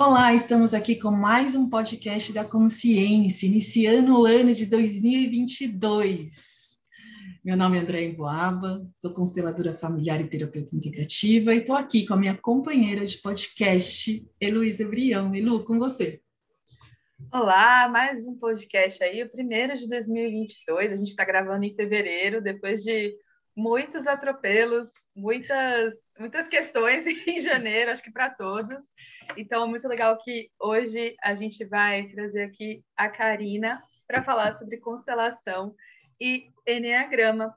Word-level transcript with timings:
Olá, 0.00 0.32
estamos 0.32 0.74
aqui 0.74 0.94
com 0.94 1.10
mais 1.10 1.56
um 1.56 1.68
podcast 1.68 2.32
da 2.32 2.44
Consciência, 2.44 3.48
iniciando 3.48 4.16
o 4.16 4.24
ano 4.24 4.54
de 4.54 4.64
2022. 4.66 6.84
Meu 7.44 7.56
nome 7.56 7.78
é 7.78 7.80
André 7.80 8.08
Boaba, 8.12 8.88
sou 8.94 9.12
consteladora 9.12 9.74
familiar 9.74 10.20
e 10.20 10.28
terapeuta 10.28 10.76
integrativa 10.76 11.52
e 11.52 11.58
estou 11.58 11.74
aqui 11.74 12.06
com 12.06 12.14
a 12.14 12.16
minha 12.16 12.36
companheira 12.36 13.04
de 13.04 13.18
podcast, 13.18 14.24
Heloísa 14.40 14.86
Brião. 14.86 15.34
Elu, 15.34 15.64
com 15.64 15.80
você. 15.80 16.20
Olá, 17.32 17.88
mais 17.88 18.24
um 18.24 18.38
podcast 18.38 19.02
aí, 19.02 19.24
o 19.24 19.28
primeiro 19.28 19.76
de 19.76 19.88
2022. 19.88 20.92
A 20.92 20.96
gente 20.96 21.08
está 21.08 21.24
gravando 21.24 21.64
em 21.64 21.74
fevereiro, 21.74 22.40
depois 22.40 22.84
de 22.84 23.16
muitos 23.58 24.06
atropelos, 24.06 24.92
muitas, 25.16 25.96
muitas 26.20 26.46
questões 26.46 27.04
em 27.26 27.40
janeiro, 27.40 27.90
acho 27.90 28.04
que 28.04 28.12
para 28.12 28.30
todos. 28.30 28.84
Então, 29.36 29.66
muito 29.68 29.86
legal 29.86 30.18
que 30.18 30.50
hoje 30.58 31.16
a 31.22 31.34
gente 31.34 31.64
vai 31.64 32.08
trazer 32.08 32.44
aqui 32.44 32.84
a 32.96 33.08
Karina 33.08 33.82
para 34.06 34.22
falar 34.22 34.52
sobre 34.52 34.78
constelação 34.78 35.74
e 36.20 36.50
Enneagrama. 36.66 37.54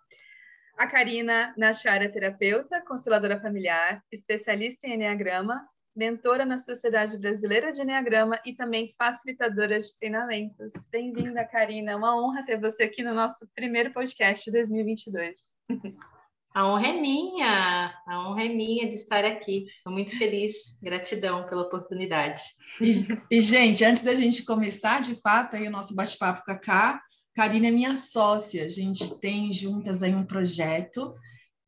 A 0.78 0.88
Karina 0.88 1.54
Nachara 1.58 2.06
é 2.06 2.10
terapeuta, 2.10 2.82
consteladora 2.82 3.40
familiar, 3.40 4.04
especialista 4.12 4.88
em 4.88 4.94
Enneagrama, 4.94 5.68
mentora 5.96 6.46
na 6.46 6.58
Sociedade 6.58 7.18
Brasileira 7.18 7.72
de 7.72 7.82
Enneagrama 7.82 8.40
e 8.46 8.54
também 8.54 8.94
facilitadora 8.98 9.80
de 9.80 9.98
treinamentos. 9.98 10.72
Bem-vinda, 10.90 11.46
Karina. 11.46 11.92
É 11.92 11.96
uma 11.96 12.16
honra 12.16 12.46
ter 12.46 12.60
você 12.60 12.84
aqui 12.84 13.04
no 13.04 13.14
nosso 13.14 13.48
primeiro 13.54 13.92
podcast 13.92 14.46
de 14.46 14.52
2022. 14.52 15.36
A 16.54 16.68
honra 16.68 16.88
é 16.88 17.02
minha, 17.02 17.94
a 18.06 18.28
honra 18.30 18.44
é 18.44 18.50
minha 18.50 18.88
de 18.88 18.96
estar 18.96 19.24
aqui. 19.24 19.68
Estou 19.78 19.94
muito 19.94 20.18
feliz, 20.18 20.78
gratidão 20.84 21.46
pela 21.48 21.62
oportunidade. 21.62 22.42
E, 22.82 23.38
e, 23.38 23.42
gente, 23.42 23.86
antes 23.86 24.04
da 24.04 24.14
gente 24.14 24.44
começar, 24.44 25.02
de 25.02 25.16
fato, 25.16 25.56
aí 25.56 25.66
o 25.66 25.72
nosso 25.72 25.96
bate-papo 25.96 26.44
com 26.44 26.52
a 26.52 26.58
Ká, 26.58 27.02
Karina 27.34 27.68
é 27.68 27.72
minha 27.72 27.96
sócia. 27.96 28.66
A 28.66 28.70
gente 28.70 29.18
tem 29.22 29.54
juntas 29.54 30.04
aí 30.04 30.14
um 30.14 30.26
projeto 30.26 31.14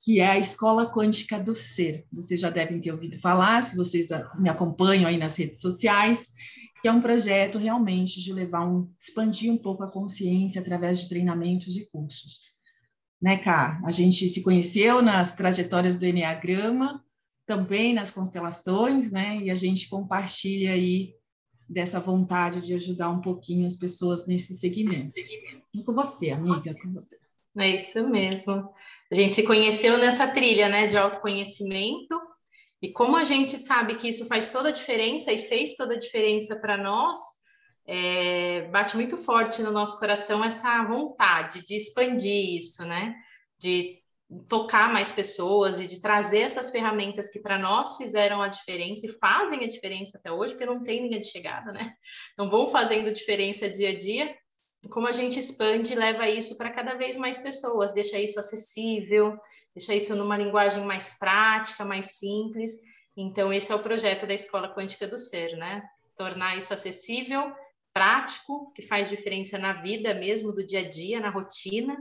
que 0.03 0.19
é 0.19 0.27
a 0.27 0.37
Escola 0.37 0.91
Quântica 0.91 1.39
do 1.39 1.55
Ser. 1.55 2.03
Vocês 2.11 2.41
já 2.41 2.49
devem 2.49 2.81
ter 2.81 2.91
ouvido 2.91 3.17
falar, 3.19 3.63
se 3.63 3.77
vocês 3.77 4.09
me 4.37 4.49
acompanham 4.49 5.07
aí 5.07 5.15
nas 5.15 5.37
redes 5.37 5.61
sociais, 5.61 6.33
que 6.81 6.89
é 6.89 6.91
um 6.91 6.99
projeto 6.99 7.57
realmente 7.57 8.19
de 8.19 8.33
levar 8.33 8.67
um, 8.67 8.91
expandir 8.99 9.49
um 9.49 9.57
pouco 9.57 9.81
a 9.81 9.89
consciência 9.89 10.59
através 10.59 10.99
de 10.99 11.07
treinamentos 11.07 11.77
e 11.77 11.89
cursos 11.89 12.52
né, 13.23 13.37
Cá? 13.37 13.79
A 13.85 13.89
gente 13.89 14.27
se 14.27 14.43
conheceu 14.43 15.01
nas 15.01 15.33
trajetórias 15.33 15.95
do 15.95 16.05
Enneagrama, 16.05 17.01
também 17.45 17.93
nas 17.93 18.11
constelações, 18.11 19.13
né? 19.13 19.37
E 19.37 19.49
a 19.49 19.55
gente 19.55 19.87
compartilha 19.87 20.73
aí 20.73 21.15
dessa 21.69 22.01
vontade 22.01 22.59
de 22.59 22.73
ajudar 22.73 23.09
um 23.09 23.21
pouquinho 23.21 23.65
as 23.65 23.77
pessoas 23.77 24.27
nesse 24.27 24.55
segmento. 24.55 25.13
E 25.73 25.81
com 25.85 25.93
você, 25.93 26.31
amiga, 26.31 26.75
com 26.81 26.91
você. 26.91 27.17
É 27.57 27.77
isso 27.77 28.05
mesmo. 28.09 28.69
A 29.09 29.15
gente 29.15 29.35
se 29.35 29.43
conheceu 29.43 29.97
nessa 29.97 30.27
trilha, 30.27 30.67
né, 30.67 30.85
de 30.87 30.97
autoconhecimento. 30.97 32.19
E 32.81 32.91
como 32.91 33.15
a 33.15 33.23
gente 33.23 33.53
sabe 33.57 33.95
que 33.95 34.09
isso 34.09 34.25
faz 34.25 34.49
toda 34.49 34.67
a 34.67 34.73
diferença 34.73 35.31
e 35.31 35.39
fez 35.39 35.75
toda 35.75 35.93
a 35.93 35.99
diferença 35.99 36.57
para 36.57 36.75
nós, 36.75 37.17
é, 37.85 38.61
bate 38.69 38.95
muito 38.95 39.17
forte 39.17 39.61
no 39.61 39.71
nosso 39.71 39.99
coração 39.99 40.43
essa 40.43 40.83
vontade 40.83 41.63
de 41.63 41.75
expandir 41.75 42.55
isso, 42.57 42.85
né? 42.85 43.13
De 43.59 44.01
tocar 44.49 44.91
mais 44.91 45.11
pessoas 45.11 45.79
e 45.79 45.85
de 45.85 46.01
trazer 46.01 46.39
essas 46.39 46.71
ferramentas 46.71 47.29
que 47.29 47.39
para 47.39 47.59
nós 47.59 47.97
fizeram 47.97 48.41
a 48.41 48.47
diferença 48.47 49.05
e 49.05 49.19
fazem 49.19 49.63
a 49.63 49.67
diferença 49.67 50.17
até 50.17 50.31
hoje, 50.31 50.53
porque 50.53 50.65
não 50.65 50.81
tem 50.81 51.07
linha 51.07 51.19
de 51.19 51.27
chegada, 51.27 51.71
né? 51.71 51.93
Então 52.33 52.49
vão 52.49 52.67
fazendo 52.67 53.11
diferença 53.11 53.69
dia 53.69 53.89
a 53.89 53.97
dia. 53.97 54.35
Como 54.89 55.07
a 55.07 55.11
gente 55.11 55.39
expande 55.39 55.93
e 55.93 55.95
leva 55.95 56.27
isso 56.27 56.57
para 56.57 56.71
cada 56.71 56.95
vez 56.95 57.15
mais 57.15 57.37
pessoas, 57.37 57.93
deixa 57.93 58.17
isso 58.17 58.39
acessível, 58.39 59.37
deixa 59.73 59.93
isso 59.93 60.15
numa 60.15 60.37
linguagem 60.37 60.83
mais 60.83 61.17
prática, 61.17 61.85
mais 61.85 62.17
simples. 62.17 62.71
Então 63.15 63.53
esse 63.53 63.71
é 63.71 63.75
o 63.75 63.79
projeto 63.79 64.25
da 64.25 64.33
Escola 64.33 64.73
Quântica 64.73 65.07
do 65.07 65.17
Ser, 65.17 65.55
né? 65.57 65.83
Tornar 66.17 66.57
isso 66.57 66.73
acessível 66.73 67.53
prático, 67.93 68.71
que 68.73 68.81
faz 68.81 69.09
diferença 69.09 69.57
na 69.57 69.73
vida 69.73 70.13
mesmo, 70.13 70.51
do 70.51 70.65
dia 70.65 70.79
a 70.79 70.89
dia, 70.89 71.19
na 71.19 71.29
rotina, 71.29 71.95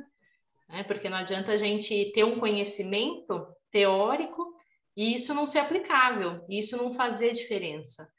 né? 0.68 0.82
porque 0.84 1.08
não 1.08 1.18
adianta 1.18 1.52
a 1.52 1.56
gente 1.56 2.10
ter 2.12 2.24
um 2.24 2.38
conhecimento 2.38 3.46
teórico 3.70 4.56
e 4.96 5.14
isso 5.14 5.34
não 5.34 5.46
ser 5.46 5.60
aplicável, 5.60 6.44
e 6.48 6.58
isso 6.58 6.76
não 6.76 6.92
fazer 6.92 7.32
diferença. 7.32 8.10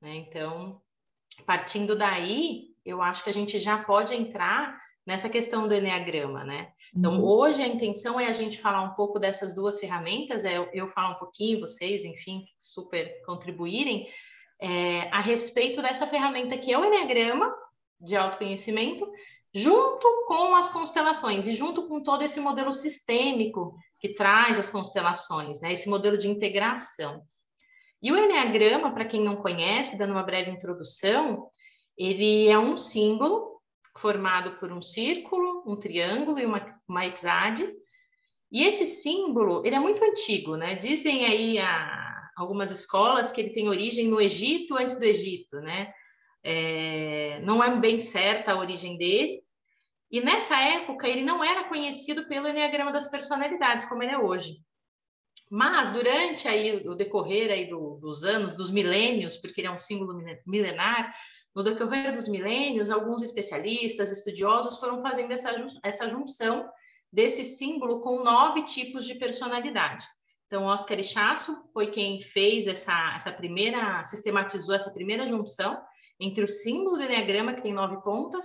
Né? 0.00 0.16
Então, 0.16 0.80
partindo 1.46 1.96
daí, 1.96 2.68
eu 2.84 3.00
acho 3.00 3.24
que 3.24 3.30
a 3.30 3.34
gente 3.34 3.58
já 3.58 3.78
pode 3.82 4.14
entrar 4.14 4.80
nessa 5.06 5.28
questão 5.28 5.66
do 5.66 5.74
Enneagrama, 5.74 6.44
né? 6.44 6.72
Então, 6.94 7.18
uhum. 7.18 7.24
hoje 7.24 7.60
a 7.60 7.66
intenção 7.66 8.20
é 8.20 8.26
a 8.26 8.32
gente 8.32 8.60
falar 8.60 8.82
um 8.82 8.94
pouco 8.94 9.18
dessas 9.18 9.54
duas 9.54 9.80
ferramentas, 9.80 10.44
é 10.44 10.56
eu 10.72 10.86
falar 10.86 11.10
um 11.10 11.18
pouquinho, 11.18 11.60
vocês, 11.60 12.04
enfim, 12.04 12.44
super 12.58 13.20
contribuírem, 13.24 14.08
é, 14.62 15.08
a 15.10 15.20
respeito 15.20 15.82
dessa 15.82 16.06
ferramenta 16.06 16.56
que 16.56 16.72
é 16.72 16.78
o 16.78 16.84
Enneagrama 16.84 17.52
de 18.00 18.16
autoconhecimento, 18.16 19.10
junto 19.52 20.24
com 20.26 20.54
as 20.54 20.68
constelações 20.68 21.48
e 21.48 21.52
junto 21.52 21.88
com 21.88 22.00
todo 22.00 22.22
esse 22.22 22.40
modelo 22.40 22.72
sistêmico 22.72 23.76
que 23.98 24.14
traz 24.14 24.60
as 24.60 24.68
constelações, 24.68 25.60
né? 25.60 25.72
esse 25.72 25.88
modelo 25.88 26.16
de 26.16 26.28
integração. 26.28 27.22
E 28.00 28.12
o 28.12 28.16
Enneagrama, 28.16 28.92
para 28.92 29.04
quem 29.04 29.20
não 29.20 29.36
conhece, 29.36 29.98
dando 29.98 30.12
uma 30.12 30.22
breve 30.22 30.50
introdução, 30.50 31.48
ele 31.98 32.48
é 32.48 32.58
um 32.58 32.76
símbolo 32.76 33.60
formado 33.98 34.58
por 34.58 34.72
um 34.72 34.80
círculo, 34.80 35.64
um 35.66 35.76
triângulo 35.76 36.38
e 36.38 36.46
uma, 36.46 36.64
uma 36.88 37.04
hexade. 37.04 37.68
E 38.50 38.64
esse 38.64 38.86
símbolo, 38.86 39.62
ele 39.64 39.74
é 39.74 39.80
muito 39.80 40.02
antigo, 40.04 40.56
né? 40.56 40.74
Dizem 40.74 41.24
aí 41.24 41.58
a, 41.58 42.01
algumas 42.36 42.70
escolas 42.70 43.30
que 43.30 43.40
ele 43.40 43.50
tem 43.50 43.68
origem 43.68 44.08
no 44.08 44.20
Egito 44.20 44.76
antes 44.76 44.98
do 44.98 45.04
Egito, 45.04 45.60
né? 45.60 45.92
É, 46.42 47.40
não 47.42 47.62
é 47.62 47.74
bem 47.76 47.98
certa 47.98 48.52
a 48.52 48.58
origem 48.58 48.96
dele. 48.96 49.42
E 50.10 50.20
nessa 50.20 50.58
época 50.60 51.08
ele 51.08 51.22
não 51.22 51.42
era 51.42 51.64
conhecido 51.64 52.26
pelo 52.28 52.48
Enneagrama 52.48 52.92
das 52.92 53.10
personalidades, 53.10 53.86
como 53.86 54.02
ele 54.02 54.12
é 54.12 54.18
hoje. 54.18 54.56
Mas 55.50 55.90
durante 55.90 56.48
aí 56.48 56.86
o 56.88 56.94
decorrer 56.94 57.50
aí 57.50 57.68
do, 57.68 57.98
dos 58.00 58.24
anos, 58.24 58.52
dos 58.52 58.70
milênios, 58.70 59.36
porque 59.36 59.60
ele 59.60 59.68
é 59.68 59.70
um 59.70 59.78
símbolo 59.78 60.18
milenar, 60.46 61.14
no 61.54 61.62
decorrer 61.62 62.14
dos 62.14 62.28
milênios, 62.28 62.90
alguns 62.90 63.22
especialistas, 63.22 64.10
estudiosos 64.10 64.80
foram 64.80 65.00
fazendo 65.00 65.32
essa, 65.32 65.54
essa 65.82 66.08
junção 66.08 66.68
desse 67.12 67.44
símbolo 67.44 68.00
com 68.00 68.24
nove 68.24 68.64
tipos 68.64 69.06
de 69.06 69.16
personalidade. 69.16 70.06
Então, 70.52 70.66
Oscar 70.66 71.00
Ichaço 71.00 71.64
foi 71.72 71.90
quem 71.90 72.20
fez 72.20 72.66
essa, 72.66 73.14
essa 73.16 73.32
primeira, 73.32 74.04
sistematizou 74.04 74.74
essa 74.74 74.90
primeira 74.90 75.26
junção 75.26 75.80
entre 76.20 76.44
o 76.44 76.46
símbolo 76.46 76.98
do 76.98 77.04
Enneagrama, 77.04 77.54
que 77.54 77.62
tem 77.62 77.72
nove 77.72 78.02
pontas, 78.02 78.44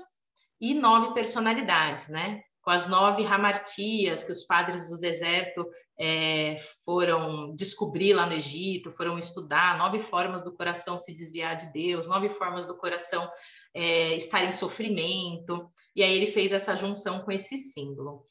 e 0.61 0.73
nove 0.73 1.13
personalidades, 1.13 2.07
né? 2.07 2.43
Com 2.61 2.69
as 2.69 2.87
nove 2.87 3.23
ramartias 3.23 4.23
que 4.23 4.31
os 4.31 4.45
padres 4.45 4.89
do 4.89 4.97
deserto 5.01 5.67
é, 5.99 6.55
foram 6.85 7.51
descobrir 7.51 8.13
lá 8.13 8.25
no 8.25 8.35
Egito, 8.35 8.89
foram 8.89 9.19
estudar, 9.19 9.77
nove 9.77 9.99
formas 9.99 10.41
do 10.41 10.55
coração 10.55 10.97
se 10.97 11.13
desviar 11.13 11.57
de 11.57 11.73
Deus, 11.73 12.07
nove 12.07 12.29
formas 12.29 12.65
do 12.65 12.77
coração 12.77 13.29
é, 13.73 14.15
estar 14.15 14.45
em 14.45 14.53
sofrimento, 14.53 15.67
e 15.93 16.01
aí 16.01 16.15
ele 16.15 16.27
fez 16.27 16.53
essa 16.53 16.73
junção 16.73 17.19
com 17.19 17.33
esse 17.33 17.57
símbolo. 17.57 18.25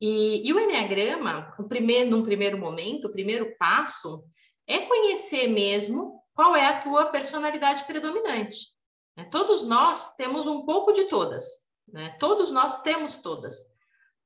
E, 0.00 0.48
e 0.48 0.52
o 0.52 0.58
Enneagrama, 0.58 1.54
o 1.58 1.64
primeiro, 1.64 2.10
num 2.10 2.22
primeiro 2.22 2.58
momento, 2.58 3.06
o 3.06 3.12
primeiro 3.12 3.54
passo 3.58 4.24
é 4.66 4.86
conhecer 4.86 5.46
mesmo 5.46 6.22
qual 6.32 6.56
é 6.56 6.66
a 6.66 6.80
tua 6.80 7.06
personalidade 7.06 7.84
predominante. 7.84 8.74
Né? 9.16 9.28
Todos 9.30 9.62
nós 9.62 10.14
temos 10.14 10.46
um 10.46 10.64
pouco 10.64 10.92
de 10.92 11.04
todas, 11.04 11.44
né? 11.86 12.16
todos 12.18 12.50
nós 12.50 12.80
temos 12.82 13.18
todas, 13.18 13.66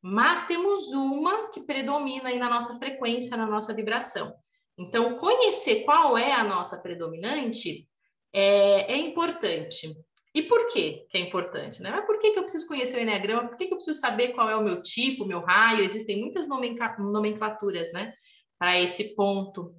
mas 0.00 0.46
temos 0.46 0.92
uma 0.92 1.48
que 1.48 1.60
predomina 1.60 2.28
aí 2.28 2.38
na 2.38 2.48
nossa 2.48 2.78
frequência, 2.78 3.36
na 3.36 3.46
nossa 3.46 3.74
vibração. 3.74 4.32
Então, 4.78 5.16
conhecer 5.16 5.84
qual 5.84 6.18
é 6.18 6.32
a 6.32 6.44
nossa 6.44 6.80
predominante 6.80 7.88
é, 8.32 8.92
é 8.92 8.96
importante. 8.96 9.96
E 10.34 10.42
por 10.42 10.66
quê 10.72 11.06
que 11.08 11.16
é 11.16 11.20
importante? 11.20 11.80
Né? 11.80 11.90
Mas 11.90 12.04
por 12.04 12.18
que, 12.18 12.32
que 12.32 12.38
eu 12.38 12.42
preciso 12.42 12.66
conhecer 12.66 12.98
o 12.98 13.00
Enneagrama? 13.00 13.48
Por 13.48 13.56
que, 13.56 13.66
que 13.66 13.72
eu 13.72 13.76
preciso 13.76 14.00
saber 14.00 14.32
qual 14.32 14.50
é 14.50 14.56
o 14.56 14.64
meu 14.64 14.82
tipo, 14.82 15.24
meu 15.24 15.40
raio? 15.40 15.84
Existem 15.84 16.20
muitas 16.20 16.48
nomenclaturas 16.48 17.92
né, 17.92 18.12
para 18.58 18.78
esse 18.80 19.14
ponto 19.14 19.76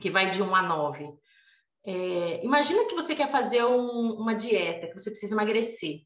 que 0.00 0.08
vai 0.08 0.30
de 0.30 0.42
1 0.42 0.54
a 0.54 0.62
9. 0.62 1.12
É, 1.84 2.44
imagina 2.44 2.86
que 2.86 2.94
você 2.94 3.14
quer 3.14 3.28
fazer 3.28 3.64
um, 3.64 4.14
uma 4.14 4.34
dieta, 4.34 4.86
que 4.86 4.98
você 4.98 5.10
precisa 5.10 5.34
emagrecer. 5.34 6.00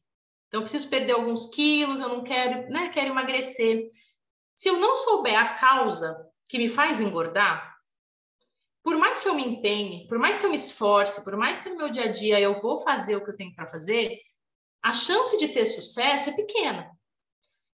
Então, 0.47 0.59
eu 0.59 0.63
preciso 0.63 0.89
perder 0.89 1.13
alguns 1.13 1.47
quilos, 1.47 2.01
eu 2.01 2.09
não 2.09 2.23
quero, 2.23 2.69
né, 2.69 2.89
quero 2.89 3.11
emagrecer. 3.11 3.85
Se 4.53 4.69
eu 4.69 4.77
não 4.77 4.95
souber 4.97 5.37
a 5.37 5.53
causa 5.55 6.17
que 6.49 6.57
me 6.57 6.67
faz 6.67 6.99
engordar, 6.99 7.76
por 8.87 8.95
mais 8.97 9.19
que 9.19 9.27
eu 9.27 9.35
me 9.35 9.43
empenhe, 9.43 10.07
por 10.07 10.17
mais 10.17 10.39
que 10.39 10.45
eu 10.45 10.49
me 10.49 10.55
esforce, 10.55 11.21
por 11.25 11.35
mais 11.35 11.59
que 11.59 11.67
no 11.67 11.75
meu 11.75 11.89
dia 11.89 12.05
a 12.05 12.07
dia 12.07 12.39
eu 12.39 12.53
vou 12.53 12.77
fazer 12.77 13.17
o 13.17 13.21
que 13.21 13.31
eu 13.31 13.35
tenho 13.35 13.53
para 13.53 13.67
fazer, 13.67 14.17
a 14.81 14.93
chance 14.93 15.37
de 15.37 15.49
ter 15.49 15.65
sucesso 15.65 16.29
é 16.29 16.33
pequena. 16.33 16.89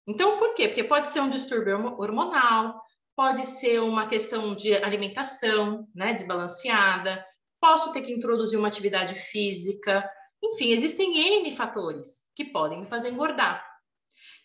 Então, 0.08 0.40
por 0.40 0.56
quê? 0.56 0.66
Porque 0.66 0.82
pode 0.82 1.12
ser 1.12 1.20
um 1.20 1.30
distúrbio 1.30 1.94
hormonal, 2.00 2.82
pode 3.14 3.46
ser 3.46 3.78
uma 3.80 4.08
questão 4.08 4.56
de 4.56 4.74
alimentação, 4.74 5.86
né, 5.94 6.12
desbalanceada, 6.12 7.24
posso 7.60 7.92
ter 7.92 8.02
que 8.02 8.12
introduzir 8.12 8.58
uma 8.58 8.66
atividade 8.66 9.14
física, 9.14 10.04
enfim, 10.42 10.72
existem 10.72 11.16
N 11.16 11.52
fatores 11.54 12.24
que 12.34 12.46
podem 12.46 12.80
me 12.80 12.86
fazer 12.86 13.10
engordar. 13.10 13.64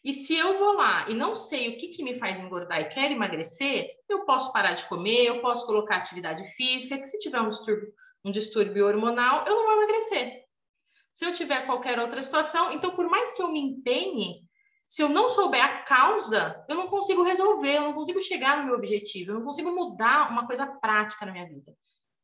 E 0.04 0.14
se 0.14 0.36
eu 0.36 0.58
vou 0.58 0.74
lá 0.74 1.10
e 1.10 1.14
não 1.14 1.36
sei 1.36 1.70
o 1.70 1.78
que, 1.78 1.90
que 1.90 2.04
me 2.04 2.18
faz 2.18 2.40
engordar 2.40 2.80
e 2.80 2.86
quero 2.86 3.14
emagrecer, 3.14 3.90
eu 4.08 4.24
posso 4.26 4.54
parar 4.54 4.74
de 4.74 4.86
comer, 4.86 5.26
eu 5.26 5.42
posso 5.42 5.66
colocar 5.66 5.98
atividade 5.98 6.44
física, 6.56 6.98
que 6.98 7.06
se 7.06 7.20
tiver 7.20 7.42
um 7.42 7.50
distúrbio, 7.50 7.94
um 8.24 8.32
distúrbio 8.32 8.88
hormonal, 8.88 9.46
eu 9.46 9.56
não 9.56 9.66
vou 9.66 9.76
emagrecer. 9.76 10.44
Se 11.12 11.26
eu 11.26 11.34
tiver 11.34 11.66
qualquer 11.66 12.00
outra 12.00 12.22
situação, 12.22 12.72
então 12.72 12.92
por 12.92 13.10
mais 13.10 13.34
que 13.34 13.42
eu 13.42 13.52
me 13.52 13.60
empenhe, 13.60 14.48
se 14.88 15.04
eu 15.04 15.10
não 15.10 15.30
souber 15.30 15.64
a 15.64 15.84
causa, 15.84 16.66
eu 16.70 16.76
não 16.76 16.88
consigo 16.88 17.22
resolver, 17.22 17.76
eu 17.76 17.84
não 17.84 17.94
consigo 17.94 18.22
chegar 18.22 18.58
no 18.58 18.66
meu 18.66 18.76
objetivo, 18.76 19.32
eu 19.32 19.36
não 19.36 19.44
consigo 19.44 19.72
mudar 19.72 20.32
uma 20.32 20.48
coisa 20.48 20.66
prática 20.66 21.26
na 21.26 21.34
minha 21.34 21.48
vida. 21.48 21.76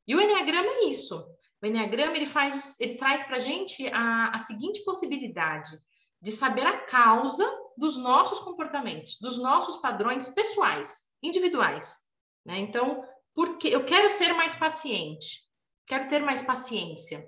E 0.08 0.16
o 0.16 0.22
Enneagrama 0.22 0.68
é 0.68 0.86
isso. 0.86 1.28
O 1.62 1.66
Enneagrama 1.66 2.16
ele 2.16 2.26
faz, 2.26 2.80
ele 2.80 2.96
traz 2.96 3.24
para 3.24 3.36
a 3.36 3.40
gente 3.40 3.88
a 3.94 4.40
seguinte 4.40 4.84
possibilidade 4.86 5.78
de 6.22 6.32
saber 6.32 6.66
a 6.66 6.78
causa 6.86 7.46
dos 7.78 7.98
nossos 7.98 8.40
comportamentos, 8.40 9.18
dos 9.20 9.38
nossos 9.38 9.78
padrões 9.78 10.30
pessoais, 10.30 11.12
individuais. 11.22 12.02
Né? 12.46 12.60
Então, 12.60 13.04
porque 13.34 13.68
eu 13.68 13.86
quero 13.86 14.10
ser 14.10 14.34
mais 14.34 14.56
paciente, 14.56 15.44
quero 15.86 16.08
ter 16.08 16.20
mais 16.20 16.42
paciência. 16.42 17.28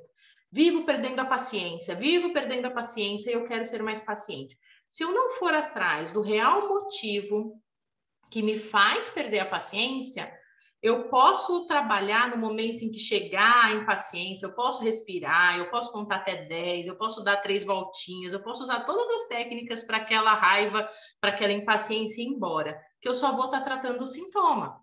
Vivo 0.49 0.85
perdendo 0.85 1.19
a 1.19 1.25
paciência, 1.25 1.95
vivo 1.95 2.31
perdendo 2.31 2.67
a 2.67 2.71
paciência 2.71 3.29
e 3.29 3.33
eu 3.33 3.45
quero 3.45 3.65
ser 3.65 3.83
mais 3.83 3.99
paciente. 3.99 4.57
Se 4.87 5.03
eu 5.03 5.11
não 5.11 5.31
for 5.33 5.53
atrás 5.53 6.11
do 6.11 6.21
real 6.21 6.69
motivo 6.69 7.61
que 8.31 8.41
me 8.41 8.57
faz 8.57 9.09
perder 9.09 9.39
a 9.39 9.49
paciência, 9.49 10.31
eu 10.81 11.09
posso 11.09 11.65
trabalhar 11.65 12.29
no 12.29 12.37
momento 12.37 12.83
em 12.83 12.91
que 12.91 12.99
chegar 12.99 13.65
a 13.65 13.73
impaciência, 13.73 14.45
eu 14.45 14.53
posso 14.53 14.83
respirar, 14.83 15.57
eu 15.57 15.69
posso 15.69 15.91
contar 15.91 16.17
até 16.17 16.45
10, 16.45 16.87
eu 16.87 16.95
posso 16.95 17.23
dar 17.23 17.37
três 17.37 17.63
voltinhas, 17.63 18.33
eu 18.33 18.43
posso 18.43 18.63
usar 18.63 18.81
todas 18.81 19.09
as 19.09 19.27
técnicas 19.27 19.83
para 19.83 19.97
aquela 19.97 20.33
raiva, 20.33 20.87
para 21.19 21.31
aquela 21.31 21.53
impaciência 21.53 22.21
ir 22.21 22.27
embora, 22.27 22.79
que 23.01 23.09
eu 23.09 23.15
só 23.15 23.35
vou 23.35 23.45
estar 23.45 23.59
tá 23.59 23.65
tratando 23.65 24.01
o 24.01 24.07
sintoma. 24.07 24.79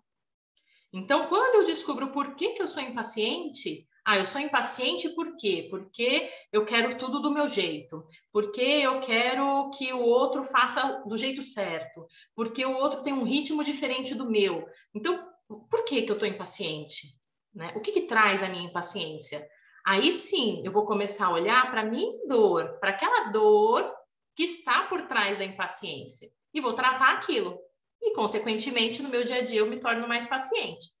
Então, 0.91 1.27
quando 1.27 1.55
eu 1.55 1.63
descubro 1.63 2.11
por 2.11 2.35
que, 2.35 2.53
que 2.53 2.61
eu 2.61 2.67
sou 2.67 2.81
impaciente, 2.81 3.87
ah, 4.05 4.17
eu 4.17 4.25
sou 4.25 4.39
impaciente 4.39 5.09
por 5.09 5.35
quê? 5.35 5.67
Porque 5.69 6.29
eu 6.53 6.63
quero 6.63 6.95
tudo 6.97 7.19
do 7.19 7.31
meu 7.31 7.49
jeito, 7.49 8.05
porque 8.31 8.61
eu 8.61 9.01
quero 9.01 9.71
que 9.71 9.91
o 9.91 9.99
outro 9.99 10.43
faça 10.43 11.03
do 11.07 11.17
jeito 11.17 11.41
certo, 11.41 12.05
porque 12.35 12.63
o 12.63 12.77
outro 12.77 13.01
tem 13.01 13.13
um 13.13 13.23
ritmo 13.23 13.63
diferente 13.63 14.13
do 14.13 14.29
meu. 14.29 14.65
Então, 14.93 15.34
por 15.47 15.85
que, 15.85 16.01
que 16.01 16.11
eu 16.11 16.15
estou 16.15 16.27
impaciente? 16.27 17.07
Né? 17.53 17.71
O 17.75 17.81
que, 17.81 17.91
que 17.91 18.01
traz 18.01 18.43
a 18.43 18.49
minha 18.49 18.67
impaciência? 18.67 19.47
Aí 19.85 20.11
sim, 20.11 20.61
eu 20.65 20.71
vou 20.71 20.85
começar 20.85 21.27
a 21.27 21.33
olhar 21.33 21.69
para 21.69 21.81
a 21.81 21.85
minha 21.85 22.11
dor, 22.27 22.79
para 22.79 22.91
aquela 22.91 23.29
dor 23.29 23.93
que 24.35 24.43
está 24.43 24.83
por 24.87 25.03
trás 25.03 25.37
da 25.37 25.45
impaciência, 25.45 26.29
e 26.53 26.59
vou 26.59 26.73
tratar 26.73 27.13
aquilo. 27.13 27.57
E, 28.01 28.13
consequentemente, 28.13 29.01
no 29.01 29.09
meu 29.09 29.23
dia 29.23 29.37
a 29.37 29.41
dia, 29.41 29.59
eu 29.59 29.67
me 29.67 29.79
torno 29.79 30.07
mais 30.07 30.25
paciente. 30.25 30.91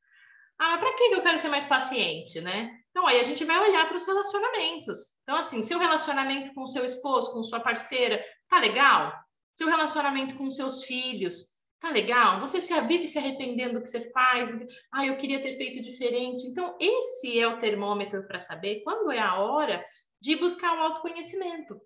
Ah, 0.57 0.77
para 0.77 0.93
que 0.93 1.03
eu 1.03 1.21
quero 1.21 1.37
ser 1.37 1.49
mais 1.49 1.65
paciente, 1.65 2.39
né? 2.39 2.71
Então, 2.91 3.05
aí 3.05 3.19
a 3.19 3.23
gente 3.23 3.43
vai 3.43 3.59
olhar 3.59 3.87
para 3.87 3.97
os 3.97 4.07
relacionamentos. 4.07 5.17
Então, 5.23 5.35
assim, 5.35 5.61
seu 5.61 5.77
relacionamento 5.77 6.53
com 6.53 6.65
seu 6.65 6.85
esposo, 6.85 7.33
com 7.33 7.43
sua 7.43 7.59
parceira, 7.59 8.23
tá 8.47 8.59
legal? 8.59 9.13
Seu 9.53 9.67
relacionamento 9.67 10.35
com 10.35 10.49
seus 10.49 10.83
filhos, 10.85 11.54
tá 11.79 11.89
legal? 11.89 12.39
Você 12.39 12.59
se 12.59 12.79
vive 12.81 13.07
se 13.07 13.17
arrependendo 13.17 13.75
do 13.75 13.81
que 13.81 13.89
você 13.89 14.11
faz? 14.11 14.49
Ah, 14.91 15.05
eu 15.05 15.17
queria 15.17 15.41
ter 15.41 15.53
feito 15.53 15.81
diferente. 15.81 16.47
Então, 16.47 16.75
esse 16.79 17.39
é 17.39 17.47
o 17.47 17.59
termômetro 17.59 18.25
para 18.27 18.39
saber 18.39 18.81
quando 18.83 19.11
é 19.11 19.19
a 19.19 19.35
hora 19.35 19.85
de 20.21 20.35
buscar 20.35 20.73
um 20.73 20.81
autoconhecimento, 20.81 21.79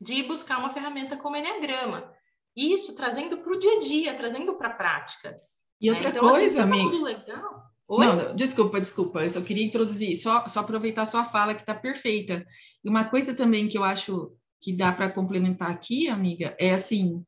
de 0.00 0.22
buscar 0.22 0.58
uma 0.58 0.72
ferramenta 0.72 1.16
como 1.16 1.36
Enneagrama. 1.36 2.12
Isso 2.56 2.94
trazendo 2.94 3.38
para 3.38 3.52
o 3.52 3.58
dia 3.58 3.76
a 3.76 3.80
dia, 3.80 4.14
trazendo 4.14 4.56
para 4.56 4.68
a 4.68 4.74
prática. 4.74 5.40
E 5.80 5.86
né? 5.86 5.92
outra 5.92 6.10
então, 6.10 6.28
assim, 6.28 6.38
coisa, 6.38 6.62
assim, 6.62 6.72
amigo. 6.72 6.90
Tá 6.90 7.04
legal. 7.04 7.70
Oi? 7.88 8.06
Não, 8.06 8.36
desculpa, 8.36 8.78
desculpa. 8.78 9.24
Eu 9.24 9.30
só 9.30 9.40
queria 9.40 9.64
introduzir, 9.64 10.16
só, 10.16 10.46
só 10.46 10.60
aproveitar 10.60 11.02
a 11.02 11.06
sua 11.06 11.24
fala 11.24 11.54
que 11.54 11.62
está 11.62 11.74
perfeita. 11.74 12.46
E 12.84 12.88
uma 12.88 13.04
coisa 13.04 13.34
também 13.34 13.66
que 13.66 13.76
eu 13.76 13.82
acho 13.82 14.32
que 14.60 14.72
dá 14.72 14.92
para 14.92 15.10
complementar 15.10 15.70
aqui, 15.70 16.06
amiga, 16.06 16.54
é 16.58 16.72
assim, 16.72 17.24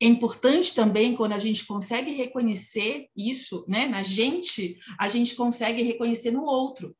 é 0.00 0.06
importante 0.06 0.74
também 0.74 1.16
quando 1.16 1.32
a 1.32 1.38
gente 1.38 1.66
consegue 1.66 2.12
reconhecer 2.12 3.08
isso, 3.16 3.64
né, 3.68 3.86
na 3.86 4.02
gente, 4.02 4.78
a 4.98 5.08
gente 5.08 5.34
consegue 5.34 5.82
reconhecer 5.82 6.30
no 6.30 6.44
outro. 6.44 6.94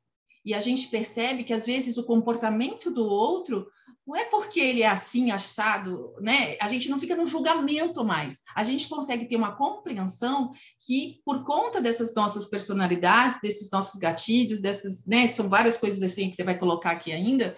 E 0.44 0.54
a 0.54 0.60
gente 0.60 0.88
percebe 0.88 1.44
que 1.44 1.52
às 1.52 1.66
vezes 1.66 1.96
o 1.96 2.04
comportamento 2.04 2.90
do 2.90 3.06
outro 3.06 3.66
não 4.06 4.16
é 4.16 4.24
porque 4.24 4.58
ele 4.58 4.80
é 4.80 4.86
assim 4.86 5.30
assado, 5.30 6.14
né? 6.22 6.56
A 6.62 6.68
gente 6.70 6.88
não 6.88 6.98
fica 6.98 7.14
no 7.14 7.26
julgamento 7.26 8.02
mais. 8.02 8.40
A 8.56 8.64
gente 8.64 8.88
consegue 8.88 9.26
ter 9.28 9.36
uma 9.36 9.54
compreensão 9.54 10.50
que 10.80 11.20
por 11.26 11.44
conta 11.44 11.78
dessas 11.82 12.14
nossas 12.14 12.48
personalidades, 12.48 13.38
desses 13.42 13.70
nossos 13.70 14.00
gatilhos, 14.00 14.60
dessas, 14.60 15.04
né, 15.04 15.28
são 15.28 15.50
várias 15.50 15.76
coisas 15.76 16.02
assim 16.02 16.30
que 16.30 16.36
você 16.36 16.42
vai 16.42 16.58
colocar 16.58 16.92
aqui 16.92 17.12
ainda, 17.12 17.54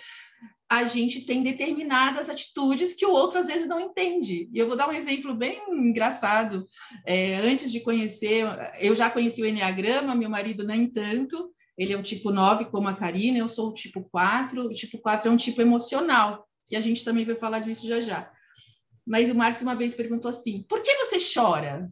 a 0.70 0.84
gente 0.84 1.22
tem 1.22 1.42
determinadas 1.42 2.30
atitudes 2.30 2.94
que 2.94 3.04
o 3.04 3.10
outro 3.10 3.40
às 3.40 3.48
vezes 3.48 3.68
não 3.68 3.80
entende. 3.80 4.48
E 4.52 4.58
eu 4.58 4.68
vou 4.68 4.76
dar 4.76 4.88
um 4.88 4.92
exemplo 4.92 5.34
bem 5.34 5.60
engraçado. 5.68 6.64
É, 7.04 7.38
antes 7.38 7.72
de 7.72 7.80
conhecer, 7.80 8.44
eu 8.78 8.94
já 8.94 9.10
conheci 9.10 9.42
o 9.42 9.46
Enneagrama, 9.46 10.14
meu 10.14 10.30
marido 10.30 10.64
nem 10.64 10.88
tanto. 10.88 11.52
Ele 11.76 11.92
é 11.92 11.96
o 11.96 12.04
tipo 12.04 12.30
9, 12.30 12.66
como 12.66 12.86
a 12.86 12.94
Karina, 12.94 13.38
eu 13.38 13.48
sou 13.48 13.70
o 13.70 13.74
tipo 13.74 14.08
4. 14.12 14.66
O 14.66 14.72
tipo 14.72 14.98
4 14.98 15.28
é 15.28 15.32
um 15.32 15.36
tipo 15.36 15.60
emocional, 15.60 16.46
que 16.68 16.76
a 16.76 16.80
gente 16.80 17.04
também 17.04 17.24
vai 17.24 17.34
falar 17.34 17.58
disso 17.58 17.88
já 17.88 18.00
já. 18.00 18.30
Mas 19.04 19.28
o 19.28 19.34
Márcio 19.34 19.66
uma 19.66 19.74
vez 19.74 19.92
perguntou 19.92 20.28
assim: 20.28 20.62
por 20.68 20.80
que 20.84 20.94
você 20.98 21.16
chora? 21.34 21.90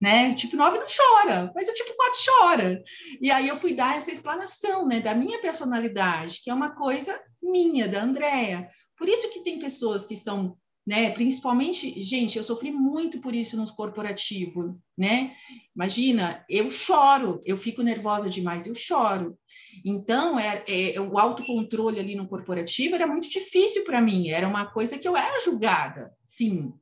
Né? 0.00 0.30
O 0.30 0.36
tipo 0.36 0.56
9 0.56 0.78
não 0.78 0.86
chora, 0.86 1.52
mas 1.54 1.68
o 1.68 1.74
tipo 1.74 1.94
4 1.94 2.18
chora. 2.24 2.82
E 3.20 3.30
aí 3.30 3.46
eu 3.46 3.56
fui 3.56 3.74
dar 3.74 3.94
essa 3.94 4.10
explanação 4.10 4.88
né, 4.88 5.00
da 5.00 5.14
minha 5.14 5.38
personalidade, 5.38 6.40
que 6.42 6.48
é 6.48 6.54
uma 6.54 6.74
coisa 6.74 7.20
minha, 7.42 7.88
da 7.88 8.02
Andrea. 8.02 8.68
Por 8.96 9.08
isso 9.08 9.32
que 9.32 9.42
tem 9.42 9.58
pessoas 9.58 10.04
que 10.04 10.16
são, 10.16 10.56
né, 10.86 11.10
principalmente, 11.10 12.00
gente, 12.02 12.38
eu 12.38 12.44
sofri 12.44 12.70
muito 12.70 13.20
por 13.20 13.34
isso 13.34 13.56
nos 13.56 13.70
corporativos, 13.70 14.74
né? 14.96 15.34
Imagina, 15.74 16.44
eu 16.48 16.70
choro, 16.70 17.40
eu 17.44 17.56
fico 17.56 17.82
nervosa 17.82 18.28
demais, 18.30 18.66
eu 18.66 18.74
choro. 18.74 19.38
Então, 19.84 20.38
é, 20.38 20.62
é 20.68 21.00
o 21.00 21.18
autocontrole 21.18 21.98
ali 21.98 22.14
no 22.14 22.28
corporativo 22.28 22.94
era 22.94 23.06
muito 23.06 23.28
difícil 23.28 23.84
para 23.84 24.00
mim, 24.00 24.28
era 24.28 24.46
uma 24.46 24.66
coisa 24.66 24.98
que 24.98 25.08
eu 25.08 25.16
era 25.16 25.40
julgada, 25.40 26.12
sim, 26.24 26.72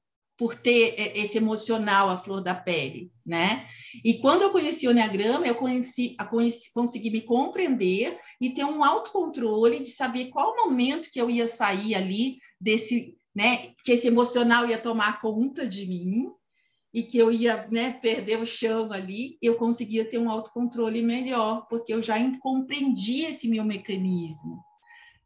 por 0.40 0.56
ter 0.56 0.94
esse 1.18 1.36
emocional 1.36 2.08
à 2.08 2.16
flor 2.16 2.40
da 2.40 2.54
pele, 2.54 3.12
né? 3.26 3.68
E 4.02 4.14
quando 4.20 4.40
eu 4.40 4.48
conheci 4.48 4.88
o 4.88 4.90
Enneagrama, 4.90 5.46
eu 5.46 5.54
conheci, 5.54 6.16
conheci, 6.30 6.72
consegui 6.72 7.10
me 7.10 7.20
compreender 7.20 8.18
e 8.40 8.48
ter 8.48 8.64
um 8.64 8.82
autocontrole 8.82 9.80
de 9.80 9.90
saber 9.90 10.30
qual 10.30 10.56
momento 10.56 11.10
que 11.12 11.20
eu 11.20 11.28
ia 11.28 11.46
sair 11.46 11.94
ali 11.94 12.38
desse, 12.58 13.14
né, 13.34 13.74
que 13.84 13.92
esse 13.92 14.06
emocional 14.06 14.66
ia 14.66 14.78
tomar 14.78 15.20
conta 15.20 15.66
de 15.66 15.86
mim 15.86 16.30
e 16.94 17.02
que 17.02 17.18
eu 17.18 17.30
ia, 17.30 17.68
né, 17.70 17.92
perder 17.92 18.40
o 18.40 18.46
chão 18.46 18.90
ali, 18.94 19.36
eu 19.42 19.56
conseguia 19.56 20.06
ter 20.06 20.16
um 20.16 20.30
autocontrole 20.30 21.02
melhor, 21.02 21.66
porque 21.68 21.92
eu 21.92 22.00
já 22.00 22.16
compreendi 22.38 23.26
esse 23.26 23.46
meu 23.46 23.62
mecanismo, 23.62 24.58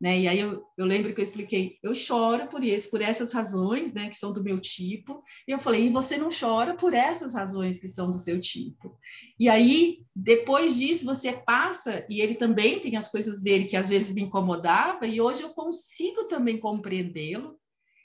né? 0.01 0.21
E 0.21 0.29
aí 0.29 0.39
eu, 0.39 0.63
eu 0.77 0.85
lembro 0.85 1.15
que 1.15 1.21
eu 1.21 1.23
expliquei, 1.23 1.79
eu 1.83 1.95
choro 1.95 2.47
por 2.49 2.63
isso, 2.63 2.91
por 2.91 3.01
essas 3.01 3.33
razões, 3.33 3.95
né, 3.95 4.09
que 4.09 4.17
são 4.17 4.33
do 4.33 4.43
meu 4.43 4.61
tipo. 4.61 5.23
E 5.47 5.53
eu 5.53 5.59
falei, 5.59 5.87
e 5.87 5.91
você 5.91 6.17
não 6.17 6.29
chora 6.29 6.75
por 6.75 6.95
essas 6.95 7.35
razões 7.35 7.81
que 7.81 7.89
são 7.89 8.11
do 8.11 8.19
seu 8.19 8.41
tipo. 8.41 8.99
E 9.39 9.49
aí, 9.49 9.99
depois 10.15 10.77
disso, 10.77 11.05
você 11.05 11.33
passa, 11.33 12.05
e 12.09 12.21
ele 12.21 12.35
também 12.35 12.81
tem 12.81 12.97
as 12.97 13.11
coisas 13.11 13.41
dele 13.41 13.67
que 13.67 13.77
às 13.77 13.89
vezes 13.89 14.15
me 14.15 14.23
incomodava, 14.23 15.07
e 15.07 15.21
hoje 15.21 15.43
eu 15.43 15.51
consigo 15.51 16.25
também 16.25 16.59
compreendê-lo 16.59 17.59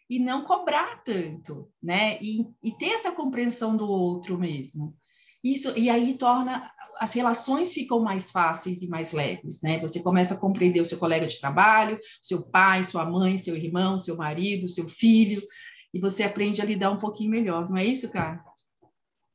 e 0.10 0.20
não 0.20 0.44
cobrar 0.44 1.04
tanto, 1.04 1.72
né? 1.82 2.20
E, 2.22 2.48
e 2.64 2.72
ter 2.78 2.94
essa 2.94 3.12
compreensão 3.12 3.78
do 3.78 3.88
outro 3.88 4.38
mesmo. 4.38 4.99
Isso, 5.44 5.78
e 5.78 5.90
aí 5.90 6.18
torna 6.18 6.70
as 7.00 7.14
relações 7.14 7.74
ficam 7.74 8.02
mais 8.02 8.30
fáceis 8.30 8.82
e 8.82 8.90
mais 8.90 9.14
leves, 9.14 9.62
né? 9.62 9.80
Você 9.80 10.04
começa 10.04 10.34
a 10.34 10.38
compreender 10.38 10.82
o 10.82 10.86
seu 10.86 10.98
colega 10.98 11.26
de 11.26 11.40
trabalho, 11.40 11.98
seu 12.22 12.50
pai, 12.50 12.84
sua 12.84 13.06
mãe, 13.06 13.38
seu 13.38 13.56
irmão, 13.56 13.98
seu 13.98 14.18
marido, 14.18 14.68
seu 14.68 14.86
filho, 14.86 15.42
e 15.94 16.00
você 16.00 16.24
aprende 16.24 16.62
a 16.62 16.66
lidar 16.66 16.92
um 16.92 16.98
pouquinho 16.98 17.32
melhor, 17.32 17.70
não 17.70 17.78
é 17.78 17.86
isso, 17.86 18.12
cara? 18.12 18.44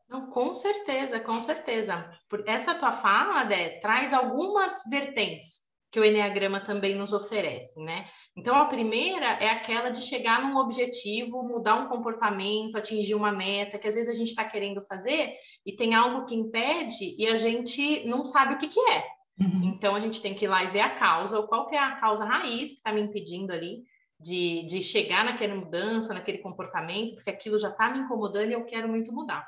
Não, 0.09 0.27
com 0.29 0.55
certeza, 0.55 1.19
com 1.19 1.41
certeza. 1.41 2.09
Por 2.29 2.47
essa 2.47 2.75
tua 2.75 2.93
fala, 2.93 3.45
Dé, 3.45 3.81
traz 3.81 4.13
algumas 4.13 4.83
vertentes 4.89 5.64
que 5.95 6.01
o 6.01 6.05
Enneagrama 6.05 6.59
também 6.59 6.97
nos 6.97 7.13
oferece, 7.13 7.81
né? 7.81 8.09
Então, 8.37 8.57
a 8.57 8.65
primeira 8.65 9.35
é 9.35 9.49
aquela 9.49 9.91
de 9.91 10.03
chegar 10.03 10.43
num 10.43 10.57
objetivo, 10.57 11.45
mudar 11.45 11.77
um 11.77 11.87
comportamento, 11.87 12.77
atingir 12.77 13.15
uma 13.15 13.31
meta, 13.31 13.79
que 13.79 13.87
às 13.87 13.95
vezes 13.95 14.11
a 14.11 14.19
gente 14.19 14.27
está 14.27 14.45
querendo 14.45 14.83
fazer 14.83 15.35
e 15.65 15.71
tem 15.71 15.95
algo 15.95 16.27
que 16.27 16.35
impede 16.35 17.15
e 17.17 17.29
a 17.29 17.37
gente 17.37 18.05
não 18.09 18.25
sabe 18.25 18.55
o 18.55 18.59
que, 18.59 18.67
que 18.67 18.81
é. 18.91 19.07
Uhum. 19.39 19.73
Então, 19.73 19.95
a 19.95 20.01
gente 20.01 20.21
tem 20.21 20.35
que 20.35 20.47
ir 20.47 20.49
lá 20.49 20.65
e 20.65 20.71
ver 20.73 20.81
a 20.81 20.91
causa, 20.91 21.39
ou 21.39 21.47
qual 21.47 21.69
que 21.69 21.77
é 21.77 21.79
a 21.79 21.95
causa 21.95 22.25
raiz 22.25 22.71
que 22.71 22.77
está 22.79 22.93
me 22.93 23.01
impedindo 23.01 23.53
ali 23.53 23.85
de, 24.19 24.67
de 24.67 24.83
chegar 24.83 25.25
naquela 25.25 25.55
mudança, 25.55 26.13
naquele 26.13 26.39
comportamento, 26.39 27.15
porque 27.15 27.31
aquilo 27.31 27.57
já 27.57 27.69
está 27.69 27.89
me 27.89 28.01
incomodando 28.01 28.51
e 28.51 28.55
eu 28.55 28.65
quero 28.65 28.89
muito 28.89 29.13
mudar. 29.13 29.47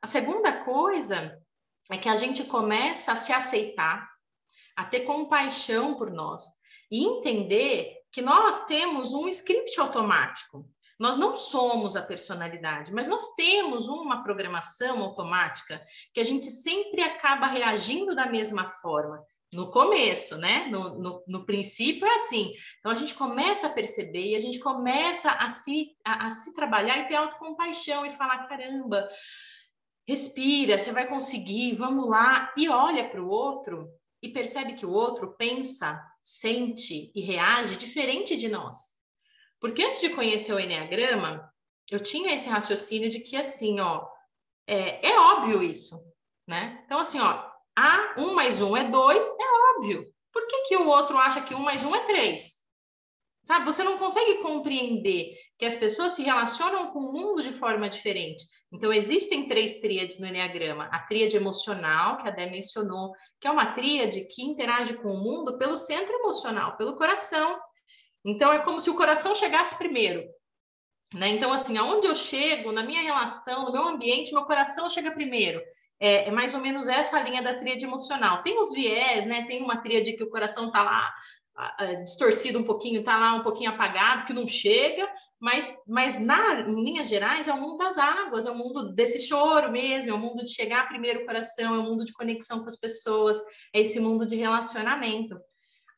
A 0.00 0.06
segunda 0.06 0.64
coisa 0.64 1.38
é 1.90 1.98
que 1.98 2.08
a 2.08 2.16
gente 2.16 2.44
começa 2.44 3.12
a 3.12 3.16
se 3.16 3.34
aceitar, 3.34 4.08
a 4.78 4.84
ter 4.84 5.00
compaixão 5.00 5.96
por 5.96 6.08
nós 6.08 6.44
e 6.88 7.04
entender 7.04 7.96
que 8.12 8.22
nós 8.22 8.64
temos 8.66 9.12
um 9.12 9.26
script 9.26 9.78
automático. 9.80 10.70
Nós 10.96 11.16
não 11.16 11.34
somos 11.34 11.96
a 11.96 12.02
personalidade, 12.02 12.92
mas 12.92 13.08
nós 13.08 13.34
temos 13.34 13.88
uma 13.88 14.22
programação 14.22 15.02
automática 15.02 15.84
que 16.14 16.20
a 16.20 16.24
gente 16.24 16.46
sempre 16.46 17.02
acaba 17.02 17.48
reagindo 17.48 18.14
da 18.14 18.26
mesma 18.26 18.68
forma. 18.68 19.20
No 19.52 19.68
começo, 19.68 20.38
né? 20.38 20.66
No, 20.66 20.96
no, 20.96 21.24
no 21.26 21.44
princípio 21.44 22.06
é 22.06 22.14
assim. 22.14 22.52
Então 22.78 22.92
a 22.92 22.94
gente 22.94 23.14
começa 23.14 23.66
a 23.66 23.70
perceber 23.70 24.28
e 24.28 24.36
a 24.36 24.40
gente 24.40 24.60
começa 24.60 25.32
a 25.32 25.48
se, 25.48 25.96
a, 26.04 26.28
a 26.28 26.30
se 26.30 26.54
trabalhar 26.54 26.98
e 26.98 27.08
ter 27.08 27.16
autocompaixão 27.16 28.06
e 28.06 28.12
falar: 28.12 28.46
caramba, 28.46 29.08
respira, 30.06 30.78
você 30.78 30.92
vai 30.92 31.08
conseguir, 31.08 31.74
vamos 31.74 32.08
lá, 32.08 32.52
e 32.56 32.68
olha 32.68 33.08
para 33.08 33.20
o 33.20 33.28
outro 33.28 33.97
e 34.22 34.28
percebe 34.28 34.74
que 34.74 34.86
o 34.86 34.90
outro 34.90 35.34
pensa, 35.36 36.00
sente 36.22 37.12
e 37.14 37.20
reage 37.20 37.76
diferente 37.76 38.36
de 38.36 38.48
nós. 38.48 38.96
Porque 39.60 39.82
antes 39.82 40.00
de 40.00 40.10
conhecer 40.10 40.52
o 40.52 40.60
Enneagrama, 40.60 41.52
eu 41.90 42.00
tinha 42.00 42.34
esse 42.34 42.48
raciocínio 42.48 43.08
de 43.08 43.20
que 43.20 43.36
assim, 43.36 43.80
ó, 43.80 44.06
é, 44.66 45.08
é 45.08 45.18
óbvio 45.18 45.62
isso, 45.62 45.96
né? 46.46 46.82
Então, 46.84 46.98
assim, 46.98 47.18
ó, 47.18 47.48
a 47.76 48.14
um 48.18 48.34
mais 48.34 48.60
um 48.60 48.76
é 48.76 48.84
dois, 48.84 49.26
é 49.26 49.76
óbvio. 49.76 50.12
Por 50.32 50.46
que, 50.46 50.62
que 50.62 50.76
o 50.76 50.88
outro 50.88 51.16
acha 51.16 51.40
que 51.40 51.54
um 51.54 51.60
mais 51.60 51.84
um 51.84 51.94
é 51.94 52.04
três? 52.04 52.62
Sabe, 53.44 53.64
você 53.64 53.82
não 53.82 53.96
consegue 53.96 54.42
compreender 54.42 55.34
que 55.56 55.64
as 55.64 55.74
pessoas 55.74 56.12
se 56.12 56.22
relacionam 56.22 56.92
com 56.92 56.98
o 56.98 57.12
mundo 57.12 57.42
de 57.42 57.52
forma 57.52 57.88
diferente. 57.88 58.44
Então, 58.72 58.92
existem 58.92 59.48
três 59.48 59.80
tríades 59.80 60.18
no 60.18 60.26
Enneagrama. 60.26 60.88
A 60.92 60.98
tríade 61.00 61.36
emocional, 61.36 62.18
que 62.18 62.28
a 62.28 62.30
Dé 62.30 62.46
mencionou, 62.50 63.12
que 63.40 63.48
é 63.48 63.50
uma 63.50 63.72
tríade 63.72 64.26
que 64.28 64.42
interage 64.42 64.94
com 64.94 65.08
o 65.08 65.16
mundo 65.16 65.56
pelo 65.56 65.76
centro 65.76 66.14
emocional, 66.16 66.76
pelo 66.76 66.96
coração. 66.96 67.58
Então, 68.24 68.52
é 68.52 68.58
como 68.58 68.80
se 68.80 68.90
o 68.90 68.96
coração 68.96 69.34
chegasse 69.34 69.78
primeiro. 69.78 70.28
Né? 71.14 71.28
Então, 71.28 71.50
assim, 71.52 71.78
aonde 71.78 72.06
eu 72.06 72.14
chego, 72.14 72.70
na 72.70 72.82
minha 72.82 73.00
relação, 73.00 73.64
no 73.64 73.72
meu 73.72 73.88
ambiente, 73.88 74.34
meu 74.34 74.44
coração 74.44 74.90
chega 74.90 75.10
primeiro. 75.10 75.62
É, 76.00 76.28
é, 76.28 76.30
mais 76.30 76.54
ou 76.54 76.60
menos 76.60 76.86
essa 76.86 77.20
linha 77.22 77.42
da 77.42 77.58
tríade 77.58 77.84
emocional. 77.84 78.42
Tem 78.42 78.58
os 78.58 78.72
viés, 78.72 79.26
né? 79.26 79.44
Tem 79.46 79.62
uma 79.62 79.78
tríade 79.78 80.12
que 80.12 80.22
o 80.22 80.30
coração 80.30 80.66
está 80.66 80.82
lá 80.82 81.12
distorcido 82.02 82.58
um 82.58 82.64
pouquinho, 82.64 83.00
está 83.00 83.16
lá 83.16 83.34
um 83.34 83.42
pouquinho 83.42 83.70
apagado, 83.70 84.24
que 84.24 84.32
não 84.32 84.46
chega, 84.46 85.08
mas, 85.40 85.74
mas 85.88 86.20
na, 86.20 86.60
em 86.60 86.84
linhas 86.84 87.08
gerais 87.08 87.48
é 87.48 87.52
o 87.52 87.60
mundo 87.60 87.78
das 87.78 87.98
águas, 87.98 88.46
é 88.46 88.50
o 88.50 88.54
mundo 88.54 88.94
desse 88.94 89.26
choro 89.26 89.70
mesmo, 89.70 90.10
é 90.10 90.14
o 90.14 90.18
mundo 90.18 90.44
de 90.44 90.52
chegar 90.52 90.88
primeiro 90.88 91.22
o 91.22 91.26
coração, 91.26 91.74
é 91.74 91.78
o 91.78 91.82
mundo 91.82 92.04
de 92.04 92.12
conexão 92.12 92.60
com 92.60 92.66
as 92.66 92.76
pessoas, 92.76 93.38
é 93.74 93.80
esse 93.80 93.98
mundo 93.98 94.26
de 94.26 94.36
relacionamento. 94.36 95.36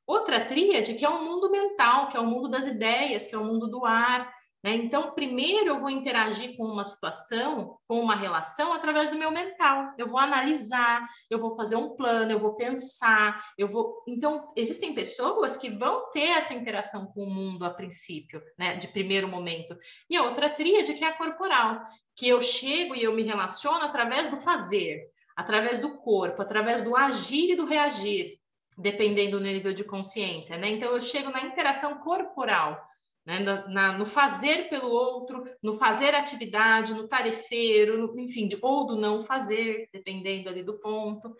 Outra 0.06 0.40
tríade 0.40 0.94
que 0.94 1.04
é 1.04 1.08
o 1.08 1.24
mundo 1.24 1.50
mental, 1.50 2.08
que 2.08 2.16
é 2.16 2.20
o 2.20 2.26
mundo 2.26 2.48
das 2.48 2.66
ideias, 2.66 3.26
que 3.26 3.34
é 3.34 3.38
o 3.38 3.44
mundo 3.44 3.68
do 3.68 3.84
ar, 3.84 4.32
né? 4.62 4.74
Então, 4.74 5.12
primeiro 5.14 5.70
eu 5.70 5.78
vou 5.78 5.88
interagir 5.88 6.56
com 6.56 6.64
uma 6.64 6.84
situação, 6.84 7.78
com 7.86 7.98
uma 7.98 8.14
relação, 8.14 8.72
através 8.72 9.08
do 9.08 9.16
meu 9.16 9.30
mental. 9.30 9.94
Eu 9.96 10.06
vou 10.06 10.18
analisar, 10.18 11.06
eu 11.30 11.38
vou 11.38 11.56
fazer 11.56 11.76
um 11.76 11.96
plano, 11.96 12.30
eu 12.30 12.38
vou 12.38 12.54
pensar, 12.56 13.42
eu 13.56 13.66
vou. 13.66 14.02
Então, 14.06 14.52
existem 14.54 14.94
pessoas 14.94 15.56
que 15.56 15.70
vão 15.70 16.10
ter 16.10 16.28
essa 16.30 16.52
interação 16.52 17.06
com 17.06 17.24
o 17.24 17.30
mundo 17.30 17.64
a 17.64 17.70
princípio, 17.70 18.42
né? 18.58 18.76
de 18.76 18.88
primeiro 18.88 19.26
momento. 19.26 19.76
E 20.08 20.16
a 20.16 20.22
outra 20.22 20.50
tríade, 20.50 20.94
que 20.94 21.04
é 21.04 21.08
a 21.08 21.16
corporal, 21.16 21.80
que 22.14 22.28
eu 22.28 22.42
chego 22.42 22.94
e 22.94 23.02
eu 23.02 23.14
me 23.14 23.22
relaciono 23.22 23.82
através 23.82 24.28
do 24.28 24.36
fazer, 24.36 25.00
através 25.34 25.80
do 25.80 25.96
corpo, 25.96 26.42
através 26.42 26.82
do 26.82 26.94
agir 26.94 27.52
e 27.52 27.56
do 27.56 27.64
reagir, 27.64 28.38
dependendo 28.76 29.38
do 29.38 29.44
nível 29.44 29.72
de 29.72 29.84
consciência. 29.84 30.58
Né? 30.58 30.68
Então, 30.68 30.92
eu 30.92 31.00
chego 31.00 31.30
na 31.30 31.40
interação 31.40 31.98
corporal 32.00 32.89
né? 33.24 33.38
No, 33.40 33.68
na, 33.68 33.98
no, 33.98 34.06
fazer 34.06 34.68
pelo 34.68 34.88
outro, 34.90 35.44
no 35.62 35.74
fazer 35.74 36.14
atividade, 36.14 36.94
no 36.94 37.06
tarefeiro, 37.06 37.98
no, 37.98 38.20
enfim, 38.20 38.48
de, 38.48 38.58
ou 38.60 38.86
do 38.86 38.96
não 38.96 39.22
fazer, 39.22 39.88
dependendo 39.92 40.48
ali 40.48 40.62
do 40.62 40.78
ponto. 40.78 41.34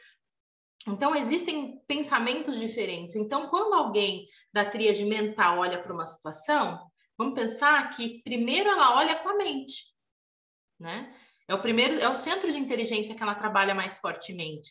Então, 0.86 1.14
existem 1.14 1.78
pensamentos 1.86 2.58
diferentes. 2.58 3.16
Então, 3.16 3.48
quando 3.48 3.74
alguém 3.74 4.26
da 4.52 4.64
tríade 4.64 5.04
mental 5.04 5.58
olha 5.58 5.82
para 5.82 5.92
uma 5.92 6.06
situação, 6.06 6.90
vamos 7.16 7.34
pensar 7.34 7.90
que 7.90 8.22
primeiro 8.22 8.68
ela 8.68 8.96
olha 8.96 9.16
com 9.16 9.28
a 9.28 9.36
mente, 9.36 9.84
né? 10.78 11.14
É 11.46 11.54
o 11.54 11.60
primeiro, 11.60 11.98
é 11.98 12.08
o 12.08 12.14
centro 12.14 12.50
de 12.50 12.58
inteligência 12.58 13.14
que 13.14 13.22
ela 13.22 13.34
trabalha 13.34 13.74
mais 13.74 13.98
fortemente 13.98 14.70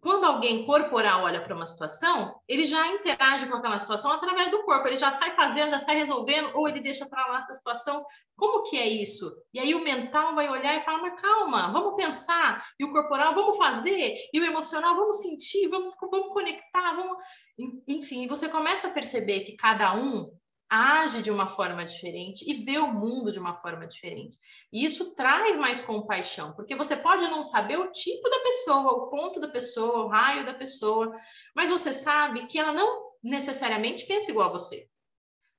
quando 0.00 0.24
alguém 0.24 0.64
corporal 0.64 1.24
olha 1.24 1.42
para 1.42 1.54
uma 1.54 1.66
situação, 1.66 2.34
ele 2.46 2.64
já 2.64 2.86
interage 2.88 3.46
com 3.46 3.56
aquela 3.56 3.78
situação 3.78 4.10
através 4.12 4.50
do 4.50 4.62
corpo, 4.62 4.86
ele 4.86 4.96
já 4.96 5.10
sai 5.10 5.34
fazendo, 5.34 5.70
já 5.70 5.78
sai 5.78 5.96
resolvendo, 5.96 6.50
ou 6.54 6.68
ele 6.68 6.80
deixa 6.80 7.06
para 7.08 7.26
lá 7.26 7.38
essa 7.38 7.54
situação. 7.54 8.04
Como 8.36 8.62
que 8.64 8.76
é 8.76 8.88
isso? 8.88 9.30
E 9.52 9.58
aí 9.58 9.74
o 9.74 9.82
mental 9.84 10.34
vai 10.34 10.48
olhar 10.48 10.76
e 10.76 10.80
falar, 10.80 10.98
mas 10.98 11.20
calma, 11.20 11.72
vamos 11.72 11.94
pensar. 11.94 12.66
E 12.78 12.84
o 12.84 12.90
corporal, 12.90 13.34
vamos 13.34 13.56
fazer. 13.56 14.14
E 14.32 14.40
o 14.40 14.44
emocional, 14.44 14.94
vamos 14.94 15.22
sentir, 15.22 15.68
vamos, 15.68 15.94
vamos 16.10 16.32
conectar, 16.32 16.94
vamos... 16.94 17.16
Enfim, 17.86 18.26
você 18.26 18.48
começa 18.48 18.88
a 18.88 18.92
perceber 18.92 19.40
que 19.40 19.56
cada 19.56 19.94
um 19.94 20.30
age 20.70 21.22
de 21.22 21.30
uma 21.30 21.48
forma 21.48 21.84
diferente 21.84 22.48
e 22.48 22.64
vê 22.64 22.78
o 22.78 22.92
mundo 22.92 23.32
de 23.32 23.40
uma 23.40 23.54
forma 23.54 23.86
diferente. 23.86 24.38
E 24.72 24.84
isso 24.84 25.14
traz 25.16 25.56
mais 25.56 25.80
compaixão, 25.80 26.52
porque 26.54 26.76
você 26.76 26.96
pode 26.96 27.26
não 27.26 27.42
saber 27.42 27.78
o 27.78 27.90
tipo 27.90 28.30
da 28.30 28.38
pessoa, 28.38 28.92
o 28.92 29.10
ponto 29.10 29.40
da 29.40 29.48
pessoa, 29.48 30.04
o 30.04 30.08
raio 30.08 30.46
da 30.46 30.54
pessoa, 30.54 31.12
mas 31.54 31.70
você 31.70 31.92
sabe 31.92 32.46
que 32.46 32.58
ela 32.58 32.72
não 32.72 33.10
necessariamente 33.22 34.06
pensa 34.06 34.30
igual 34.30 34.48
a 34.48 34.52
você. 34.52 34.88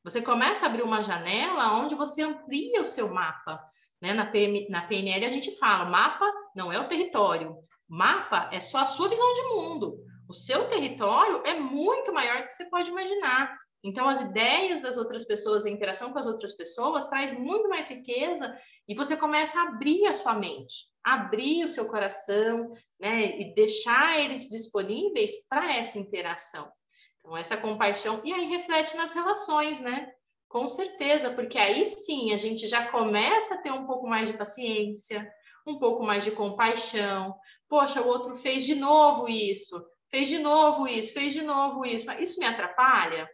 Você 0.03 0.21
começa 0.21 0.65
a 0.65 0.69
abrir 0.69 0.81
uma 0.81 1.03
janela 1.03 1.73
onde 1.73 1.93
você 1.93 2.23
amplia 2.23 2.81
o 2.81 2.85
seu 2.85 3.13
mapa. 3.13 3.61
Né? 4.01 4.13
Na, 4.13 4.25
PM, 4.25 4.67
na 4.69 4.81
PNL 4.81 5.25
a 5.25 5.29
gente 5.29 5.51
fala, 5.59 5.85
mapa 5.85 6.25
não 6.55 6.71
é 6.71 6.79
o 6.79 6.87
território, 6.87 7.55
mapa 7.87 8.49
é 8.51 8.59
só 8.59 8.79
a 8.79 8.85
sua 8.85 9.09
visão 9.09 9.33
de 9.33 9.43
mundo. 9.55 9.99
O 10.27 10.33
seu 10.33 10.69
território 10.69 11.43
é 11.45 11.53
muito 11.53 12.13
maior 12.13 12.41
do 12.41 12.47
que 12.47 12.53
você 12.53 12.69
pode 12.69 12.89
imaginar. 12.89 13.53
Então, 13.83 14.07
as 14.07 14.21
ideias 14.21 14.79
das 14.79 14.95
outras 14.95 15.25
pessoas, 15.25 15.65
a 15.65 15.69
interação 15.69 16.11
com 16.11 16.19
as 16.19 16.27
outras 16.27 16.53
pessoas 16.53 17.07
traz 17.07 17.33
muito 17.33 17.67
mais 17.67 17.89
riqueza 17.89 18.55
e 18.87 18.93
você 18.93 19.17
começa 19.17 19.59
a 19.59 19.69
abrir 19.69 20.05
a 20.05 20.13
sua 20.13 20.33
mente, 20.33 20.85
abrir 21.03 21.63
o 21.63 21.69
seu 21.69 21.87
coração, 21.87 22.73
né, 22.99 23.39
e 23.39 23.55
deixar 23.55 24.19
eles 24.19 24.47
disponíveis 24.47 25.47
para 25.49 25.75
essa 25.75 25.97
interação. 25.97 26.71
Então, 27.19 27.35
essa 27.35 27.57
compaixão, 27.57 28.21
e 28.23 28.31
aí 28.31 28.45
reflete 28.45 28.95
nas 28.95 29.13
relações, 29.13 29.79
né? 29.79 30.11
Com 30.47 30.67
certeza, 30.67 31.31
porque 31.31 31.57
aí 31.57 31.85
sim 31.85 32.33
a 32.33 32.37
gente 32.37 32.67
já 32.67 32.91
começa 32.91 33.55
a 33.55 33.57
ter 33.59 33.71
um 33.71 33.85
pouco 33.85 34.07
mais 34.07 34.27
de 34.27 34.37
paciência, 34.37 35.31
um 35.65 35.79
pouco 35.79 36.03
mais 36.03 36.23
de 36.23 36.31
compaixão. 36.31 37.35
Poxa, 37.69 38.01
o 38.01 38.07
outro 38.07 38.35
fez 38.35 38.65
de 38.65 38.75
novo 38.75 39.29
isso, 39.29 39.81
fez 40.09 40.27
de 40.27 40.39
novo 40.39 40.87
isso, 40.87 41.13
fez 41.13 41.33
de 41.33 41.41
novo 41.41 41.85
isso. 41.85 42.11
Isso 42.13 42.39
me 42.39 42.45
atrapalha? 42.45 43.29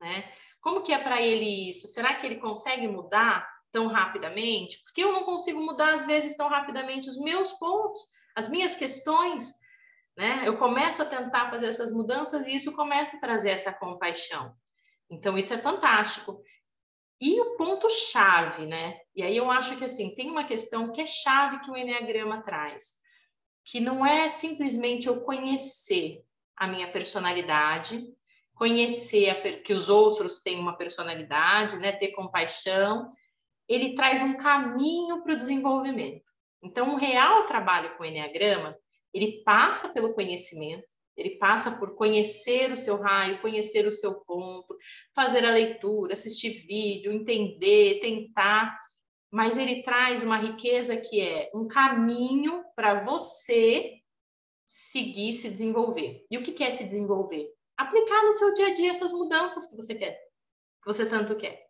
Né? 0.00 0.30
Como 0.60 0.82
que 0.82 0.92
é 0.92 0.98
para 0.98 1.20
ele 1.22 1.68
isso? 1.68 1.86
Será 1.88 2.14
que 2.14 2.26
ele 2.26 2.36
consegue 2.36 2.88
mudar 2.88 3.48
tão 3.70 3.86
rapidamente? 3.86 4.82
Porque 4.82 5.02
eu 5.02 5.12
não 5.12 5.24
consigo 5.24 5.60
mudar 5.60 5.94
às 5.94 6.04
vezes 6.04 6.36
tão 6.36 6.48
rapidamente 6.48 7.08
os 7.08 7.18
meus 7.18 7.52
pontos, 7.52 8.00
as 8.34 8.48
minhas 8.48 8.74
questões, 8.74 9.54
né? 10.16 10.42
Eu 10.44 10.56
começo 10.56 11.02
a 11.02 11.06
tentar 11.06 11.50
fazer 11.50 11.66
essas 11.66 11.92
mudanças 11.92 12.46
e 12.46 12.54
isso 12.54 12.72
começa 12.72 13.16
a 13.16 13.20
trazer 13.20 13.50
essa 13.50 13.72
compaixão. 13.72 14.54
Então 15.10 15.38
isso 15.38 15.54
é 15.54 15.58
fantástico. 15.58 16.42
E 17.20 17.40
o 17.40 17.56
ponto 17.56 17.88
chave, 17.88 18.66
né? 18.66 18.98
E 19.14 19.22
aí 19.22 19.36
eu 19.36 19.50
acho 19.50 19.76
que 19.76 19.84
assim, 19.84 20.14
tem 20.14 20.30
uma 20.30 20.44
questão 20.44 20.92
que 20.92 21.00
é 21.00 21.06
chave 21.06 21.60
que 21.60 21.70
o 21.70 21.76
Enneagrama 21.76 22.42
traz, 22.42 22.98
que 23.64 23.80
não 23.80 24.04
é 24.04 24.28
simplesmente 24.28 25.06
eu 25.06 25.22
conhecer 25.22 26.22
a 26.56 26.66
minha 26.66 26.90
personalidade, 26.90 28.06
conhecer 28.56 29.30
a, 29.30 29.60
que 29.60 29.72
os 29.72 29.88
outros 29.88 30.40
têm 30.40 30.58
uma 30.58 30.76
personalidade, 30.76 31.78
né, 31.78 31.92
ter 31.92 32.08
compaixão, 32.08 33.08
ele 33.68 33.94
traz 33.94 34.22
um 34.22 34.34
caminho 34.34 35.22
para 35.22 35.34
o 35.34 35.36
desenvolvimento. 35.36 36.24
Então, 36.62 36.90
um 36.90 36.96
real 36.96 37.44
trabalho 37.46 37.96
com 37.96 38.02
o 38.02 38.06
Enneagrama, 38.06 38.76
ele 39.12 39.42
passa 39.44 39.90
pelo 39.90 40.14
conhecimento, 40.14 40.84
ele 41.16 41.36
passa 41.38 41.78
por 41.78 41.94
conhecer 41.94 42.72
o 42.72 42.76
seu 42.76 43.00
raio, 43.00 43.40
conhecer 43.40 43.86
o 43.86 43.92
seu 43.92 44.20
ponto, 44.20 44.76
fazer 45.14 45.44
a 45.44 45.50
leitura, 45.50 46.12
assistir 46.12 46.66
vídeo, 46.66 47.12
entender, 47.12 48.00
tentar, 48.00 48.78
mas 49.30 49.56
ele 49.56 49.82
traz 49.82 50.22
uma 50.22 50.36
riqueza 50.36 50.96
que 50.96 51.20
é 51.20 51.50
um 51.54 51.66
caminho 51.66 52.62
para 52.74 53.00
você 53.02 53.94
seguir, 54.64 55.32
se 55.32 55.48
desenvolver. 55.50 56.24
E 56.30 56.36
o 56.36 56.42
que 56.42 56.62
é 56.62 56.70
se 56.70 56.84
desenvolver? 56.84 57.55
Aplicar 57.76 58.22
no 58.22 58.32
seu 58.32 58.52
dia 58.54 58.68
a 58.68 58.74
dia 58.74 58.90
essas 58.90 59.12
mudanças 59.12 59.66
que 59.66 59.76
você 59.76 59.94
quer, 59.94 60.14
que 60.82 60.86
você 60.86 61.04
tanto 61.04 61.36
quer. 61.36 61.66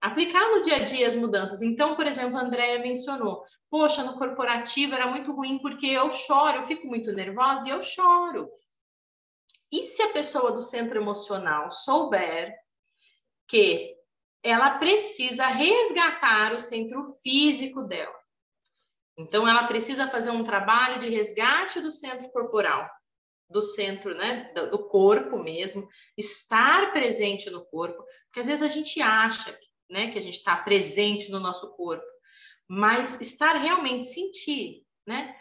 Aplicar 0.00 0.50
no 0.50 0.62
dia 0.62 0.76
a 0.76 0.80
dia 0.80 1.06
as 1.06 1.16
mudanças. 1.16 1.62
Então, 1.62 1.96
por 1.96 2.06
exemplo, 2.06 2.36
a 2.36 2.42
Andrea 2.42 2.78
mencionou: 2.78 3.42
Poxa, 3.70 4.04
no 4.04 4.18
corporativo 4.18 4.94
era 4.94 5.06
muito 5.06 5.32
ruim 5.32 5.58
porque 5.58 5.86
eu 5.86 6.12
choro, 6.12 6.58
eu 6.58 6.62
fico 6.62 6.86
muito 6.86 7.12
nervosa 7.12 7.68
e 7.68 7.72
eu 7.72 7.82
choro. 7.82 8.50
E 9.72 9.84
se 9.84 10.02
a 10.02 10.12
pessoa 10.12 10.52
do 10.52 10.60
centro 10.60 11.00
emocional 11.00 11.70
souber 11.70 12.54
que 13.48 13.96
ela 14.42 14.78
precisa 14.78 15.46
resgatar 15.46 16.54
o 16.54 16.60
centro 16.60 17.02
físico 17.22 17.82
dela? 17.82 18.14
Então, 19.18 19.48
ela 19.48 19.66
precisa 19.66 20.08
fazer 20.08 20.30
um 20.30 20.44
trabalho 20.44 20.98
de 20.98 21.08
resgate 21.08 21.80
do 21.80 21.90
centro 21.90 22.30
corporal, 22.30 22.88
do 23.48 23.62
centro, 23.62 24.14
né, 24.14 24.52
do 24.70 24.86
corpo 24.86 25.38
mesmo, 25.38 25.88
estar 26.16 26.92
presente 26.92 27.48
no 27.50 27.64
corpo, 27.66 28.02
porque 28.26 28.40
às 28.40 28.46
vezes 28.46 28.62
a 28.62 28.68
gente 28.68 29.00
acha, 29.00 29.56
né, 29.88 30.10
que 30.10 30.18
a 30.18 30.22
gente 30.22 30.34
está 30.34 30.56
presente 30.56 31.30
no 31.30 31.38
nosso 31.38 31.70
corpo, 31.76 32.04
mas 32.68 33.20
estar 33.20 33.56
realmente 33.56 34.08
sentir, 34.08 34.84
né? 35.06 35.34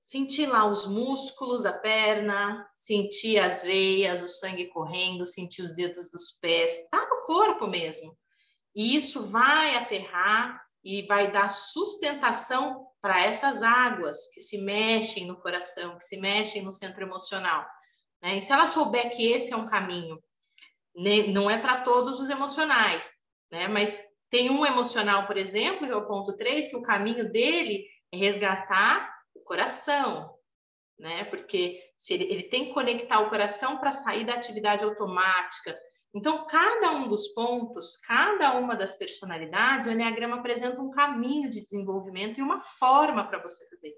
Sentir 0.00 0.46
lá 0.46 0.66
os 0.66 0.86
músculos 0.86 1.62
da 1.62 1.72
perna, 1.72 2.66
sentir 2.74 3.38
as 3.38 3.62
veias, 3.62 4.22
o 4.22 4.28
sangue 4.28 4.66
correndo, 4.66 5.26
sentir 5.26 5.62
os 5.62 5.74
dedos 5.74 6.10
dos 6.10 6.30
pés, 6.40 6.88
tá 6.90 7.06
no 7.08 7.22
corpo 7.26 7.66
mesmo. 7.66 8.16
E 8.74 8.94
isso 8.94 9.22
vai 9.24 9.76
aterrar 9.76 10.62
e 10.84 11.06
vai 11.06 11.30
dar 11.30 11.48
sustentação 11.48 12.86
para 13.00 13.24
essas 13.24 13.62
águas 13.62 14.28
que 14.32 14.40
se 14.40 14.58
mexem 14.58 15.26
no 15.26 15.40
coração, 15.40 15.96
que 15.96 16.04
se 16.04 16.18
mexem 16.18 16.62
no 16.62 16.72
centro 16.72 17.04
emocional. 17.04 17.66
Né? 18.22 18.38
E 18.38 18.42
se 18.42 18.52
ela 18.52 18.66
souber 18.66 19.10
que 19.10 19.30
esse 19.30 19.52
é 19.52 19.56
um 19.56 19.68
caminho, 19.68 20.22
né? 20.96 21.28
não 21.28 21.50
é 21.50 21.58
para 21.58 21.82
todos 21.82 22.20
os 22.20 22.28
emocionais, 22.28 23.10
né? 23.50 23.68
mas 23.68 24.02
tem 24.30 24.50
um 24.50 24.66
emocional, 24.66 25.26
por 25.26 25.36
exemplo, 25.36 25.86
que 25.86 25.92
é 25.92 25.96
o 25.96 26.06
ponto 26.06 26.36
3, 26.36 26.68
que 26.68 26.76
o 26.76 26.82
caminho 26.82 27.30
dele 27.30 27.86
é 28.12 28.16
resgatar 28.16 29.08
o 29.34 29.40
coração, 29.40 30.34
né? 30.98 31.24
Porque 31.24 31.80
se 31.96 32.14
ele, 32.14 32.24
ele 32.24 32.42
tem 32.42 32.66
que 32.66 32.74
conectar 32.74 33.20
o 33.20 33.30
coração 33.30 33.78
para 33.78 33.92
sair 33.92 34.24
da 34.26 34.34
atividade 34.34 34.84
automática. 34.84 35.78
Então, 36.14 36.46
cada 36.46 36.92
um 36.92 37.08
dos 37.08 37.28
pontos, 37.28 37.96
cada 37.98 38.54
uma 38.54 38.74
das 38.74 38.94
personalidades, 38.94 39.86
o 39.86 39.90
Enneagrama 39.90 40.36
apresenta 40.36 40.80
um 40.80 40.90
caminho 40.90 41.50
de 41.50 41.64
desenvolvimento 41.64 42.38
e 42.38 42.42
uma 42.42 42.60
forma 42.60 43.24
para 43.24 43.42
você 43.42 43.68
fazer. 43.68 43.94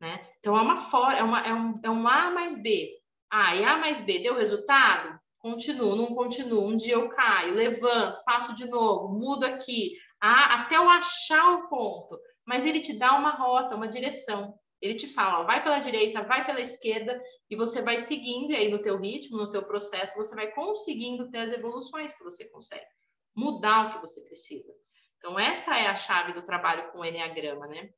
Né? 0.00 0.24
Então, 0.38 0.56
é 0.56 0.60
uma 0.60 0.76
forma, 0.76 1.18
é, 1.18 1.22
uma, 1.22 1.40
é, 1.40 1.52
um, 1.52 1.74
é 1.82 1.90
um 1.90 2.08
A 2.08 2.30
mais 2.30 2.60
B. 2.60 2.90
A 3.30 3.56
e 3.56 3.64
A 3.64 3.76
mais 3.76 4.00
B 4.00 4.20
deu 4.20 4.34
resultado? 4.34 5.20
continuo, 5.40 5.96
não 5.96 6.14
continuo, 6.14 6.68
um 6.68 6.76
dia 6.76 6.94
eu 6.94 7.08
caio, 7.08 7.54
levanto, 7.54 8.22
faço 8.24 8.54
de 8.54 8.66
novo, 8.66 9.08
mudo 9.08 9.44
aqui, 9.44 9.96
até 10.20 10.76
eu 10.76 10.88
achar 10.88 11.54
o 11.54 11.68
ponto. 11.68 12.18
Mas 12.44 12.64
ele 12.64 12.80
te 12.80 12.98
dá 12.98 13.14
uma 13.16 13.30
rota, 13.30 13.74
uma 13.74 13.88
direção. 13.88 14.54
Ele 14.80 14.94
te 14.94 15.06
fala, 15.06 15.40
ó, 15.40 15.44
vai 15.44 15.62
pela 15.62 15.78
direita, 15.78 16.22
vai 16.22 16.44
pela 16.46 16.60
esquerda, 16.60 17.22
e 17.48 17.56
você 17.56 17.82
vai 17.82 17.98
seguindo, 17.98 18.52
e 18.52 18.56
aí 18.56 18.70
no 18.70 18.80
teu 18.80 18.98
ritmo, 18.98 19.36
no 19.36 19.50
teu 19.50 19.62
processo, 19.66 20.16
você 20.16 20.34
vai 20.34 20.50
conseguindo 20.52 21.30
ter 21.30 21.38
as 21.38 21.52
evoluções 21.52 22.14
que 22.14 22.24
você 22.24 22.48
consegue, 22.48 22.86
mudar 23.34 23.88
o 23.88 23.92
que 23.94 24.00
você 24.00 24.22
precisa. 24.22 24.72
Então, 25.18 25.38
essa 25.38 25.76
é 25.78 25.86
a 25.86 25.94
chave 25.94 26.32
do 26.32 26.42
trabalho 26.42 26.90
com 26.92 27.00
o 27.00 27.04
Enneagrama, 27.04 27.66
né? 27.66 27.90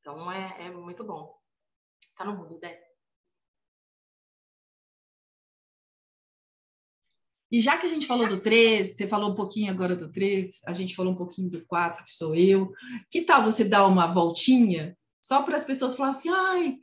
Então, 0.00 0.30
é, 0.32 0.66
é 0.66 0.70
muito 0.70 1.04
bom. 1.04 1.38
Tá 2.16 2.24
no 2.24 2.36
mudo, 2.36 2.58
Dé. 2.58 2.90
E 7.52 7.60
já 7.60 7.78
que 7.78 7.86
a 7.86 7.88
gente 7.88 8.06
falou 8.06 8.28
do 8.28 8.40
3, 8.40 8.96
você 8.96 9.08
falou 9.08 9.30
um 9.30 9.34
pouquinho 9.34 9.70
agora 9.70 9.96
do 9.96 10.10
3, 10.10 10.60
a 10.66 10.72
gente 10.72 10.94
falou 10.94 11.12
um 11.12 11.16
pouquinho 11.16 11.50
do 11.50 11.64
4, 11.66 12.04
que 12.04 12.12
sou 12.12 12.34
eu. 12.34 12.72
Que 13.10 13.22
tal 13.22 13.42
você 13.42 13.64
dar 13.64 13.86
uma 13.86 14.06
voltinha 14.06 14.96
só 15.22 15.42
para 15.42 15.56
as 15.56 15.64
pessoas 15.64 15.94
falarem 15.94 16.18
assim, 16.18 16.30
ai, 16.30 16.78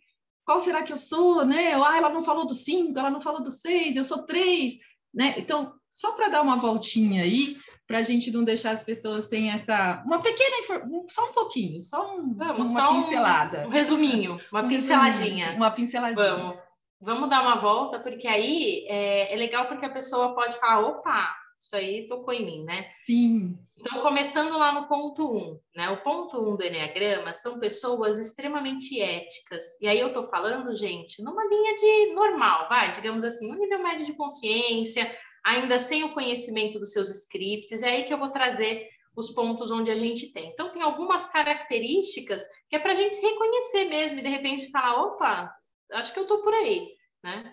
qual 0.45 0.59
será 0.59 0.81
que 0.81 0.93
eu 0.93 0.97
sou, 0.97 1.45
né? 1.45 1.73
Ah, 1.73 1.97
ela 1.97 2.09
não 2.09 2.23
falou 2.23 2.45
do 2.45 2.55
5, 2.55 2.97
ela 2.97 3.09
não 3.09 3.19
falou 3.19 3.41
do 3.41 3.51
6, 3.51 3.95
eu 3.95 4.03
sou 4.03 4.25
3, 4.25 4.75
né? 5.13 5.35
Então, 5.37 5.73
só 5.89 6.13
para 6.13 6.29
dar 6.29 6.41
uma 6.41 6.55
voltinha 6.55 7.23
aí, 7.23 7.57
para 7.87 7.99
a 7.99 8.03
gente 8.03 8.31
não 8.31 8.43
deixar 8.43 8.71
as 8.71 8.83
pessoas 8.83 9.25
sem 9.25 9.49
essa 9.49 10.03
uma 10.05 10.21
pequena 10.21 10.59
informação, 10.59 11.05
só 11.09 11.29
um 11.29 11.33
pouquinho, 11.33 11.79
só 11.79 12.15
um, 12.15 12.33
Vamos, 12.35 12.71
uma 12.71 12.81
só 12.81 12.93
pincelada. 12.93 13.61
Um, 13.61 13.65
um 13.67 13.69
resuminho, 13.69 14.41
uma 14.51 14.61
um 14.61 14.67
pinceladinha. 14.67 15.35
Resuminho, 15.35 15.57
uma 15.57 15.71
pinceladinha. 15.71 16.35
Vamos. 16.35 16.67
Vamos 16.99 17.29
dar 17.29 17.43
uma 17.43 17.57
volta, 17.57 17.99
porque 17.99 18.27
aí 18.27 18.85
é, 18.89 19.33
é 19.33 19.35
legal 19.35 19.67
porque 19.67 19.85
a 19.85 19.89
pessoa 19.89 20.33
pode 20.33 20.57
falar, 20.57 20.79
opa, 20.79 21.35
isso 21.59 21.75
aí 21.75 22.07
tocou 22.07 22.33
em 22.33 22.45
mim, 22.45 22.63
né? 22.63 22.91
Sim. 22.99 23.57
Então, 23.79 24.01
começando 24.01 24.57
lá 24.57 24.71
no 24.71 24.87
ponto 24.87 25.25
1, 25.25 25.37
um, 25.37 25.59
né? 25.75 25.89
O 25.89 26.03
ponto 26.03 26.39
1 26.39 26.53
um 26.53 26.55
do 26.55 26.63
Enneagrama 26.63 27.33
são 27.33 27.59
pessoas 27.59 28.19
extremamente 28.19 29.01
éticas. 29.01 29.65
E 29.81 29.87
aí 29.87 29.99
eu 29.99 30.13
tô 30.13 30.23
falando, 30.23 30.75
gente, 30.75 31.21
numa 31.23 31.43
linha 31.45 31.75
de 31.75 32.13
normal, 32.13 32.69
vai, 32.69 32.91
digamos 32.91 33.23
assim, 33.23 33.51
um 33.51 33.55
nível 33.55 33.81
médio 33.81 34.05
de 34.05 34.13
consciência, 34.13 35.11
ainda 35.43 35.79
sem 35.79 36.03
o 36.03 36.13
conhecimento 36.13 36.79
dos 36.79 36.91
seus 36.91 37.09
scripts, 37.09 37.81
é 37.81 37.89
aí 37.89 38.03
que 38.03 38.13
eu 38.13 38.19
vou 38.19 38.29
trazer 38.29 38.87
os 39.15 39.31
pontos 39.31 39.71
onde 39.71 39.89
a 39.89 39.95
gente 39.95 40.31
tem. 40.31 40.49
Então, 40.49 40.71
tem 40.71 40.83
algumas 40.83 41.25
características 41.31 42.43
que 42.69 42.75
é 42.75 42.79
para 42.79 42.91
a 42.91 42.95
gente 42.95 43.15
se 43.15 43.25
reconhecer 43.25 43.85
mesmo 43.85 44.19
e 44.19 44.21
de 44.21 44.29
repente 44.29 44.69
falar, 44.69 45.01
opa, 45.01 45.51
acho 45.93 46.13
que 46.13 46.19
eu 46.19 46.23
estou 46.23 46.43
por 46.43 46.53
aí, 46.53 46.87
né? 47.23 47.51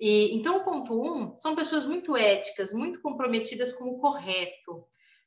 E, 0.00 0.34
então, 0.34 0.58
o 0.58 0.64
ponto 0.64 1.00
um, 1.00 1.38
são 1.38 1.54
pessoas 1.54 1.86
muito 1.86 2.16
éticas, 2.16 2.72
muito 2.72 3.00
comprometidas 3.00 3.72
com 3.72 3.84
o 3.84 3.98
correto, 3.98 4.86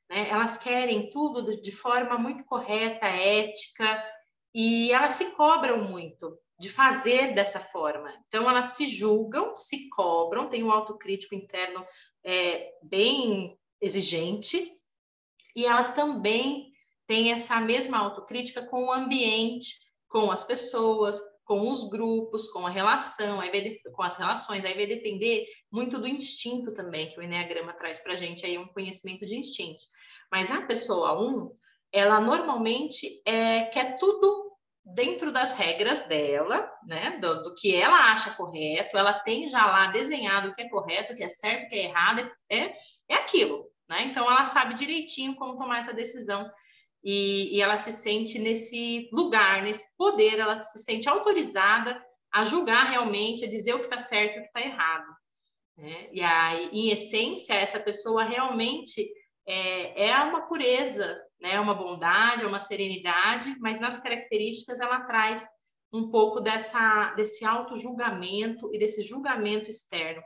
né? 0.10 0.29
Elas 0.29 0.58
querem 0.58 1.10
tudo 1.10 1.60
de 1.62 1.71
forma 1.71 2.17
muito 2.17 2.43
correta, 2.45 3.05
ética, 3.05 4.03
e 4.53 4.91
elas 4.91 5.13
se 5.13 5.32
cobram 5.36 5.84
muito 5.84 6.38
de 6.60 6.69
fazer 6.69 7.34
dessa 7.34 7.60
forma. 7.60 8.13
Então, 8.27 8.49
elas 8.49 8.73
se 8.77 8.88
julgam, 8.88 9.55
se 9.55 9.88
cobram, 9.89 10.49
têm 10.49 10.63
um 10.63 10.71
autocrítico 10.71 11.34
interno 11.34 11.86
é, 12.23 12.69
bem 12.84 13.58
exigente, 13.79 14.71
e 15.55 15.65
elas 15.65 15.93
também 15.93 16.71
têm 17.08 17.32
essa 17.32 17.60
mesma 17.60 17.97
autocrítica 17.97 18.65
com 18.65 18.86
o 18.86 18.93
ambiente, 18.93 19.73
com 20.08 20.32
as 20.32 20.43
pessoas, 20.43 21.19
com 21.49 21.71
os 21.71 21.89
grupos, 21.89 22.47
com 22.51 22.67
a 22.67 22.69
relação, 22.69 23.41
aí 23.41 23.49
vai, 23.49 23.75
com 23.91 24.03
as 24.03 24.15
relações, 24.17 24.63
aí 24.63 24.75
vai 24.75 24.85
depender 24.85 25.47
muito 25.71 25.97
do 25.97 26.07
instinto 26.07 26.71
também, 26.75 27.09
que 27.09 27.19
o 27.19 27.23
Enneagrama 27.23 27.73
traz 27.73 27.99
para 27.99 28.13
a 28.13 28.15
gente 28.15 28.45
aí 28.45 28.55
um 28.55 28.67
conhecimento 28.67 29.25
de 29.25 29.35
instintos. 29.35 29.88
Mas 30.31 30.51
a 30.51 30.62
pessoa 30.62 31.19
1, 31.19 31.25
um, 31.25 31.51
ela 31.91 32.19
normalmente 32.19 33.19
é, 33.25 33.63
quer 33.63 33.97
tudo 33.97 34.51
dentro 34.85 35.31
das 35.31 35.51
regras 35.51 36.05
dela, 36.05 36.71
né, 36.85 37.17
do, 37.19 37.41
do, 37.41 37.55
que 37.55 37.75
ela 37.75 38.12
acha 38.12 38.35
correto, 38.35 38.95
ela 38.95 39.13
tem 39.13 39.47
já 39.47 39.65
lá 39.65 39.88
desenhado 39.88 40.49
o 40.49 40.53
que 40.53 40.62
é 40.62 40.69
correto, 40.69 41.13
o 41.13 41.15
que 41.15 41.23
é 41.23 41.27
certo, 41.27 41.65
o 41.65 41.69
que 41.69 41.77
é 41.77 41.85
errado, 41.85 42.31
é, 42.47 42.73
é 43.09 43.15
aquilo, 43.15 43.65
né? 43.89 44.03
Então 44.03 44.29
ela 44.29 44.45
sabe 44.45 44.75
direitinho 44.75 45.35
como 45.35 45.57
tomar 45.57 45.79
essa 45.79 45.95
decisão 45.95 46.47
e, 47.03 47.55
e 47.55 47.62
ela 47.62 47.77
se 47.77 47.91
sente 47.91 48.38
nesse 48.39 49.09
lugar, 49.12 49.63
nesse 49.63 49.95
poder, 49.97 50.39
ela 50.39 50.62
se 50.62 50.79
sente 50.79 51.07
autorizada 51.07 52.01
a 52.31 52.43
julgar 52.43 52.89
realmente, 52.89 53.45
a 53.45 53.49
dizer 53.49 53.73
o 53.73 53.79
que 53.79 53.85
está 53.85 53.97
certo 53.97 54.35
e 54.35 54.39
o 54.39 54.41
que 54.41 54.47
está 54.47 54.62
errado. 54.62 55.07
Né? 55.77 56.09
E 56.12 56.21
aí, 56.21 56.69
em 56.71 56.89
essência, 56.89 57.53
essa 57.53 57.79
pessoa 57.79 58.23
realmente 58.23 59.09
é, 59.47 60.09
é 60.09 60.17
uma 60.19 60.47
pureza, 60.47 61.19
né? 61.41 61.59
uma 61.59 61.73
bondade, 61.73 62.43
é 62.43 62.47
uma 62.47 62.59
serenidade, 62.59 63.55
mas 63.59 63.79
nas 63.79 63.97
características 63.97 64.79
ela 64.79 65.01
traz 65.01 65.47
um 65.91 66.12
pouco 66.12 66.39
dessa, 66.39 67.13
desse 67.15 67.45
auto-julgamento 67.45 68.69
e 68.73 68.77
desse 68.77 69.01
julgamento 69.01 69.69
externo. 69.69 70.21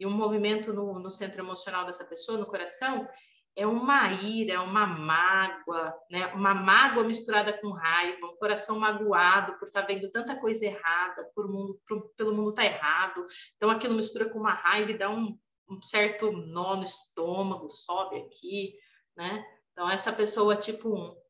E 0.00 0.06
um 0.06 0.10
movimento 0.10 0.72
no, 0.72 0.98
no 0.98 1.10
centro 1.10 1.42
emocional 1.42 1.84
dessa 1.84 2.04
pessoa, 2.04 2.38
no 2.38 2.46
coração, 2.46 3.06
é 3.54 3.66
uma 3.66 4.10
ira, 4.12 4.62
uma 4.62 4.86
mágoa, 4.86 5.94
né? 6.10 6.26
uma 6.28 6.54
mágoa 6.54 7.04
misturada 7.04 7.52
com 7.52 7.70
raiva, 7.70 8.26
um 8.26 8.36
coração 8.36 8.78
magoado 8.78 9.58
por 9.58 9.66
estar 9.66 9.82
tá 9.82 9.86
vendo 9.86 10.10
tanta 10.10 10.36
coisa 10.36 10.66
errada, 10.66 11.30
por 11.34 11.48
mundo, 11.48 11.78
por, 11.86 12.10
pelo 12.16 12.34
mundo 12.34 12.50
estar 12.50 12.62
tá 12.62 12.68
errado. 12.68 13.26
Então 13.56 13.70
aquilo 13.70 13.94
mistura 13.94 14.28
com 14.28 14.38
uma 14.38 14.54
raiva 14.54 14.90
e 14.90 14.98
dá 14.98 15.10
um, 15.10 15.38
um 15.68 15.82
certo 15.82 16.32
nó 16.32 16.76
no 16.76 16.84
estômago, 16.84 17.68
sobe 17.68 18.16
aqui, 18.20 18.74
né? 19.16 19.44
Então 19.72 19.88
essa 19.90 20.12
pessoa 20.12 20.56
tipo 20.56 20.88
1. 20.88 21.22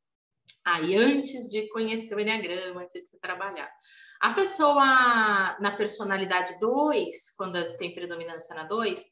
Aí, 0.65 0.97
antes 0.97 1.49
de 1.51 1.69
conhecer 1.71 2.15
o 2.15 2.21
Enneagrama, 2.21 2.83
antes 2.83 2.95
de 2.95 3.09
se 3.09 3.21
trabalhar. 3.21 3.71
A 4.21 4.33
pessoa 4.33 5.57
na 5.59 5.75
personalidade 5.77 6.57
2, 6.61 7.35
quando 7.37 7.77
tem 7.77 7.93
predominância 7.93 8.55
na 8.55 8.63
2, 8.63 9.05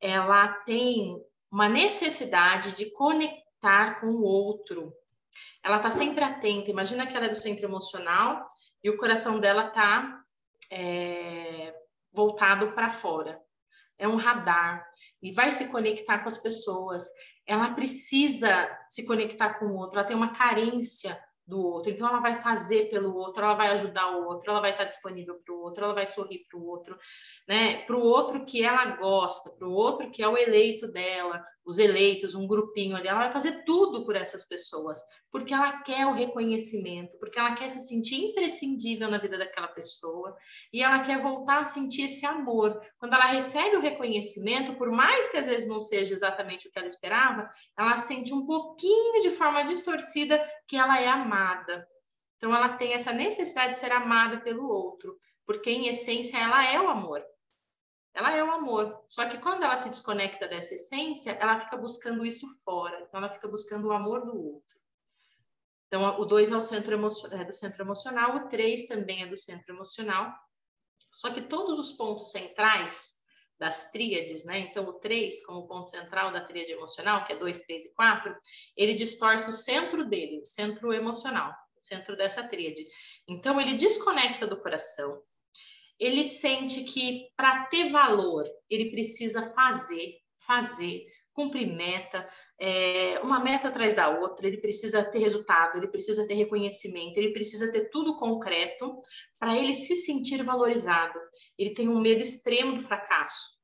ela 0.00 0.48
tem 0.66 1.16
uma 1.50 1.68
necessidade 1.68 2.72
de 2.72 2.90
conectar 2.92 4.00
com 4.00 4.06
o 4.06 4.22
outro. 4.22 4.92
Ela 5.62 5.76
está 5.76 5.90
sempre 5.90 6.24
atenta. 6.24 6.70
Imagina 6.70 7.06
que 7.06 7.16
ela 7.16 7.26
é 7.26 7.30
do 7.30 7.36
centro 7.36 7.66
emocional 7.66 8.46
e 8.82 8.90
o 8.90 8.96
coração 8.96 9.40
dela 9.40 9.68
está 9.68 10.22
é, 10.70 11.74
voltado 12.12 12.72
para 12.72 12.90
fora. 12.90 13.40
É 13.98 14.06
um 14.06 14.16
radar 14.16 14.86
e 15.22 15.32
vai 15.32 15.50
se 15.50 15.68
conectar 15.68 16.20
com 16.20 16.28
as 16.28 16.38
pessoas. 16.38 17.08
Ela 17.46 17.74
precisa 17.74 18.68
se 18.88 19.06
conectar 19.06 19.54
com 19.54 19.66
o 19.66 19.76
outro. 19.76 19.98
Ela 19.98 20.06
tem 20.06 20.16
uma 20.16 20.32
carência 20.32 21.18
do 21.48 21.64
outro. 21.64 21.90
Então, 21.90 22.06
ela 22.06 22.20
vai 22.20 22.34
fazer 22.34 22.90
pelo 22.90 23.16
outro, 23.16 23.42
ela 23.42 23.54
vai 23.54 23.68
ajudar 23.68 24.14
o 24.16 24.26
outro, 24.26 24.50
ela 24.50 24.60
vai 24.60 24.72
estar 24.72 24.84
disponível 24.84 25.40
para 25.42 25.54
o 25.54 25.60
outro, 25.62 25.82
ela 25.82 25.94
vai 25.94 26.06
sorrir 26.06 26.46
para 26.48 26.60
o 26.60 26.66
outro, 26.66 26.96
né? 27.48 27.84
Para 27.86 27.96
o 27.96 28.02
outro 28.02 28.44
que 28.44 28.62
ela 28.62 28.84
gosta, 28.96 29.50
para 29.56 29.66
o 29.66 29.72
outro 29.72 30.10
que 30.10 30.22
é 30.22 30.28
o 30.28 30.36
eleito 30.36 30.86
dela, 30.92 31.42
os 31.68 31.78
eleitos, 31.78 32.34
um 32.34 32.46
grupinho 32.46 32.96
ali, 32.96 33.08
ela 33.08 33.18
vai 33.24 33.30
fazer 33.30 33.62
tudo 33.66 34.02
por 34.06 34.16
essas 34.16 34.48
pessoas, 34.48 34.98
porque 35.30 35.52
ela 35.52 35.82
quer 35.82 36.06
o 36.06 36.14
reconhecimento, 36.14 37.18
porque 37.18 37.38
ela 37.38 37.54
quer 37.54 37.68
se 37.68 37.86
sentir 37.86 38.30
imprescindível 38.30 39.10
na 39.10 39.18
vida 39.18 39.36
daquela 39.36 39.68
pessoa 39.68 40.34
e 40.72 40.82
ela 40.82 41.00
quer 41.00 41.20
voltar 41.20 41.60
a 41.60 41.64
sentir 41.66 42.04
esse 42.04 42.24
amor. 42.24 42.80
Quando 42.98 43.12
ela 43.12 43.26
recebe 43.26 43.76
o 43.76 43.82
reconhecimento, 43.82 44.78
por 44.78 44.90
mais 44.90 45.28
que 45.28 45.36
às 45.36 45.46
vezes 45.46 45.68
não 45.68 45.82
seja 45.82 46.14
exatamente 46.14 46.66
o 46.66 46.72
que 46.72 46.78
ela 46.78 46.88
esperava, 46.88 47.50
ela 47.78 47.96
sente 47.96 48.32
um 48.32 48.46
pouquinho 48.46 49.20
de 49.20 49.30
forma 49.30 49.62
distorcida 49.62 50.42
que 50.66 50.74
ela 50.74 50.98
é 50.98 51.06
amada. 51.06 51.86
Então 52.38 52.54
ela 52.54 52.70
tem 52.78 52.94
essa 52.94 53.12
necessidade 53.12 53.74
de 53.74 53.80
ser 53.80 53.92
amada 53.92 54.40
pelo 54.40 54.66
outro, 54.66 55.14
porque 55.44 55.70
em 55.70 55.88
essência 55.88 56.38
ela 56.38 56.64
é 56.64 56.80
o 56.80 56.88
amor. 56.88 57.22
Ela 58.18 58.34
é 58.34 58.42
o 58.42 58.50
amor. 58.50 59.04
Só 59.06 59.26
que 59.26 59.38
quando 59.38 59.62
ela 59.62 59.76
se 59.76 59.88
desconecta 59.88 60.48
dessa 60.48 60.74
essência, 60.74 61.30
ela 61.40 61.56
fica 61.56 61.76
buscando 61.76 62.26
isso 62.26 62.48
fora. 62.64 63.00
Então 63.02 63.18
ela 63.18 63.28
fica 63.28 63.46
buscando 63.46 63.86
o 63.86 63.92
amor 63.92 64.26
do 64.26 64.36
outro. 64.36 64.76
Então 65.86 66.20
o 66.20 66.24
2 66.24 66.50
é, 66.50 66.56
o 66.56 66.60
centro 66.60 66.94
é 67.30 67.44
do 67.44 67.52
centro 67.52 67.82
emocional, 67.82 68.34
o 68.34 68.48
3 68.48 68.88
também 68.88 69.22
é 69.22 69.26
do 69.28 69.36
centro 69.36 69.72
emocional. 69.72 70.34
Só 71.12 71.30
que 71.30 71.42
todos 71.42 71.78
os 71.78 71.92
pontos 71.92 72.32
centrais 72.32 73.18
das 73.56 73.92
tríades, 73.92 74.44
né? 74.44 74.58
Então, 74.58 74.84
o 74.84 74.94
3, 74.94 75.44
como 75.46 75.66
ponto 75.66 75.88
central 75.88 76.32
da 76.32 76.40
tríade 76.44 76.72
emocional, 76.72 77.24
que 77.24 77.32
é 77.32 77.36
2, 77.36 77.60
3 77.60 77.86
e 77.86 77.94
4, 77.94 78.36
ele 78.76 78.94
distorce 78.94 79.48
o 79.48 79.52
centro 79.52 80.04
dele, 80.04 80.40
o 80.40 80.44
centro 80.44 80.92
emocional, 80.92 81.52
o 81.76 81.80
centro 81.80 82.16
dessa 82.16 82.46
tríade. 82.46 82.86
Então, 83.26 83.60
ele 83.60 83.74
desconecta 83.74 84.46
do 84.46 84.60
coração. 84.60 85.22
Ele 85.98 86.24
sente 86.24 86.84
que 86.84 87.28
para 87.36 87.66
ter 87.66 87.90
valor, 87.90 88.44
ele 88.70 88.90
precisa 88.90 89.42
fazer, 89.42 90.14
fazer, 90.46 91.04
cumprir 91.38 91.68
meta, 91.68 92.28
é, 92.60 93.20
uma 93.22 93.38
meta 93.38 93.68
atrás 93.68 93.94
da 93.94 94.08
outra, 94.08 94.44
ele 94.44 94.56
precisa 94.56 95.04
ter 95.04 95.20
resultado, 95.20 95.78
ele 95.78 95.86
precisa 95.86 96.26
ter 96.26 96.34
reconhecimento, 96.34 97.16
ele 97.16 97.32
precisa 97.32 97.70
ter 97.70 97.90
tudo 97.90 98.18
concreto 98.18 99.00
para 99.38 99.56
ele 99.56 99.72
se 99.72 99.94
sentir 99.94 100.42
valorizado. 100.42 101.16
Ele 101.56 101.72
tem 101.74 101.88
um 101.88 102.00
medo 102.00 102.20
extremo 102.20 102.74
do 102.74 102.80
fracasso. 102.80 103.56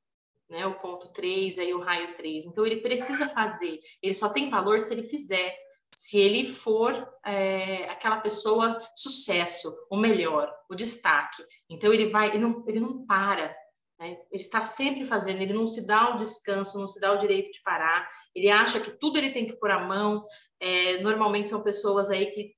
Né, 0.49 0.65
o 0.67 0.79
ponto 0.79 1.11
3, 1.11 1.59
aí 1.59 1.73
o 1.73 1.81
raio 1.81 2.15
3. 2.15 2.45
Então, 2.45 2.67
ele 2.67 2.83
precisa 2.83 3.27
fazer. 3.27 3.81
Ele 4.03 4.13
só 4.13 4.29
tem 4.29 4.51
valor 4.51 4.79
se 4.79 4.93
ele 4.93 5.03
fizer. 5.03 5.57
Se 5.97 6.19
ele 6.19 6.45
for 6.47 7.09
é, 7.25 7.85
aquela 7.89 8.19
pessoa 8.21 8.79
sucesso, 8.95 9.75
o 9.91 9.97
melhor, 9.97 10.53
o 10.69 10.75
destaque. 10.75 11.45
Então, 11.69 11.93
ele 11.93 12.11
vai, 12.11 12.29
ele 12.29 12.39
não, 12.39 12.65
ele 12.67 12.81
não 12.81 13.07
para. 13.07 13.55
Né? 13.99 14.19
Ele 14.31 14.43
está 14.43 14.61
sempre 14.61 15.05
fazendo, 15.05 15.41
ele 15.41 15.53
não 15.53 15.67
se 15.67 15.87
dá 15.87 16.15
o 16.15 16.17
descanso, 16.17 16.79
não 16.79 16.89
se 16.89 17.01
dá 17.01 17.13
o 17.13 17.19
direito 17.19 17.53
de 17.53 17.63
parar. 17.63 18.09
Ele 18.35 18.51
acha 18.51 18.81
que 18.81 18.91
tudo 18.91 19.19
ele 19.19 19.31
tem 19.31 19.47
que 19.47 19.57
pôr 19.57 19.71
a 19.71 19.85
mão. 19.85 20.23
É, 20.61 21.01
normalmente 21.01 21.51
são 21.51 21.63
pessoas 21.63 22.11
aí 22.11 22.27
que 22.33 22.55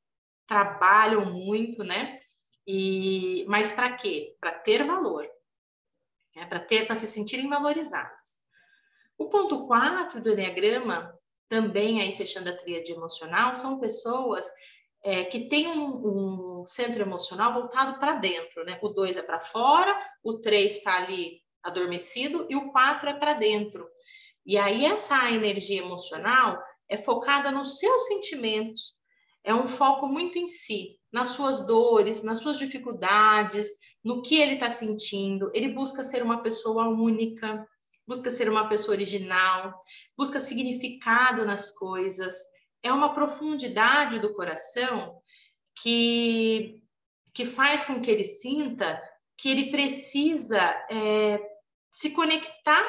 trabalham 0.47 1.27
muito, 1.27 1.83
né? 1.83 2.19
E, 2.67 3.45
mas 3.49 3.73
para 3.73 3.97
quê? 3.97 4.37
Para 4.41 4.53
ter 4.53 4.85
valor, 4.85 5.29
né? 6.35 6.47
para 6.47 6.61
ter, 6.61 6.87
para 6.87 6.97
se 6.97 7.07
sentirem 7.07 7.49
valorizadas. 7.49 8.41
O 9.17 9.29
ponto 9.29 9.67
4 9.67 10.21
do 10.21 10.31
Enneagrama, 10.31 11.17
também 11.49 12.01
aí 12.01 12.13
fechando 12.13 12.51
a 12.51 12.57
tríade 12.57 12.93
emocional, 12.93 13.55
são 13.55 13.79
pessoas 13.79 14.47
é, 15.03 15.25
que 15.25 15.49
têm 15.49 15.69
um, 15.69 16.61
um, 16.61 16.67
centro 16.67 17.03
emocional 17.03 17.53
voltado 17.53 17.99
para 17.99 18.15
dentro, 18.15 18.65
né? 18.65 18.79
O 18.83 18.89
2 18.89 19.17
é 19.17 19.23
para 19.23 19.39
fora, 19.39 19.97
o 20.23 20.39
3 20.39 20.77
está 20.77 20.97
ali 20.97 21.41
adormecido 21.63 22.47
e 22.51 22.57
o 22.57 22.73
4 22.73 23.11
é 23.11 23.15
para 23.15 23.35
dentro. 23.35 23.89
E 24.45 24.57
aí 24.57 24.85
essa 24.85 25.31
energia 25.31 25.81
emocional 25.81 26.61
é 26.89 26.97
focada 26.97 27.51
nos 27.51 27.79
seus 27.79 28.07
sentimentos, 28.07 28.97
é 29.45 29.55
um 29.55 29.67
foco 29.67 30.09
muito 30.09 30.39
em 30.39 30.49
si, 30.49 30.99
nas 31.13 31.29
suas 31.29 31.67
dores, 31.67 32.23
nas 32.23 32.39
suas 32.39 32.59
dificuldades, 32.59 33.69
no 34.03 34.23
que 34.23 34.37
ele 34.37 34.55
está 34.55 34.71
sentindo. 34.71 35.51
Ele 35.55 35.69
busca 35.69 36.03
ser 36.03 36.23
uma 36.23 36.43
pessoa 36.43 36.89
única, 36.89 37.65
busca 38.07 38.31
ser 38.31 38.49
uma 38.49 38.69
pessoa 38.69 38.97
original, 38.97 39.79
busca 40.17 40.39
significado 40.39 41.45
nas 41.45 41.71
coisas. 41.71 42.37
É 42.83 42.93
uma 42.93 43.13
profundidade 43.13 44.19
do 44.19 44.35
coração 44.35 45.19
que, 45.75 46.83
que 47.35 47.45
faz 47.45 47.85
com 47.85 48.01
que 48.01 48.11
ele 48.11 48.25
sinta 48.25 49.03
que 49.37 49.51
ele 49.51 49.71
precisa 49.71 50.61
é, 50.91 51.39
se 51.91 52.11
conectar 52.11 52.85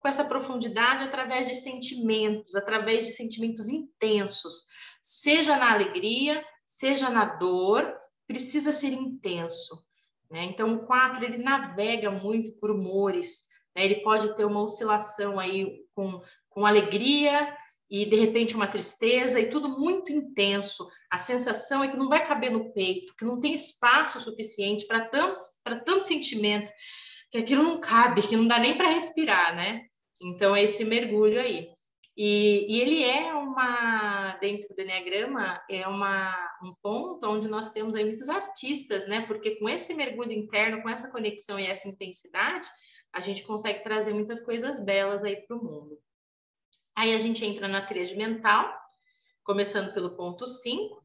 com 0.00 0.08
essa 0.08 0.24
profundidade 0.24 1.04
através 1.04 1.46
de 1.46 1.54
sentimentos, 1.54 2.56
através 2.56 3.06
de 3.06 3.12
sentimentos 3.12 3.68
intensos, 3.68 4.66
seja 5.00 5.56
na 5.56 5.72
alegria, 5.72 6.44
seja 6.64 7.08
na 7.08 7.24
dor, 7.24 7.96
precisa 8.26 8.72
ser 8.72 8.92
intenso. 8.92 9.86
Né? 10.28 10.44
Então, 10.44 10.74
o 10.74 10.86
4 10.86 11.24
ele 11.24 11.38
navega 11.38 12.10
muito 12.10 12.52
por 12.58 12.70
humores, 12.70 13.51
né? 13.76 13.84
ele 13.84 13.96
pode 13.96 14.34
ter 14.34 14.44
uma 14.44 14.62
oscilação 14.62 15.38
aí 15.38 15.84
com, 15.94 16.20
com 16.48 16.66
alegria 16.66 17.56
e 17.90 18.06
de 18.06 18.16
repente 18.16 18.56
uma 18.56 18.66
tristeza 18.66 19.38
e 19.38 19.50
tudo 19.50 19.68
muito 19.68 20.10
intenso. 20.10 20.88
A 21.10 21.18
sensação 21.18 21.84
é 21.84 21.88
que 21.88 21.96
não 21.96 22.08
vai 22.08 22.26
caber 22.26 22.50
no 22.50 22.72
peito, 22.72 23.14
que 23.14 23.24
não 23.24 23.38
tem 23.38 23.52
espaço 23.52 24.18
suficiente 24.18 24.86
para 24.86 25.06
tanto, 25.08 25.38
tanto 25.84 26.06
sentimento, 26.06 26.72
que 27.30 27.36
aquilo 27.36 27.62
não 27.62 27.78
cabe, 27.78 28.26
que 28.26 28.36
não 28.36 28.46
dá 28.46 28.58
nem 28.58 28.76
para 28.76 28.88
respirar, 28.88 29.54
né? 29.54 29.82
Então, 30.22 30.56
é 30.56 30.62
esse 30.62 30.84
mergulho 30.84 31.40
aí. 31.40 31.68
E, 32.16 32.66
e, 32.68 32.80
ele 32.80 33.02
é 33.02 33.34
uma, 33.34 34.36
dentro 34.40 34.74
do 34.74 34.80
Enneagrama, 34.80 35.60
é 35.68 35.88
uma, 35.88 36.34
um 36.62 36.74
ponto 36.82 37.26
onde 37.26 37.48
nós 37.48 37.70
temos 37.70 37.94
aí 37.94 38.04
muitos 38.04 38.28
artistas, 38.28 39.06
né? 39.06 39.22
Porque 39.26 39.56
com 39.56 39.68
esse 39.68 39.94
mergulho 39.94 40.32
interno, 40.32 40.82
com 40.82 40.88
essa 40.88 41.10
conexão 41.10 41.58
e 41.58 41.66
essa 41.66 41.88
intensidade, 41.88 42.68
a 43.12 43.20
gente 43.20 43.44
consegue 43.44 43.82
trazer 43.82 44.14
muitas 44.14 44.40
coisas 44.40 44.80
belas 44.80 45.22
aí 45.22 45.36
para 45.36 45.56
o 45.56 45.62
mundo. 45.62 45.98
Aí 46.96 47.14
a 47.14 47.18
gente 47.18 47.44
entra 47.44 47.68
na 47.68 47.84
tríade 47.84 48.16
mental, 48.16 48.72
começando 49.44 49.92
pelo 49.92 50.16
ponto 50.16 50.46
5. 50.46 51.02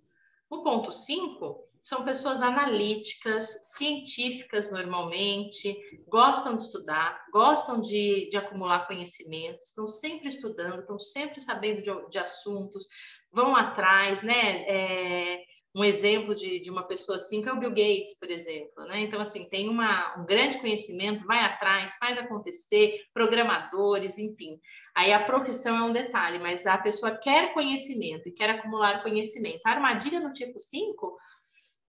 O 0.50 0.64
ponto 0.64 0.92
5 0.92 1.68
são 1.82 2.04
pessoas 2.04 2.42
analíticas, 2.42 3.74
científicas 3.76 4.70
normalmente, 4.72 5.78
gostam 6.08 6.58
de 6.58 6.64
estudar, 6.64 7.26
gostam 7.32 7.80
de, 7.80 8.28
de 8.30 8.36
acumular 8.36 8.88
conhecimento, 8.88 9.64
estão 9.64 9.88
sempre 9.88 10.28
estudando, 10.28 10.82
estão 10.82 11.00
sempre 11.00 11.40
sabendo 11.40 11.82
de, 11.82 12.10
de 12.10 12.20
assuntos, 12.20 12.86
vão 13.32 13.56
atrás, 13.56 14.22
né? 14.22 14.64
É, 14.64 15.47
um 15.76 15.84
exemplo 15.84 16.34
de, 16.34 16.60
de 16.60 16.72
uma 16.72 16.84
pessoa 16.84 17.18
assim 17.18 17.42
que 17.42 17.50
é 17.50 17.54
o 17.54 17.60
Bill 17.60 17.70
Gates, 17.70 18.18
por 18.20 18.32
exemplo, 18.32 18.84
né? 18.86 19.02
Então, 19.02 19.20
assim, 19.20 19.48
tem 19.48 19.70
uma, 19.70 20.20
um 20.20 20.26
grande 20.26 20.58
conhecimento, 20.60 21.26
vai 21.26 21.40
atrás, 21.40 21.98
faz 21.98 22.18
acontecer, 22.18 23.02
programadores, 23.14 24.18
enfim. 24.18 24.60
Aí 24.96 25.14
a 25.14 25.26
profissão 25.26 25.78
é 25.78 25.84
um 25.84 25.94
detalhe, 25.94 26.40
mas 26.40 26.66
a 26.66 26.78
pessoa 26.78 27.16
quer 27.16 27.54
conhecimento 27.54 28.28
e 28.28 28.32
quer 28.32 28.50
acumular 28.50 29.04
conhecimento. 29.04 29.62
A 29.66 29.72
armadilha 29.72 30.20
no 30.20 30.34
tipo 30.34 30.58
5 30.58 31.16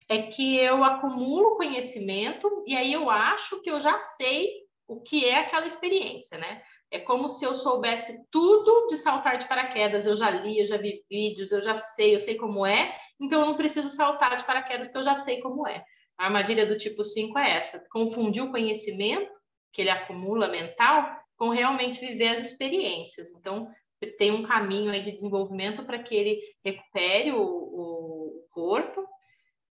é 0.09 0.23
que 0.23 0.57
eu 0.57 0.83
acumulo 0.83 1.57
conhecimento 1.57 2.63
e 2.67 2.75
aí 2.77 2.93
eu 2.93 3.11
acho 3.11 3.61
que 3.63 3.71
eu 3.71 3.81
já 3.81 3.99
sei 3.99 4.65
o 4.87 5.01
que 5.01 5.25
é 5.25 5.41
aquela 5.41 5.67
experiência, 5.67 6.39
né? 6.39 6.63
É 6.95 7.01
como 7.01 7.29
se 7.29 7.45
eu 7.45 7.57
soubesse 7.57 8.25
tudo 8.31 8.87
de 8.87 8.97
saltar 8.97 9.37
de 9.37 9.49
paraquedas. 9.49 10.07
Eu 10.07 10.15
já 10.15 10.31
li, 10.31 10.61
eu 10.61 10.65
já 10.65 10.77
vi 10.77 11.03
vídeos, 11.11 11.51
eu 11.51 11.61
já 11.61 11.75
sei, 11.75 12.15
eu 12.15 12.21
sei 12.21 12.37
como 12.37 12.65
é, 12.65 12.97
então 13.21 13.41
eu 13.41 13.47
não 13.47 13.57
preciso 13.57 13.91
saltar 13.91 14.37
de 14.37 14.45
paraquedas 14.45 14.87
porque 14.87 14.99
eu 14.99 15.03
já 15.03 15.17
sei 15.17 15.41
como 15.41 15.67
é. 15.67 15.85
A 16.17 16.27
armadilha 16.27 16.65
do 16.65 16.79
tipo 16.79 17.03
5 17.03 17.37
é 17.37 17.57
essa: 17.57 17.85
confundir 17.91 18.45
o 18.45 18.53
conhecimento 18.53 19.33
que 19.73 19.83
ele 19.83 19.91
acumula 19.91 20.47
mental 20.47 21.05
com 21.37 21.49
realmente 21.49 21.99
viver 21.99 22.29
as 22.29 22.41
experiências. 22.41 23.33
Então, 23.33 23.69
tem 24.17 24.31
um 24.31 24.45
caminho 24.45 24.93
aí 24.93 25.01
de 25.01 25.11
desenvolvimento 25.11 25.85
para 25.85 26.01
que 26.01 26.15
ele 26.15 26.41
recupere 26.65 27.33
o, 27.33 27.43
o 27.43 28.47
corpo 28.51 29.05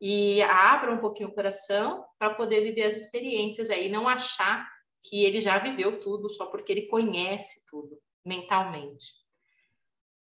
e 0.01 0.41
abra 0.41 0.91
um 0.91 0.97
pouquinho 0.97 1.29
o 1.29 1.35
coração 1.35 2.03
para 2.17 2.33
poder 2.33 2.61
viver 2.61 2.85
as 2.85 2.95
experiências 2.95 3.69
aí, 3.69 3.91
não 3.91 4.07
achar 4.07 4.67
que 5.03 5.23
ele 5.23 5.41
já 5.41 5.57
viveu 5.59 5.99
tudo 5.99 6.29
só 6.29 6.45
porque 6.45 6.71
ele 6.71 6.87
conhece 6.87 7.65
tudo 7.65 7.99
mentalmente. 8.23 9.13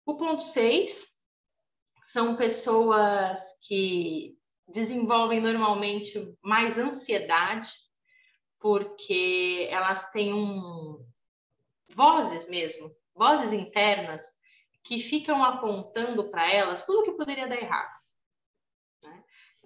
O 0.04 0.16
ponto 0.16 0.42
6 0.42 1.18
são 2.02 2.36
pessoas 2.36 3.58
que 3.66 4.38
desenvolvem 4.68 5.40
normalmente 5.40 6.36
mais 6.42 6.78
ansiedade, 6.78 7.70
porque 8.58 9.68
elas 9.70 10.10
têm 10.10 10.32
um 10.32 11.04
vozes 11.94 12.48
mesmo, 12.48 12.94
vozes 13.16 13.52
internas 13.52 14.34
que 14.82 14.98
ficam 14.98 15.42
apontando 15.42 16.30
para 16.30 16.50
elas 16.50 16.84
tudo 16.84 17.02
que 17.04 17.16
poderia 17.16 17.48
dar 17.48 17.56
errado. 17.56 18.05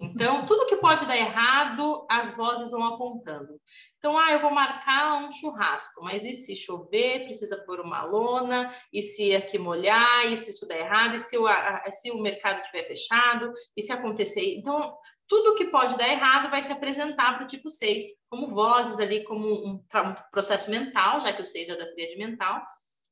Então, 0.01 0.47
tudo 0.47 0.65
que 0.65 0.77
pode 0.77 1.05
dar 1.05 1.15
errado, 1.15 2.07
as 2.09 2.35
vozes 2.35 2.71
vão 2.71 2.83
apontando. 2.83 3.61
Então, 3.99 4.17
ah, 4.17 4.31
eu 4.31 4.39
vou 4.39 4.49
marcar 4.49 5.23
um 5.23 5.31
churrasco, 5.31 6.03
mas 6.03 6.25
e 6.25 6.33
se 6.33 6.55
chover, 6.55 7.23
precisa 7.23 7.63
pôr 7.65 7.79
uma 7.79 8.03
lona, 8.03 8.73
e 8.91 8.99
se 8.99 9.35
aqui 9.35 9.59
molhar, 9.59 10.25
e 10.25 10.35
se 10.35 10.49
isso 10.49 10.67
der 10.67 10.79
errado, 10.79 11.13
e 11.13 11.19
se 11.19 11.37
o, 11.37 11.45
se 11.91 12.09
o 12.09 12.19
mercado 12.19 12.61
estiver 12.61 12.83
fechado, 12.83 13.53
e 13.77 13.81
se 13.83 13.93
acontecer. 13.93 14.55
Então, 14.55 14.97
tudo 15.27 15.55
que 15.55 15.65
pode 15.65 15.95
dar 15.95 16.09
errado 16.09 16.49
vai 16.49 16.63
se 16.63 16.71
apresentar 16.71 17.35
para 17.35 17.43
o 17.43 17.47
tipo 17.47 17.69
6, 17.69 18.01
como 18.27 18.47
vozes 18.47 18.99
ali, 18.99 19.23
como 19.23 19.47
um, 19.47 19.75
um 19.75 20.13
processo 20.31 20.71
mental, 20.71 21.21
já 21.21 21.31
que 21.31 21.43
o 21.43 21.45
6 21.45 21.69
é 21.69 21.75
da 21.75 21.91
tríade 21.91 22.17
mental. 22.17 22.59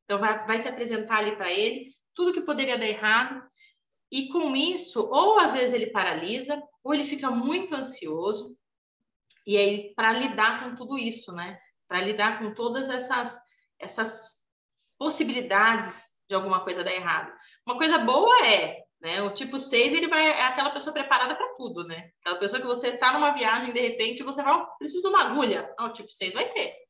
Então, 0.06 0.18
vai, 0.18 0.44
vai 0.48 0.58
se 0.58 0.68
apresentar 0.68 1.20
ali 1.20 1.36
para 1.36 1.52
ele 1.52 1.92
tudo 2.20 2.34
que 2.34 2.42
poderia 2.42 2.78
dar 2.78 2.86
errado, 2.86 3.42
e 4.12 4.28
com 4.30 4.56
isso, 4.56 5.08
ou 5.12 5.40
às 5.40 5.54
vezes 5.54 5.74
ele 5.74 5.92
paralisa, 5.92 6.62
ou 6.84 6.94
ele 6.94 7.04
fica 7.04 7.30
muito 7.30 7.76
ansioso. 7.76 8.58
E 9.46 9.58
aí, 9.58 9.94
para 9.96 10.14
lidar 10.14 10.64
com 10.64 10.76
tudo 10.76 10.98
isso, 10.98 11.34
né? 11.34 11.60
Para 11.88 12.02
lidar 12.02 12.40
com 12.40 12.54
todas 12.54 12.90
essas, 12.90 13.40
essas 13.80 14.44
possibilidades 14.98 16.06
de 16.28 16.36
alguma 16.36 16.64
coisa 16.64 16.84
dar 16.84 16.94
errado. 16.94 17.32
Uma 17.66 17.78
coisa 17.78 17.98
boa 17.98 18.46
é, 18.46 18.84
né? 19.02 19.22
O 19.22 19.34
tipo 19.34 19.58
6, 19.58 19.94
ele 19.94 20.08
vai, 20.08 20.28
é 20.28 20.44
aquela 20.44 20.72
pessoa 20.72 20.94
preparada 20.94 21.36
para 21.36 21.56
tudo, 21.56 21.84
né? 21.84 22.12
Aquela 22.22 22.40
pessoa 22.40 22.62
que 22.62 22.68
você 22.68 22.90
está 22.90 23.14
numa 23.14 23.32
viagem, 23.32 23.74
de 23.74 23.80
repente, 23.80 24.24
você 24.24 24.44
vai, 24.44 24.54
oh, 24.54 24.78
preciso 24.78 25.04
de 25.04 25.10
uma 25.10 25.24
agulha. 25.24 25.74
Ah, 25.78 25.86
o 25.86 25.92
tipo 25.92 26.10
6 26.12 26.34
vai 26.34 26.50
ter 26.50 26.89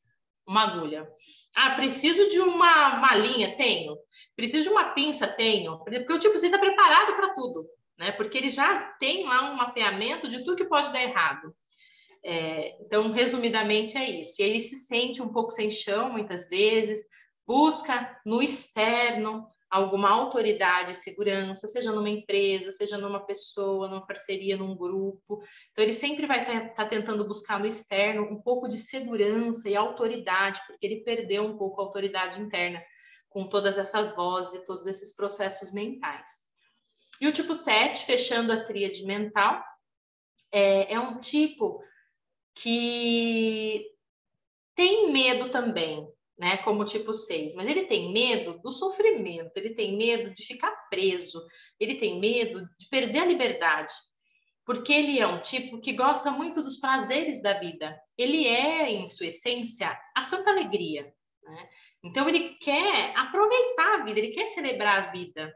uma 0.50 0.64
agulha. 0.64 1.08
Ah, 1.54 1.76
preciso 1.76 2.28
de 2.28 2.40
uma 2.40 2.96
malinha? 2.96 3.56
Tenho. 3.56 3.96
Preciso 4.34 4.64
de 4.64 4.68
uma 4.70 4.90
pinça? 4.90 5.28
Tenho. 5.28 5.78
Porque 5.78 6.12
o 6.12 6.18
tipo 6.18 6.36
C 6.36 6.46
está 6.46 6.58
preparado 6.58 7.14
para 7.14 7.32
tudo, 7.32 7.68
né? 7.96 8.10
Porque 8.12 8.36
ele 8.36 8.50
já 8.50 8.80
tem 8.98 9.24
lá 9.26 9.50
um 9.50 9.54
mapeamento 9.54 10.28
de 10.28 10.38
tudo 10.44 10.56
que 10.56 10.64
pode 10.64 10.92
dar 10.92 11.02
errado. 11.02 11.54
É, 12.24 12.76
então, 12.80 13.12
resumidamente, 13.12 13.96
é 13.96 14.18
isso. 14.18 14.42
E 14.42 14.44
ele 14.44 14.60
se 14.60 14.74
sente 14.74 15.22
um 15.22 15.28
pouco 15.28 15.52
sem 15.52 15.70
chão, 15.70 16.10
muitas 16.10 16.48
vezes, 16.48 16.98
busca 17.46 18.20
no 18.26 18.42
externo 18.42 19.46
alguma 19.70 20.10
autoridade, 20.10 20.96
segurança, 20.96 21.68
seja 21.68 21.92
numa 21.92 22.10
empresa, 22.10 22.72
seja 22.72 22.98
numa 22.98 23.24
pessoa, 23.24 23.88
numa 23.88 24.04
parceria, 24.04 24.56
num 24.56 24.76
grupo. 24.76 25.40
Então, 25.70 25.84
ele 25.84 25.92
sempre 25.92 26.26
vai 26.26 26.40
estar 26.40 26.70
tá 26.70 26.86
tentando 26.86 27.26
buscar 27.26 27.60
no 27.60 27.66
externo 27.66 28.22
um 28.22 28.42
pouco 28.42 28.66
de 28.66 28.76
segurança 28.76 29.68
e 29.68 29.76
autoridade, 29.76 30.60
porque 30.66 30.84
ele 30.84 31.04
perdeu 31.04 31.44
um 31.44 31.56
pouco 31.56 31.80
a 31.80 31.84
autoridade 31.84 32.40
interna 32.40 32.82
com 33.28 33.48
todas 33.48 33.78
essas 33.78 34.14
vozes 34.16 34.60
e 34.60 34.66
todos 34.66 34.88
esses 34.88 35.14
processos 35.14 35.70
mentais. 35.70 36.50
E 37.20 37.28
o 37.28 37.32
tipo 37.32 37.54
7, 37.54 38.04
fechando 38.04 38.50
a 38.50 38.64
tríade 38.64 39.04
mental, 39.04 39.62
é, 40.50 40.94
é 40.94 40.98
um 40.98 41.20
tipo 41.20 41.80
que 42.54 43.86
tem 44.74 45.12
medo 45.12 45.48
também, 45.50 46.10
né, 46.40 46.56
como 46.58 46.86
tipo 46.86 47.12
6, 47.12 47.54
mas 47.54 47.68
ele 47.68 47.84
tem 47.84 48.14
medo 48.14 48.58
do 48.62 48.70
sofrimento, 48.70 49.54
ele 49.56 49.74
tem 49.74 49.98
medo 49.98 50.32
de 50.32 50.42
ficar 50.42 50.70
preso, 50.88 51.44
ele 51.78 51.96
tem 51.96 52.18
medo 52.18 52.62
de 52.78 52.88
perder 52.88 53.18
a 53.18 53.26
liberdade, 53.26 53.92
porque 54.64 54.90
ele 54.90 55.20
é 55.20 55.26
um 55.26 55.42
tipo 55.42 55.82
que 55.82 55.92
gosta 55.92 56.30
muito 56.30 56.62
dos 56.62 56.78
prazeres 56.78 57.42
da 57.42 57.58
vida. 57.58 57.94
Ele 58.16 58.46
é, 58.46 58.90
em 58.90 59.06
sua 59.06 59.26
essência, 59.26 59.94
a 60.16 60.22
santa 60.22 60.50
alegria. 60.50 61.12
Né? 61.42 61.68
Então, 62.02 62.26
ele 62.26 62.54
quer 62.54 63.12
aproveitar 63.16 63.96
a 63.96 64.04
vida, 64.04 64.20
ele 64.20 64.32
quer 64.32 64.46
celebrar 64.46 64.98
a 64.98 65.10
vida. 65.10 65.52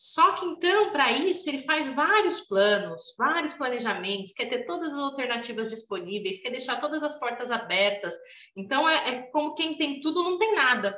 Só 0.00 0.36
que 0.36 0.46
então, 0.46 0.92
para 0.92 1.10
isso, 1.10 1.48
ele 1.48 1.58
faz 1.58 1.88
vários 1.88 2.42
planos, 2.42 3.16
vários 3.18 3.52
planejamentos, 3.52 4.32
quer 4.32 4.46
ter 4.46 4.64
todas 4.64 4.92
as 4.92 4.98
alternativas 4.98 5.70
disponíveis, 5.70 6.40
quer 6.40 6.50
deixar 6.50 6.76
todas 6.76 7.02
as 7.02 7.18
portas 7.18 7.50
abertas. 7.50 8.14
Então, 8.56 8.88
é, 8.88 9.08
é 9.08 9.22
como 9.32 9.56
quem 9.56 9.76
tem 9.76 10.00
tudo 10.00 10.22
não 10.22 10.38
tem 10.38 10.54
nada. 10.54 10.96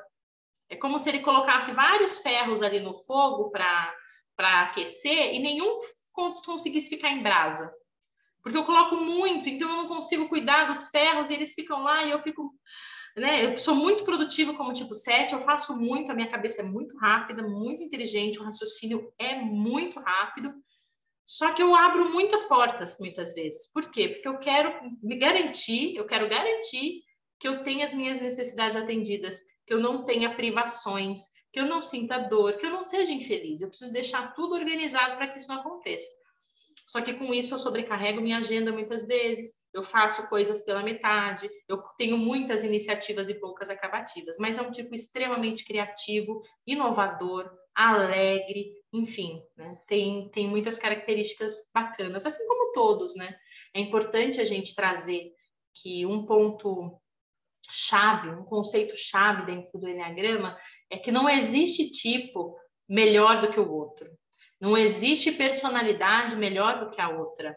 É 0.69 0.77
como 0.77 0.99
se 0.99 1.09
ele 1.09 1.21
colocasse 1.21 1.73
vários 1.73 2.19
ferros 2.19 2.61
ali 2.61 2.79
no 2.79 2.95
fogo 2.95 3.51
para 3.51 3.95
aquecer 4.37 5.35
e 5.35 5.39
nenhum 5.39 5.73
conseguisse 6.45 6.91
ficar 6.91 7.09
em 7.09 7.23
brasa. 7.23 7.73
Porque 8.43 8.59
eu 8.59 8.65
coloco 8.65 8.97
muito, 8.97 9.49
então 9.49 9.71
eu 9.71 9.77
não 9.79 9.89
consigo 9.89 10.29
cuidar 10.29 10.65
dos 10.65 10.89
ferros 10.91 11.31
e 11.31 11.35
eles 11.35 11.55
ficam 11.55 11.83
lá 11.83 12.05
e 12.05 12.11
eu 12.11 12.19
fico 12.19 12.53
né? 13.17 13.45
Eu 13.45 13.59
sou 13.59 13.75
muito 13.75 14.05
produtiva 14.05 14.55
como 14.55 14.73
tipo 14.73 14.95
7, 14.95 15.33
eu 15.33 15.41
faço 15.41 15.77
muito, 15.77 16.11
a 16.11 16.15
minha 16.15 16.31
cabeça 16.31 16.63
é 16.63 16.65
muito 16.65 16.97
rápida, 16.97 17.43
muito 17.43 17.83
inteligente, 17.83 18.39
o 18.39 18.45
raciocínio 18.45 19.13
é 19.19 19.37
muito 19.37 19.99
rápido. 20.01 20.53
Só 21.25 21.53
que 21.53 21.63
eu 21.63 21.75
abro 21.75 22.11
muitas 22.11 22.45
portas, 22.45 22.99
muitas 22.99 23.35
vezes. 23.35 23.71
Por 23.73 23.91
quê? 23.91 24.09
Porque 24.09 24.29
eu 24.29 24.39
quero 24.39 24.73
me 25.03 25.17
garantir, 25.17 25.95
eu 25.95 26.07
quero 26.07 26.29
garantir 26.29 27.03
que 27.39 27.47
eu 27.47 27.63
tenha 27.63 27.85
as 27.85 27.95
minhas 27.95 28.21
necessidades 28.21 28.77
atendidas, 28.77 29.41
que 29.67 29.73
eu 29.73 29.79
não 29.79 30.05
tenha 30.05 30.35
privações, 30.35 31.21
que 31.53 31.61
eu 31.61 31.67
não 31.67 31.83
sinta 31.83 32.19
dor, 32.19 32.57
que 32.57 32.67
eu 32.67 32.71
não 32.71 32.83
seja 32.83 33.13
infeliz. 33.13 33.63
Eu 33.63 33.69
preciso 33.69 33.93
deixar 33.93 34.35
tudo 34.35 34.55
organizado 34.55 35.17
para 35.17 35.29
que 35.29 35.39
isso 35.39 35.49
não 35.49 35.61
aconteça. 35.61 36.11
Só 36.91 37.01
que 37.01 37.15
com 37.15 37.33
isso 37.33 37.55
eu 37.55 37.59
sobrecarrego 37.59 38.21
minha 38.21 38.39
agenda 38.39 38.73
muitas 38.73 39.07
vezes, 39.07 39.63
eu 39.73 39.81
faço 39.81 40.29
coisas 40.29 40.61
pela 40.65 40.83
metade, 40.83 41.49
eu 41.69 41.81
tenho 41.97 42.19
muitas 42.19 42.65
iniciativas 42.65 43.29
e 43.29 43.39
poucas 43.39 43.71
acabativas, 43.71 44.37
mas 44.41 44.59
é 44.59 44.63
um 44.63 44.73
tipo 44.73 44.93
extremamente 44.93 45.65
criativo, 45.65 46.43
inovador, 46.67 47.49
alegre, 47.73 48.73
enfim, 48.93 49.41
né? 49.57 49.79
tem, 49.87 50.29
tem 50.31 50.49
muitas 50.49 50.77
características 50.77 51.71
bacanas, 51.73 52.27
assim 52.27 52.45
como 52.49 52.73
todos, 52.73 53.15
né? 53.15 53.37
É 53.73 53.79
importante 53.79 54.41
a 54.41 54.45
gente 54.45 54.75
trazer 54.75 55.33
que 55.73 56.05
um 56.05 56.27
ponto 56.27 57.01
chave, 57.71 58.31
um 58.31 58.43
conceito 58.43 58.97
chave 58.97 59.47
dentro 59.47 59.79
do 59.79 59.89
Enneagrama 59.89 60.59
é 60.91 60.99
que 60.99 61.13
não 61.13 61.31
existe 61.31 61.89
tipo 61.93 62.57
melhor 62.89 63.41
do 63.41 63.53
que 63.53 63.61
o 63.61 63.73
outro. 63.73 64.11
Não 64.61 64.77
existe 64.77 65.33
personalidade 65.33 66.37
melhor 66.37 66.81
do 66.81 66.91
que 66.91 67.01
a 67.01 67.09
outra. 67.09 67.57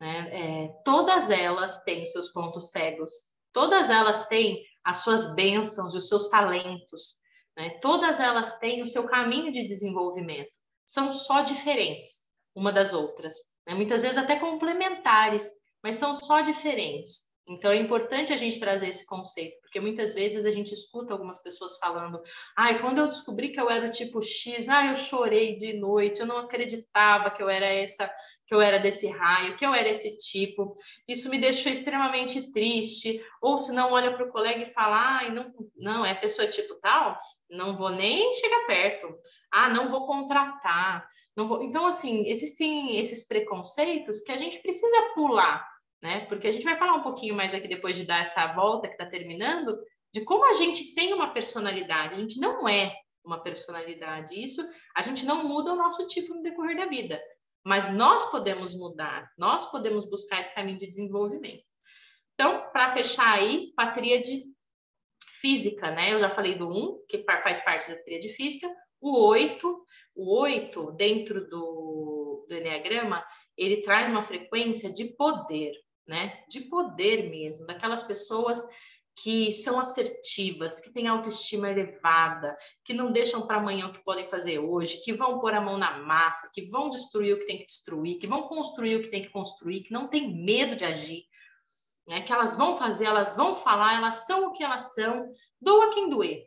Né? 0.00 0.64
É, 0.64 0.68
todas 0.84 1.30
elas 1.30 1.82
têm 1.84 2.04
seus 2.04 2.30
pontos 2.30 2.70
cegos, 2.70 3.12
todas 3.52 3.88
elas 3.88 4.26
têm 4.26 4.64
as 4.82 4.98
suas 4.98 5.34
bênçãos 5.34 5.94
os 5.94 6.08
seus 6.08 6.28
talentos, 6.28 7.16
né? 7.56 7.78
todas 7.80 8.18
elas 8.18 8.58
têm 8.58 8.82
o 8.82 8.86
seu 8.86 9.06
caminho 9.06 9.52
de 9.52 9.64
desenvolvimento. 9.64 10.50
São 10.84 11.12
só 11.12 11.42
diferentes 11.42 12.22
uma 12.54 12.72
das 12.72 12.92
outras, 12.92 13.36
né? 13.66 13.74
muitas 13.74 14.02
vezes 14.02 14.18
até 14.18 14.36
complementares, 14.38 15.50
mas 15.82 15.94
são 15.94 16.14
só 16.14 16.40
diferentes. 16.40 17.28
Então 17.48 17.72
é 17.72 17.76
importante 17.76 18.32
a 18.32 18.36
gente 18.36 18.60
trazer 18.60 18.88
esse 18.88 19.04
conceito, 19.04 19.60
porque 19.60 19.80
muitas 19.80 20.14
vezes 20.14 20.44
a 20.44 20.50
gente 20.52 20.72
escuta 20.72 21.12
algumas 21.12 21.42
pessoas 21.42 21.76
falando: 21.76 22.22
"Ai, 22.56 22.80
quando 22.80 22.98
eu 22.98 23.08
descobri 23.08 23.50
que 23.52 23.60
eu 23.60 23.68
era 23.68 23.90
tipo 23.90 24.22
X, 24.22 24.68
ai, 24.68 24.90
eu 24.92 24.96
chorei 24.96 25.56
de 25.56 25.72
noite, 25.72 26.20
eu 26.20 26.26
não 26.26 26.38
acreditava 26.38 27.30
que 27.30 27.42
eu 27.42 27.48
era 27.48 27.66
essa, 27.66 28.08
que 28.46 28.54
eu 28.54 28.60
era 28.60 28.78
desse 28.78 29.08
raio, 29.08 29.56
que 29.56 29.66
eu 29.66 29.74
era 29.74 29.88
esse 29.88 30.16
tipo. 30.18 30.72
Isso 31.08 31.28
me 31.30 31.38
deixou 31.38 31.72
extremamente 31.72 32.52
triste". 32.52 33.20
Ou 33.40 33.58
se 33.58 33.72
não 33.74 33.92
olha 33.92 34.14
para 34.14 34.24
o 34.24 34.30
colega 34.30 34.62
e 34.62 34.66
fala: 34.66 35.18
"Ai, 35.18 35.34
não, 35.34 35.52
não 35.76 36.06
é 36.06 36.14
pessoa 36.14 36.46
tipo 36.46 36.76
tal, 36.76 37.18
não 37.50 37.76
vou 37.76 37.90
nem 37.90 38.32
chegar 38.34 38.66
perto. 38.66 39.08
Ah, 39.52 39.68
não 39.68 39.88
vou 39.90 40.06
contratar". 40.06 41.08
Não 41.36 41.48
vou... 41.48 41.62
Então 41.62 41.86
assim, 41.86 42.28
existem 42.28 42.98
esses 42.98 43.26
preconceitos 43.26 44.20
que 44.22 44.30
a 44.32 44.36
gente 44.36 44.60
precisa 44.60 45.12
pular 45.14 45.71
né? 46.02 46.26
Porque 46.26 46.48
a 46.48 46.52
gente 46.52 46.64
vai 46.64 46.76
falar 46.76 46.94
um 46.94 47.02
pouquinho 47.02 47.34
mais 47.34 47.54
aqui 47.54 47.68
depois 47.68 47.96
de 47.96 48.04
dar 48.04 48.22
essa 48.22 48.46
volta 48.48 48.88
que 48.88 48.94
está 48.94 49.06
terminando, 49.06 49.78
de 50.12 50.24
como 50.24 50.44
a 50.44 50.54
gente 50.54 50.94
tem 50.94 51.14
uma 51.14 51.32
personalidade. 51.32 52.14
A 52.14 52.18
gente 52.18 52.40
não 52.40 52.68
é 52.68 52.92
uma 53.24 53.40
personalidade. 53.40 54.34
Isso 54.42 54.66
a 54.96 55.02
gente 55.02 55.24
não 55.24 55.46
muda 55.46 55.72
o 55.72 55.76
nosso 55.76 56.06
tipo 56.08 56.34
no 56.34 56.42
decorrer 56.42 56.76
da 56.76 56.86
vida, 56.86 57.22
mas 57.64 57.92
nós 57.92 58.30
podemos 58.30 58.74
mudar, 58.74 59.30
nós 59.38 59.70
podemos 59.70 60.04
buscar 60.08 60.40
esse 60.40 60.54
caminho 60.54 60.78
de 60.78 60.88
desenvolvimento. 60.88 61.62
Então, 62.34 62.70
para 62.72 62.88
fechar 62.88 63.34
aí, 63.34 63.72
a 63.76 63.92
tríade 63.92 64.42
física, 65.40 65.90
né? 65.90 66.12
Eu 66.12 66.18
já 66.18 66.28
falei 66.28 66.56
do 66.56 66.68
1, 66.68 67.04
que 67.08 67.24
faz 67.24 67.60
parte 67.60 67.90
da 67.90 68.02
tríade 68.02 68.28
física, 68.30 68.68
o 69.00 69.26
8, 69.26 69.84
o 70.14 70.40
8 70.40 70.92
dentro 70.92 71.48
do 71.48 72.12
do 72.52 72.54
Enneagrama, 72.54 73.24
ele 73.56 73.82
traz 73.82 74.10
uma 74.10 74.22
frequência 74.22 74.92
de 74.92 75.16
poder, 75.16 75.72
né? 76.06 76.42
De 76.48 76.62
poder 76.62 77.30
mesmo, 77.30 77.66
daquelas 77.66 78.02
pessoas 78.02 78.62
que 79.14 79.52
são 79.52 79.78
assertivas, 79.78 80.80
que 80.80 80.92
têm 80.92 81.06
autoestima 81.06 81.70
elevada, 81.70 82.56
que 82.84 82.94
não 82.94 83.12
deixam 83.12 83.46
para 83.46 83.58
amanhã 83.58 83.86
o 83.86 83.92
que 83.92 84.02
podem 84.04 84.26
fazer 84.26 84.58
hoje, 84.58 85.02
que 85.02 85.12
vão 85.12 85.38
pôr 85.38 85.54
a 85.54 85.60
mão 85.60 85.76
na 85.76 85.98
massa, 85.98 86.50
que 86.52 86.68
vão 86.70 86.88
destruir 86.88 87.34
o 87.34 87.38
que 87.38 87.46
tem 87.46 87.58
que 87.58 87.66
destruir, 87.66 88.18
que 88.18 88.26
vão 88.26 88.42
construir 88.42 88.96
o 88.96 89.02
que 89.02 89.10
tem 89.10 89.22
que 89.22 89.30
construir, 89.30 89.82
que 89.82 89.92
não 89.92 90.08
tem 90.08 90.34
medo 90.34 90.74
de 90.74 90.84
agir, 90.84 91.24
né? 92.08 92.22
que 92.22 92.32
elas 92.32 92.56
vão 92.56 92.76
fazer, 92.76 93.04
elas 93.04 93.36
vão 93.36 93.54
falar, 93.54 93.96
elas 93.96 94.26
são 94.26 94.48
o 94.48 94.52
que 94.52 94.64
elas 94.64 94.94
são, 94.94 95.26
doa 95.60 95.92
quem 95.92 96.08
doer, 96.08 96.46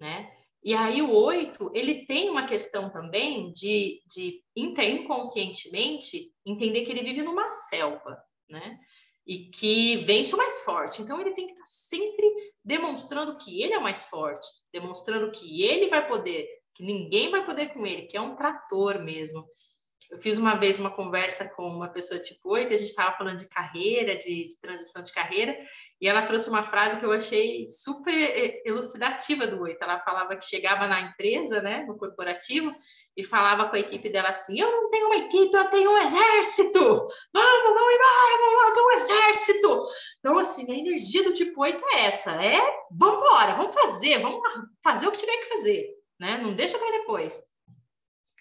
né? 0.00 0.30
E 0.62 0.74
aí 0.74 1.00
o 1.00 1.10
oito, 1.10 1.70
ele 1.72 2.04
tem 2.04 2.28
uma 2.28 2.46
questão 2.46 2.90
também 2.90 3.50
de, 3.50 4.02
de 4.06 4.44
inconscientemente 4.54 6.30
entender 6.44 6.84
que 6.84 6.90
ele 6.90 7.02
vive 7.02 7.22
numa 7.22 7.50
selva, 7.50 8.22
né? 8.50 8.78
E 9.26 9.50
que 9.50 9.98
vence 10.04 10.34
o 10.34 10.38
mais 10.38 10.60
forte. 10.60 11.02
Então 11.02 11.20
ele 11.20 11.32
tem 11.32 11.46
que 11.46 11.52
estar 11.52 11.66
sempre 11.66 12.26
demonstrando 12.64 13.36
que 13.38 13.62
ele 13.62 13.74
é 13.74 13.78
o 13.78 13.82
mais 13.82 14.04
forte, 14.04 14.46
demonstrando 14.72 15.30
que 15.30 15.62
ele 15.62 15.88
vai 15.88 16.06
poder, 16.06 16.46
que 16.74 16.82
ninguém 16.82 17.30
vai 17.30 17.44
poder 17.44 17.72
com 17.72 17.86
ele, 17.86 18.06
que 18.06 18.16
é 18.16 18.20
um 18.20 18.34
trator 18.34 19.02
mesmo. 19.02 19.46
Eu 20.10 20.18
fiz 20.18 20.36
uma 20.36 20.56
vez 20.56 20.78
uma 20.80 20.90
conversa 20.90 21.48
com 21.48 21.68
uma 21.68 21.88
pessoa 21.88 22.18
tipo 22.18 22.50
8, 22.50 22.74
a 22.74 22.76
gente 22.76 22.88
estava 22.88 23.16
falando 23.16 23.38
de 23.38 23.48
carreira, 23.48 24.16
de, 24.16 24.48
de, 24.48 24.60
transição 24.60 25.02
de 25.02 25.12
carreira, 25.12 25.56
e 26.00 26.08
ela 26.08 26.22
trouxe 26.22 26.50
uma 26.50 26.64
frase 26.64 26.98
que 26.98 27.04
eu 27.04 27.12
achei 27.12 27.64
super 27.68 28.60
elucidativa 28.66 29.46
do 29.46 29.62
8. 29.62 29.80
Ela 29.80 30.00
falava 30.00 30.34
que 30.34 30.44
chegava 30.44 30.88
na 30.88 31.00
empresa, 31.00 31.62
né, 31.62 31.84
no 31.86 31.96
corporativo, 31.96 32.74
e 33.16 33.22
falava 33.22 33.68
com 33.68 33.76
a 33.76 33.78
equipe 33.78 34.08
dela 34.08 34.30
assim: 34.30 34.58
Eu 34.60 34.70
não 34.72 34.90
tenho 34.90 35.06
uma 35.06 35.16
equipe, 35.16 35.56
eu 35.56 35.70
tenho 35.70 35.92
um 35.92 35.98
exército! 35.98 36.80
Vamos, 37.32 37.74
vamos 37.74 37.94
embora, 37.94 38.38
vamos 38.40 38.76
lá, 38.76 38.82
um 38.82 38.90
exército! 38.92 39.84
Então, 40.18 40.38
assim, 40.38 40.72
a 40.72 40.76
energia 40.76 41.22
do 41.22 41.32
tipo 41.32 41.60
8 41.60 41.80
é 41.92 42.06
essa: 42.06 42.32
é 42.32 42.58
vamos 42.90 43.18
embora, 43.18 43.54
vamos 43.54 43.74
fazer, 43.74 44.18
vamos 44.18 44.40
fazer 44.82 45.06
o 45.06 45.12
que 45.12 45.18
tiver 45.18 45.36
que 45.36 45.48
fazer, 45.50 45.88
né? 46.18 46.38
Não 46.38 46.52
deixa 46.52 46.78
para 46.78 46.98
depois. 46.98 47.44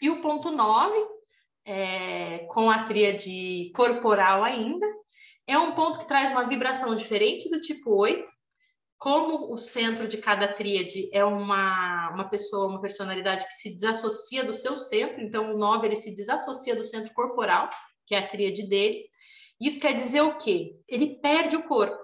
E 0.01 0.09
o 0.09 0.21
ponto 0.21 0.49
9 0.49 1.18
é, 1.69 2.47
com 2.49 2.71
a 2.71 2.83
tríade 2.83 3.71
corporal 3.75 4.43
ainda. 4.43 4.87
É 5.45 5.55
um 5.55 5.75
ponto 5.75 5.99
que 5.99 6.07
traz 6.07 6.31
uma 6.31 6.47
vibração 6.47 6.95
diferente 6.95 7.47
do 7.47 7.61
tipo 7.61 7.95
8. 7.95 8.23
Como 8.97 9.53
o 9.53 9.57
centro 9.57 10.07
de 10.07 10.17
cada 10.17 10.51
tríade 10.51 11.09
é 11.13 11.23
uma, 11.23 12.09
uma 12.09 12.27
pessoa, 12.27 12.67
uma 12.67 12.81
personalidade 12.81 13.45
que 13.45 13.53
se 13.53 13.75
desassocia 13.75 14.43
do 14.43 14.51
seu 14.51 14.77
centro, 14.77 15.21
então 15.21 15.53
o 15.53 15.57
9 15.57 15.87
ele 15.87 15.95
se 15.95 16.13
desassocia 16.13 16.75
do 16.75 16.83
centro 16.83 17.13
corporal, 17.13 17.69
que 18.05 18.15
é 18.15 18.17
a 18.19 18.27
tríade 18.27 18.67
dele. 18.67 19.05
Isso 19.61 19.79
quer 19.79 19.93
dizer 19.93 20.21
o 20.21 20.37
quê? 20.37 20.75
Ele 20.87 21.19
perde 21.21 21.55
o 21.55 21.67
corpo, 21.67 22.03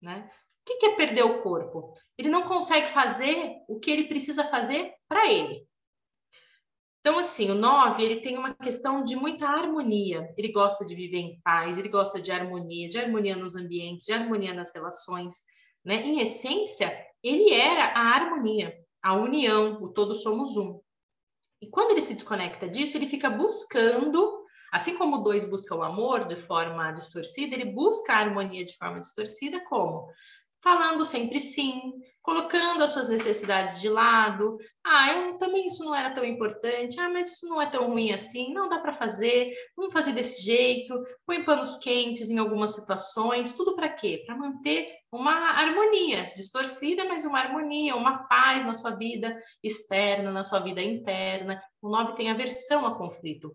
né? 0.00 0.30
O 0.68 0.78
que 0.78 0.86
é 0.86 0.94
perder 0.94 1.24
o 1.24 1.42
corpo? 1.42 1.94
Ele 2.18 2.28
não 2.28 2.42
consegue 2.42 2.88
fazer 2.88 3.54
o 3.66 3.80
que 3.80 3.90
ele 3.90 4.08
precisa 4.08 4.44
fazer 4.44 4.92
para 5.08 5.30
ele. 5.30 5.65
Então, 7.06 7.20
assim, 7.20 7.48
o 7.52 7.54
9, 7.54 8.02
ele 8.02 8.20
tem 8.20 8.36
uma 8.36 8.52
questão 8.52 9.04
de 9.04 9.14
muita 9.14 9.46
harmonia. 9.46 10.28
Ele 10.36 10.50
gosta 10.50 10.84
de 10.84 10.92
viver 10.92 11.18
em 11.18 11.40
paz, 11.40 11.78
ele 11.78 11.88
gosta 11.88 12.20
de 12.20 12.32
harmonia, 12.32 12.88
de 12.88 12.98
harmonia 12.98 13.36
nos 13.36 13.54
ambientes, 13.54 14.06
de 14.06 14.12
harmonia 14.12 14.52
nas 14.52 14.74
relações, 14.74 15.44
né? 15.84 16.02
Em 16.02 16.18
essência, 16.18 16.92
ele 17.22 17.54
era 17.54 17.92
a 17.94 18.12
harmonia, 18.12 18.76
a 19.00 19.14
união, 19.14 19.80
o 19.80 19.88
todos 19.88 20.20
somos 20.20 20.56
um. 20.56 20.80
E 21.62 21.68
quando 21.68 21.92
ele 21.92 22.00
se 22.00 22.14
desconecta 22.14 22.68
disso, 22.68 22.96
ele 22.96 23.06
fica 23.06 23.30
buscando, 23.30 24.44
assim 24.72 24.98
como 24.98 25.18
o 25.18 25.22
2 25.22 25.44
busca 25.44 25.76
o 25.76 25.84
amor 25.84 26.24
de 26.26 26.34
forma 26.34 26.90
distorcida, 26.90 27.54
ele 27.54 27.66
busca 27.66 28.14
a 28.14 28.18
harmonia 28.18 28.64
de 28.64 28.76
forma 28.76 28.98
distorcida 28.98 29.60
como? 29.60 30.08
falando 30.66 31.06
sempre 31.06 31.38
sim, 31.38 31.92
colocando 32.26 32.82
as 32.82 32.90
suas 32.90 33.08
necessidades 33.08 33.80
de 33.80 33.88
lado. 33.88 34.58
Ah, 34.84 35.12
eu 35.12 35.38
também 35.38 35.64
isso 35.64 35.84
não 35.84 35.94
era 35.94 36.10
tão 36.10 36.24
importante. 36.24 36.98
Ah, 36.98 37.08
mas 37.08 37.34
isso 37.34 37.46
não 37.46 37.62
é 37.62 37.70
tão 37.70 37.86
ruim 37.86 38.10
assim. 38.10 38.52
Não 38.52 38.68
dá 38.68 38.80
para 38.80 38.92
fazer. 38.92 39.54
Vamos 39.76 39.92
fazer 39.92 40.12
desse 40.12 40.42
jeito. 40.42 40.92
Põe 41.24 41.44
panos 41.44 41.76
quentes 41.76 42.28
em 42.28 42.38
algumas 42.38 42.74
situações. 42.74 43.52
Tudo 43.52 43.76
para 43.76 43.88
quê? 43.88 44.24
Para 44.26 44.36
manter 44.36 44.92
uma 45.12 45.30
harmonia 45.52 46.32
distorcida, 46.34 47.04
mas 47.04 47.24
uma 47.24 47.38
harmonia, 47.38 47.94
uma 47.94 48.26
paz 48.26 48.66
na 48.66 48.74
sua 48.74 48.90
vida 48.90 49.38
externa, 49.62 50.32
na 50.32 50.42
sua 50.42 50.58
vida 50.58 50.82
interna. 50.82 51.62
O 51.80 51.88
9 51.88 52.16
tem 52.16 52.28
aversão 52.28 52.84
a 52.84 52.98
conflito. 52.98 53.54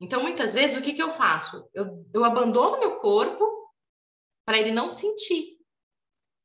Então, 0.00 0.22
muitas 0.22 0.54
vezes, 0.54 0.74
o 0.74 0.82
que, 0.82 0.94
que 0.94 1.02
eu 1.02 1.10
faço? 1.10 1.68
Eu, 1.74 2.06
eu 2.14 2.24
abandono 2.24 2.80
meu 2.80 2.98
corpo 2.98 3.44
para 4.46 4.58
ele 4.58 4.70
não 4.70 4.90
sentir 4.90 5.56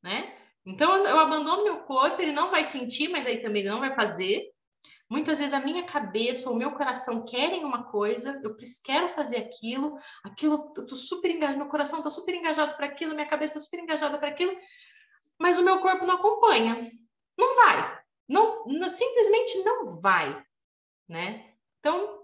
né? 0.02 0.36
Então 0.66 1.04
eu 1.06 1.20
abandono 1.20 1.64
meu 1.64 1.80
corpo, 1.80 2.22
ele 2.22 2.32
não 2.32 2.52
vai 2.52 2.64
sentir, 2.64 3.10
mas 3.10 3.26
aí 3.26 3.42
também 3.42 3.64
não 3.64 3.80
vai 3.80 3.94
fazer. 3.94 4.52
Muitas 5.10 5.40
vezes 5.40 5.54
a 5.54 5.60
minha 5.60 5.84
cabeça 5.84 6.50
ou 6.50 6.56
meu 6.56 6.72
coração 6.72 7.26
querem 7.26 7.66
uma 7.66 7.84
coisa, 7.84 8.40
eu 8.44 8.56
quero 8.84 9.10
fazer 9.10 9.38
aquilo, 9.38 9.98
aquilo, 10.24 10.74
eu 10.78 10.88
tô 10.88 10.96
super 10.96 11.30
engajado, 11.30 11.58
meu 11.58 11.68
coração 11.68 12.00
está 12.00 12.10
super 12.10 12.34
engajado 12.34 12.78
para 12.78 12.86
aquilo, 12.86 13.14
minha 13.14 13.28
cabeça 13.28 13.58
está 13.58 13.60
super 13.60 13.82
engajada 13.82 14.18
para 14.18 14.30
aquilo, 14.30 14.56
mas 15.38 15.58
o 15.58 15.66
meu 15.66 15.80
corpo 15.80 16.06
não 16.06 16.16
acompanha. 16.16 16.90
Não 17.38 17.56
vai. 17.56 18.02
Não, 18.30 18.66
não, 18.68 18.88
simplesmente 18.88 19.62
não 19.64 20.00
vai, 20.00 20.42
né? 21.10 21.56
Então, 21.80 22.21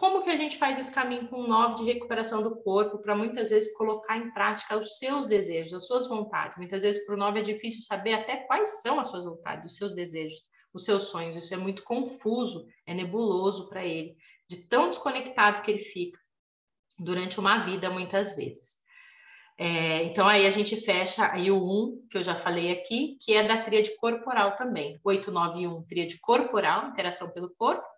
como 0.00 0.22
que 0.22 0.30
a 0.30 0.36
gente 0.36 0.56
faz 0.56 0.78
esse 0.78 0.90
caminho 0.90 1.28
com 1.28 1.42
o 1.42 1.46
9 1.46 1.74
de 1.74 1.84
recuperação 1.84 2.42
do 2.42 2.56
corpo 2.56 2.96
para 3.00 3.14
muitas 3.14 3.50
vezes 3.50 3.76
colocar 3.76 4.16
em 4.16 4.32
prática 4.32 4.78
os 4.78 4.96
seus 4.96 5.26
desejos, 5.26 5.74
as 5.74 5.86
suas 5.86 6.08
vontades? 6.08 6.56
Muitas 6.56 6.80
vezes 6.80 7.04
para 7.04 7.14
o 7.14 7.18
9 7.18 7.40
é 7.40 7.42
difícil 7.42 7.82
saber 7.82 8.14
até 8.14 8.38
quais 8.38 8.80
são 8.80 8.98
as 8.98 9.08
suas 9.08 9.26
vontades, 9.26 9.70
os 9.70 9.76
seus 9.76 9.94
desejos, 9.94 10.42
os 10.72 10.86
seus 10.86 11.02
sonhos. 11.08 11.36
Isso 11.36 11.52
é 11.52 11.58
muito 11.58 11.84
confuso, 11.84 12.66
é 12.86 12.94
nebuloso 12.94 13.68
para 13.68 13.84
ele, 13.84 14.16
de 14.48 14.66
tão 14.68 14.88
desconectado 14.88 15.60
que 15.60 15.70
ele 15.70 15.80
fica 15.80 16.18
durante 16.98 17.38
uma 17.38 17.58
vida 17.58 17.90
muitas 17.90 18.34
vezes. 18.34 18.80
É, 19.58 20.04
então 20.04 20.26
aí 20.26 20.46
a 20.46 20.50
gente 20.50 20.76
fecha 20.76 21.30
aí 21.30 21.50
o 21.50 21.62
1, 21.62 22.06
que 22.10 22.16
eu 22.16 22.22
já 22.22 22.34
falei 22.34 22.72
aqui, 22.72 23.18
que 23.20 23.34
é 23.34 23.46
da 23.46 23.62
tríade 23.62 23.94
corporal 23.96 24.56
também. 24.56 24.98
8, 25.04 25.30
9 25.30 25.60
e 25.60 25.68
1, 25.68 25.82
tríade 25.82 26.18
corporal, 26.20 26.88
interação 26.88 27.30
pelo 27.34 27.50
corpo. 27.50 27.89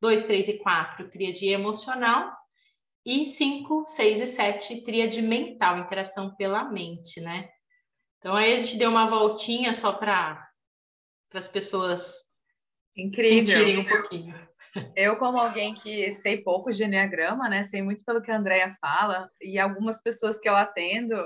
2, 0.00 0.24
3 0.24 0.48
e 0.48 0.58
4, 0.58 1.08
tríade 1.08 1.46
emocional. 1.48 2.32
E 3.04 3.24
5, 3.24 3.84
6 3.86 4.20
e 4.20 4.26
7, 4.26 4.84
tríade 4.84 5.22
mental, 5.22 5.78
interação 5.78 6.34
pela 6.36 6.64
mente, 6.64 7.20
né? 7.20 7.48
Então 8.18 8.34
aí 8.34 8.52
a 8.52 8.56
gente 8.58 8.76
deu 8.76 8.90
uma 8.90 9.06
voltinha 9.06 9.72
só 9.72 9.92
para 9.92 10.46
as 11.32 11.48
pessoas 11.48 12.24
Incrível. 12.94 13.46
sentirem 13.46 13.78
um 13.78 13.88
pouquinho. 13.88 14.50
Eu, 14.94 15.16
como 15.16 15.38
alguém 15.38 15.74
que 15.74 16.12
sei 16.12 16.42
pouco 16.42 16.70
de 16.70 16.84
Enneagrama, 16.84 17.48
né? 17.48 17.64
Sei 17.64 17.82
muito 17.82 18.04
pelo 18.04 18.20
que 18.20 18.30
a 18.30 18.36
Andrea 18.36 18.76
fala, 18.80 19.28
e 19.40 19.58
algumas 19.58 20.00
pessoas 20.00 20.38
que 20.38 20.48
eu 20.48 20.54
atendo 20.54 21.16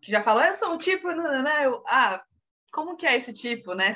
que 0.00 0.10
já 0.10 0.22
falam, 0.22 0.44
eu 0.44 0.54
sou 0.54 0.72
um 0.72 0.78
tipo, 0.78 1.10
né? 1.10 1.66
Eu, 1.66 1.82
ah, 1.86 2.22
como 2.72 2.96
que 2.96 3.06
é 3.06 3.16
esse 3.16 3.32
tipo, 3.32 3.74
né? 3.74 3.92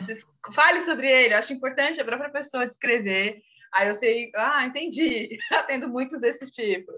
fale 0.52 0.80
sobre 0.80 1.08
ele, 1.08 1.34
eu 1.34 1.38
acho 1.38 1.52
importante 1.52 2.00
a 2.00 2.04
própria 2.04 2.30
pessoa 2.30 2.66
descrever 2.66 3.40
Aí 3.72 3.88
eu 3.88 3.94
sei, 3.94 4.30
ah, 4.36 4.66
entendi, 4.66 5.38
atendo 5.50 5.88
muitos 5.88 6.20
desses 6.20 6.50
tipos. 6.50 6.94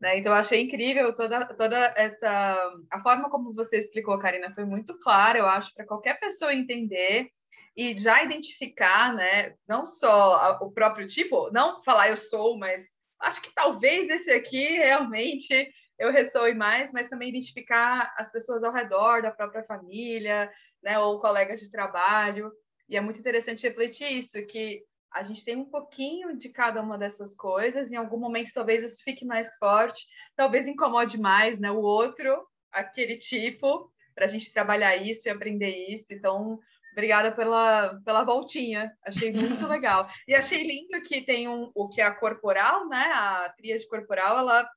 Né? 0.00 0.18
Então, 0.18 0.32
eu 0.32 0.38
achei 0.38 0.60
incrível 0.62 1.14
toda, 1.14 1.44
toda 1.54 1.92
essa. 1.96 2.74
A 2.90 3.00
forma 3.00 3.28
como 3.30 3.52
você 3.52 3.78
explicou, 3.78 4.18
Karina, 4.18 4.52
foi 4.54 4.64
muito 4.64 4.98
clara, 4.98 5.38
eu 5.38 5.46
acho, 5.46 5.72
para 5.74 5.86
qualquer 5.86 6.18
pessoa 6.18 6.54
entender 6.54 7.30
e 7.76 7.96
já 7.96 8.22
identificar, 8.22 9.12
né? 9.14 9.54
Não 9.68 9.84
só 9.86 10.58
o 10.60 10.70
próprio 10.70 11.06
tipo, 11.06 11.50
não 11.52 11.82
falar 11.82 12.08
eu 12.08 12.16
sou, 12.16 12.56
mas 12.56 12.96
acho 13.20 13.42
que 13.42 13.52
talvez 13.54 14.08
esse 14.10 14.30
aqui 14.30 14.76
realmente 14.76 15.70
eu 15.98 16.10
ressoe 16.10 16.54
mais, 16.54 16.92
mas 16.92 17.08
também 17.08 17.28
identificar 17.28 18.12
as 18.16 18.30
pessoas 18.30 18.64
ao 18.64 18.72
redor 18.72 19.22
da 19.22 19.30
própria 19.30 19.64
família, 19.64 20.50
né? 20.82 20.98
Ou 20.98 21.20
colegas 21.20 21.60
de 21.60 21.70
trabalho. 21.70 22.52
E 22.88 22.96
é 22.96 23.00
muito 23.00 23.18
interessante 23.18 23.66
refletir 23.66 24.10
isso, 24.10 24.44
que 24.46 24.82
a 25.14 25.22
gente 25.22 25.44
tem 25.44 25.56
um 25.56 25.64
pouquinho 25.64 26.36
de 26.36 26.48
cada 26.48 26.82
uma 26.82 26.98
dessas 26.98 27.34
coisas, 27.34 27.92
em 27.92 27.96
algum 27.96 28.18
momento 28.18 28.52
talvez 28.52 28.82
isso 28.82 29.04
fique 29.04 29.24
mais 29.24 29.56
forte, 29.56 30.08
talvez 30.34 30.66
incomode 30.66 31.16
mais 31.18 31.60
né, 31.60 31.70
o 31.70 31.80
outro, 31.80 32.44
aquele 32.72 33.16
tipo, 33.16 33.88
para 34.12 34.24
a 34.24 34.28
gente 34.28 34.52
trabalhar 34.52 34.96
isso 34.96 35.28
e 35.28 35.30
aprender 35.30 35.70
isso. 35.88 36.12
Então, 36.12 36.58
obrigada 36.90 37.30
pela, 37.30 38.00
pela 38.04 38.24
voltinha, 38.24 38.92
achei 39.04 39.32
muito 39.32 39.64
legal. 39.68 40.10
E 40.26 40.34
achei 40.34 40.64
lindo 40.64 41.00
que 41.02 41.22
tem 41.22 41.48
um, 41.48 41.70
o 41.76 41.88
que 41.88 42.00
é 42.00 42.04
a 42.04 42.14
corporal, 42.14 42.88
né? 42.88 43.12
A 43.14 43.54
tríade 43.56 43.86
corporal, 43.86 44.38
ela 44.38 44.68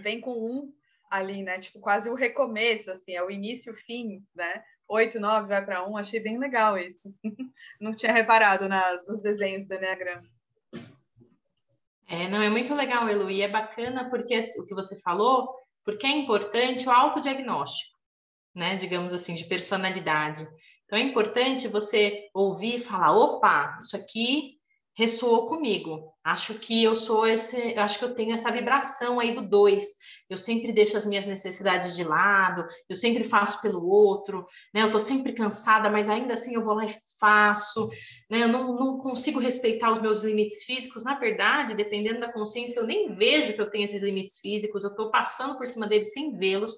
vem 0.00 0.18
com 0.18 0.32
um 0.32 0.72
ali, 1.10 1.42
né? 1.42 1.58
Tipo, 1.58 1.78
quase 1.78 2.08
o 2.08 2.14
recomeço, 2.14 2.90
assim, 2.90 3.12
é 3.12 3.22
o 3.22 3.30
início 3.30 3.70
e 3.70 3.74
o 3.74 3.76
fim, 3.76 4.24
né? 4.34 4.62
8, 4.88 5.20
9 5.20 5.48
vai 5.48 5.64
para 5.64 5.86
1, 5.86 5.96
achei 5.96 6.18
bem 6.18 6.38
legal 6.38 6.78
isso. 6.78 7.14
Não 7.80 7.92
tinha 7.92 8.12
reparado 8.12 8.68
nas, 8.68 9.06
nos 9.06 9.20
desenhos 9.20 9.64
do 9.66 9.74
Enneagrama. 9.74 10.26
É, 12.10 12.26
não, 12.26 12.40
é 12.40 12.48
muito 12.48 12.74
legal, 12.74 13.06
Elu, 13.06 13.30
e 13.30 13.42
é 13.42 13.48
bacana 13.48 14.08
porque 14.08 14.40
o 14.58 14.64
que 14.64 14.74
você 14.74 14.98
falou, 15.02 15.54
porque 15.84 16.06
é 16.06 16.10
importante 16.10 16.88
o 16.88 16.90
autodiagnóstico, 16.90 17.98
né? 18.54 18.76
Digamos 18.76 19.12
assim, 19.12 19.34
de 19.34 19.44
personalidade. 19.44 20.48
Então 20.86 20.98
é 20.98 21.02
importante 21.02 21.68
você 21.68 22.30
ouvir 22.32 22.76
e 22.76 22.80
falar: 22.80 23.14
opa, 23.14 23.76
isso 23.78 23.94
aqui 23.94 24.57
ressoou 24.98 25.46
comigo. 25.46 26.12
Acho 26.24 26.54
que 26.54 26.82
eu 26.82 26.96
sou 26.96 27.24
esse, 27.24 27.56
acho 27.78 28.00
que 28.00 28.04
eu 28.04 28.14
tenho 28.14 28.32
essa 28.32 28.50
vibração 28.50 29.20
aí 29.20 29.32
do 29.32 29.48
dois. 29.48 29.84
Eu 30.28 30.36
sempre 30.36 30.72
deixo 30.72 30.96
as 30.96 31.06
minhas 31.06 31.24
necessidades 31.24 31.94
de 31.94 32.02
lado, 32.02 32.66
eu 32.88 32.96
sempre 32.96 33.22
faço 33.22 33.62
pelo 33.62 33.88
outro, 33.88 34.44
né? 34.74 34.82
Eu 34.82 34.90
tô 34.90 34.98
sempre 34.98 35.32
cansada, 35.32 35.88
mas 35.88 36.08
ainda 36.08 36.34
assim 36.34 36.56
eu 36.56 36.64
vou 36.64 36.74
lá 36.74 36.84
e 36.84 36.94
faço, 37.20 37.88
né? 38.28 38.42
Eu 38.42 38.48
não, 38.48 38.74
não 38.74 38.98
consigo 38.98 39.38
respeitar 39.38 39.92
os 39.92 40.00
meus 40.00 40.24
limites 40.24 40.64
físicos. 40.64 41.04
Na 41.04 41.16
verdade, 41.16 41.74
dependendo 41.74 42.18
da 42.18 42.32
consciência, 42.32 42.80
eu 42.80 42.86
nem 42.86 43.14
vejo 43.14 43.52
que 43.52 43.60
eu 43.60 43.70
tenho 43.70 43.84
esses 43.84 44.02
limites 44.02 44.40
físicos, 44.40 44.82
eu 44.82 44.96
tô 44.96 45.12
passando 45.12 45.56
por 45.56 45.68
cima 45.68 45.86
deles 45.86 46.12
sem 46.12 46.36
vê-los. 46.36 46.72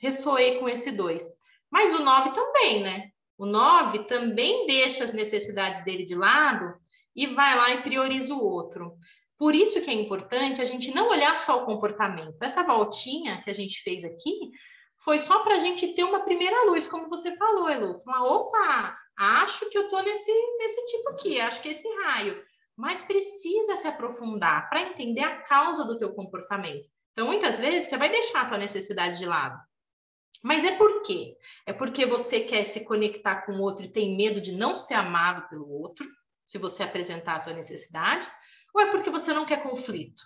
Ressoei 0.00 0.60
com 0.60 0.68
esse 0.68 0.92
dois. 0.92 1.24
Mas 1.68 1.92
o 1.92 1.98
nove 1.98 2.30
também, 2.32 2.80
né? 2.80 3.08
O 3.36 3.44
nove 3.44 4.04
também 4.04 4.66
deixa 4.66 5.02
as 5.02 5.12
necessidades 5.12 5.84
dele 5.84 6.04
de 6.04 6.14
lado 6.14 6.78
e 7.14 7.26
vai 7.26 7.56
lá 7.56 7.70
e 7.70 7.82
prioriza 7.82 8.34
o 8.34 8.44
outro. 8.44 8.96
Por 9.40 9.54
isso 9.54 9.80
que 9.80 9.90
é 9.90 9.94
importante 9.94 10.60
a 10.60 10.66
gente 10.66 10.94
não 10.94 11.08
olhar 11.08 11.38
só 11.38 11.62
o 11.62 11.64
comportamento. 11.64 12.42
Essa 12.42 12.62
voltinha 12.62 13.40
que 13.42 13.48
a 13.48 13.54
gente 13.54 13.82
fez 13.82 14.04
aqui 14.04 14.50
foi 15.02 15.18
só 15.18 15.38
para 15.42 15.54
a 15.54 15.58
gente 15.58 15.94
ter 15.94 16.04
uma 16.04 16.20
primeira 16.20 16.64
luz, 16.64 16.86
como 16.86 17.08
você 17.08 17.34
falou, 17.36 17.70
Elu. 17.70 17.96
Falar, 18.00 18.22
opa, 18.22 18.98
acho 19.16 19.70
que 19.70 19.78
eu 19.78 19.84
estou 19.84 20.02
nesse, 20.02 20.30
nesse 20.58 20.84
tipo 20.86 21.08
aqui, 21.08 21.40
acho 21.40 21.62
que 21.62 21.68
é 21.68 21.72
esse 21.72 21.88
raio. 22.02 22.44
Mas 22.76 23.00
precisa 23.00 23.76
se 23.76 23.86
aprofundar 23.86 24.68
para 24.68 24.82
entender 24.82 25.22
a 25.22 25.40
causa 25.42 25.84
do 25.86 25.98
teu 25.98 26.12
comportamento. 26.12 26.86
Então, 27.12 27.26
muitas 27.26 27.58
vezes, 27.58 27.88
você 27.88 27.96
vai 27.96 28.10
deixar 28.10 28.42
a 28.42 28.44
tua 28.44 28.58
necessidade 28.58 29.18
de 29.18 29.24
lado. 29.24 29.58
Mas 30.42 30.64
é 30.64 30.76
por 30.76 31.02
quê? 31.02 31.34
É 31.66 31.72
porque 31.72 32.04
você 32.04 32.40
quer 32.40 32.64
se 32.64 32.84
conectar 32.84 33.46
com 33.46 33.52
o 33.52 33.60
outro 33.60 33.84
e 33.84 33.92
tem 33.92 34.16
medo 34.16 34.38
de 34.38 34.52
não 34.52 34.76
ser 34.76 34.94
amado 34.94 35.48
pelo 35.48 35.68
outro 35.68 36.06
se 36.50 36.58
você 36.58 36.82
apresentar 36.82 37.36
a 37.36 37.38
tua 37.38 37.52
necessidade, 37.52 38.26
ou 38.74 38.80
é 38.80 38.90
porque 38.90 39.08
você 39.08 39.32
não 39.32 39.46
quer 39.46 39.62
conflito? 39.62 40.20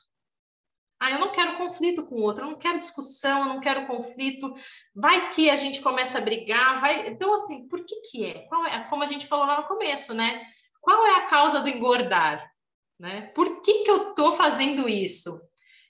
Ah, 0.98 1.10
eu 1.10 1.18
não 1.18 1.30
quero 1.30 1.58
conflito 1.58 2.06
com 2.06 2.14
o 2.14 2.22
outro, 2.22 2.44
eu 2.44 2.50
não 2.50 2.56
quero 2.56 2.78
discussão, 2.78 3.40
eu 3.40 3.48
não 3.48 3.60
quero 3.60 3.86
conflito. 3.86 4.54
Vai 4.94 5.30
que 5.32 5.50
a 5.50 5.56
gente 5.56 5.82
começa 5.82 6.16
a 6.16 6.22
brigar, 6.22 6.80
vai. 6.80 7.08
Então, 7.08 7.34
assim, 7.34 7.68
por 7.68 7.84
que 7.84 7.96
que 7.96 8.24
é? 8.24 8.38
Qual 8.48 8.64
é? 8.64 8.84
Como 8.84 9.04
a 9.04 9.06
gente 9.06 9.26
falou 9.26 9.44
lá 9.44 9.60
no 9.60 9.68
começo, 9.68 10.14
né? 10.14 10.46
Qual 10.80 11.06
é 11.06 11.16
a 11.16 11.26
causa 11.26 11.60
do 11.60 11.68
engordar? 11.68 12.50
Né? 12.98 13.30
Por 13.34 13.60
que 13.60 13.84
que 13.84 13.90
eu 13.90 14.14
tô 14.14 14.32
fazendo 14.32 14.88
isso? 14.88 15.38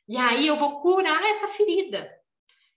E 0.08 0.16
aí 0.16 0.48
eu 0.48 0.56
vou 0.56 0.80
curar 0.80 1.22
essa 1.22 1.46
ferida. 1.46 2.10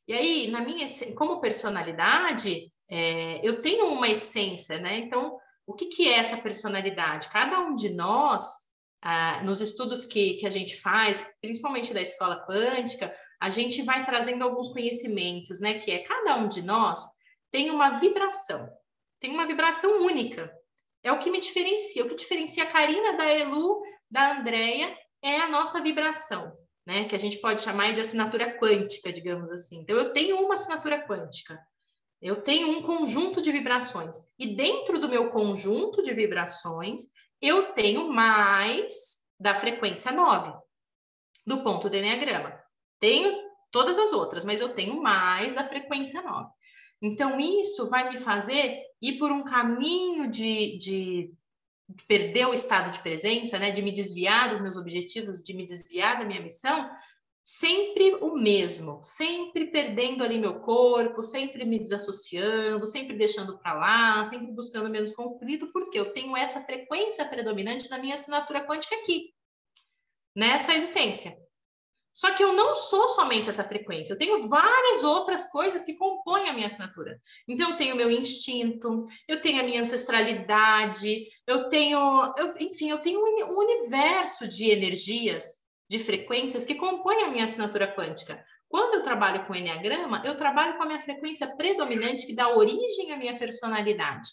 E 0.07 0.13
aí, 0.13 0.47
na 0.51 0.61
minha, 0.61 0.87
como 1.15 1.41
personalidade, 1.41 2.69
é, 2.87 3.39
eu 3.41 3.63
tenho 3.63 3.87
uma 3.87 4.07
essência, 4.07 4.77
né? 4.77 4.99
Então, 4.99 5.39
o 5.67 5.73
que, 5.73 5.87
que 5.87 6.07
é 6.07 6.13
essa 6.13 6.37
personalidade? 6.37 7.27
Cada 7.27 7.59
um 7.59 7.75
de 7.75 7.89
nós, 7.89 8.55
ah, 9.01 9.43
nos 9.43 9.59
estudos 9.59 10.05
que, 10.05 10.35
que 10.35 10.47
a 10.47 10.49
gente 10.49 10.79
faz, 10.79 11.29
principalmente 11.41 11.93
da 11.93 12.01
escola 12.01 12.43
quântica, 12.47 13.13
a 13.39 13.49
gente 13.49 13.83
vai 13.83 14.05
trazendo 14.05 14.43
alguns 14.43 14.69
conhecimentos, 14.69 15.59
né? 15.59 15.77
Que 15.79 15.91
é 15.91 15.99
cada 15.99 16.37
um 16.37 16.47
de 16.47 16.61
nós 16.61 17.05
tem 17.51 17.69
uma 17.69 17.91
vibração, 17.91 18.69
tem 19.19 19.31
uma 19.31 19.45
vibração 19.45 20.01
única. 20.03 20.51
É 21.03 21.11
o 21.11 21.19
que 21.19 21.29
me 21.29 21.39
diferencia. 21.39 22.03
O 22.03 22.09
que 22.09 22.15
diferencia 22.15 22.63
a 22.63 22.71
Karina 22.71 23.15
da 23.15 23.25
Elu, 23.25 23.81
da 24.09 24.37
Andrea, 24.37 24.97
é 25.21 25.37
a 25.37 25.47
nossa 25.47 25.81
vibração, 25.81 26.57
né? 26.85 27.05
Que 27.09 27.15
a 27.15 27.19
gente 27.19 27.39
pode 27.39 27.61
chamar 27.61 27.93
de 27.93 28.01
assinatura 28.01 28.57
quântica, 28.57 29.11
digamos 29.11 29.51
assim. 29.51 29.81
Então, 29.81 29.97
eu 29.97 30.13
tenho 30.13 30.37
uma 30.39 30.55
assinatura 30.55 31.05
quântica. 31.05 31.59
Eu 32.21 32.41
tenho 32.41 32.69
um 32.69 32.81
conjunto 32.81 33.41
de 33.41 33.51
vibrações. 33.51 34.27
E 34.39 34.55
dentro 34.55 34.99
do 34.99 35.09
meu 35.09 35.29
conjunto 35.29 36.01
de 36.01 36.13
vibrações, 36.13 37.01
eu 37.41 37.73
tenho 37.73 38.11
mais 38.11 39.21
da 39.39 39.53
frequência 39.53 40.11
9, 40.11 40.53
do 41.45 41.63
ponto 41.63 41.89
do 41.89 41.95
Enneagrama. 41.95 42.59
Tenho 42.99 43.47
todas 43.71 43.97
as 43.97 44.11
outras, 44.11 44.43
mas 44.43 44.61
eu 44.61 44.73
tenho 44.73 45.01
mais 45.01 45.53
da 45.53 45.63
frequência 45.63 46.21
9. 46.21 46.49
Então, 47.01 47.39
isso 47.39 47.87
vai 47.89 48.09
me 48.09 48.17
fazer 48.17 48.81
ir 48.99 49.19
por 49.19 49.31
um 49.31 49.43
caminho 49.43 50.27
de, 50.27 50.79
de, 50.79 51.33
de 51.87 52.05
perder 52.07 52.47
o 52.47 52.53
estado 52.53 52.89
de 52.89 52.99
presença, 52.99 53.59
né? 53.59 53.69
de 53.69 53.83
me 53.83 53.91
desviar 53.91 54.49
dos 54.49 54.59
meus 54.59 54.77
objetivos, 54.77 55.41
de 55.41 55.53
me 55.53 55.67
desviar 55.67 56.17
da 56.17 56.25
minha 56.25 56.41
missão, 56.41 56.89
sempre 57.49 58.13
o 58.15 58.35
mesmo, 58.35 58.99
sempre 59.05 59.67
perdendo 59.67 60.21
ali 60.21 60.37
meu 60.37 60.59
corpo, 60.59 61.23
sempre 61.23 61.63
me 61.63 61.79
desassociando, 61.79 62.85
sempre 62.85 63.15
deixando 63.15 63.57
para 63.57 63.73
lá, 63.73 64.23
sempre 64.25 64.51
buscando 64.51 64.89
menos 64.89 65.13
conflito, 65.13 65.71
porque 65.71 65.97
eu 65.97 66.11
tenho 66.11 66.35
essa 66.35 66.59
frequência 66.59 67.23
predominante 67.23 67.89
na 67.89 67.99
minha 67.99 68.15
assinatura 68.15 68.67
quântica 68.67 68.97
aqui, 68.97 69.33
nessa 70.35 70.75
existência. 70.75 71.37
Só 72.11 72.33
que 72.33 72.43
eu 72.43 72.51
não 72.51 72.75
sou 72.75 73.07
somente 73.07 73.49
essa 73.49 73.63
frequência, 73.63 74.13
eu 74.13 74.17
tenho 74.17 74.49
várias 74.49 75.05
outras 75.05 75.49
coisas 75.49 75.85
que 75.85 75.95
compõem 75.95 76.49
a 76.49 76.53
minha 76.53 76.67
assinatura. 76.67 77.17
Então, 77.47 77.69
eu 77.69 77.77
tenho 77.77 77.95
meu 77.95 78.11
instinto, 78.11 79.05
eu 79.25 79.39
tenho 79.39 79.61
a 79.61 79.63
minha 79.63 79.79
ancestralidade, 79.79 81.29
eu 81.47 81.69
tenho, 81.69 81.97
eu, 82.37 82.57
enfim, 82.59 82.89
eu 82.89 82.97
tenho 82.97 83.21
um 83.21 83.57
universo 83.57 84.45
de 84.49 84.69
energias 84.69 85.65
de 85.89 85.99
frequências 85.99 86.65
que 86.65 86.75
compõem 86.75 87.23
a 87.23 87.29
minha 87.29 87.45
assinatura 87.45 87.93
quântica. 87.93 88.43
Quando 88.67 88.95
eu 88.95 89.03
trabalho 89.03 89.45
com 89.45 89.55
Enneagrama, 89.55 90.21
eu 90.25 90.35
trabalho 90.35 90.75
com 90.75 90.83
a 90.83 90.85
minha 90.85 90.99
frequência 90.99 91.55
predominante 91.55 92.25
que 92.25 92.35
dá 92.35 92.49
origem 92.49 93.13
à 93.13 93.17
minha 93.17 93.37
personalidade. 93.39 94.27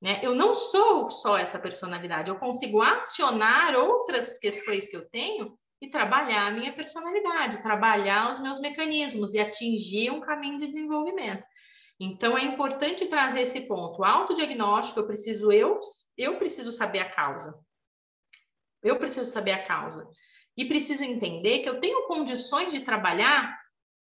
Né? 0.00 0.20
Eu 0.22 0.34
não 0.34 0.54
sou 0.54 1.10
só 1.10 1.36
essa 1.36 1.58
personalidade, 1.58 2.30
eu 2.30 2.36
consigo 2.36 2.80
acionar 2.80 3.74
outras 3.74 4.38
questões 4.38 4.88
que 4.88 4.96
eu 4.96 5.08
tenho 5.08 5.58
e 5.82 5.90
trabalhar 5.90 6.46
a 6.46 6.50
minha 6.50 6.72
personalidade, 6.72 7.62
trabalhar 7.62 8.30
os 8.30 8.38
meus 8.38 8.60
mecanismos 8.60 9.34
e 9.34 9.40
atingir 9.40 10.10
um 10.10 10.20
caminho 10.20 10.60
de 10.60 10.68
desenvolvimento. 10.68 11.42
Então 11.98 12.38
é 12.38 12.44
importante 12.44 13.06
trazer 13.06 13.42
esse 13.42 13.62
ponto. 13.62 14.00
O 14.00 14.04
autodiagnóstico, 14.04 15.00
eu 15.00 15.06
preciso 15.06 15.52
eu, 15.52 15.78
eu 16.16 16.38
preciso 16.38 16.70
saber 16.70 17.00
a 17.00 17.10
causa. 17.10 17.58
Eu 18.82 18.98
preciso 18.98 19.30
saber 19.30 19.52
a 19.52 19.66
causa 19.66 20.08
e 20.60 20.64
preciso 20.66 21.02
entender 21.02 21.60
que 21.60 21.68
eu 21.70 21.80
tenho 21.80 22.06
condições 22.06 22.70
de 22.70 22.80
trabalhar, 22.80 23.58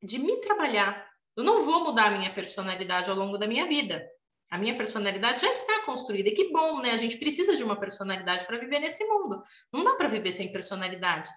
de 0.01 0.17
me 0.17 0.37
trabalhar. 0.37 1.07
Eu 1.37 1.43
não 1.43 1.63
vou 1.63 1.83
mudar 1.83 2.07
a 2.07 2.17
minha 2.17 2.33
personalidade 2.33 3.11
ao 3.11 3.15
longo 3.15 3.37
da 3.37 3.45
minha 3.45 3.67
vida. 3.67 4.03
A 4.49 4.57
minha 4.57 4.75
personalidade 4.75 5.41
já 5.41 5.51
está 5.51 5.85
construída. 5.85 6.29
E 6.29 6.33
que 6.33 6.51
bom, 6.51 6.81
né? 6.81 6.93
A 6.93 6.97
gente 6.97 7.17
precisa 7.17 7.55
de 7.55 7.63
uma 7.63 7.79
personalidade 7.79 8.47
para 8.47 8.57
viver 8.57 8.79
nesse 8.79 9.05
mundo. 9.05 9.43
Não 9.71 9.83
dá 9.83 9.93
para 9.93 10.07
viver 10.07 10.31
sem 10.31 10.51
personalidade. 10.51 11.29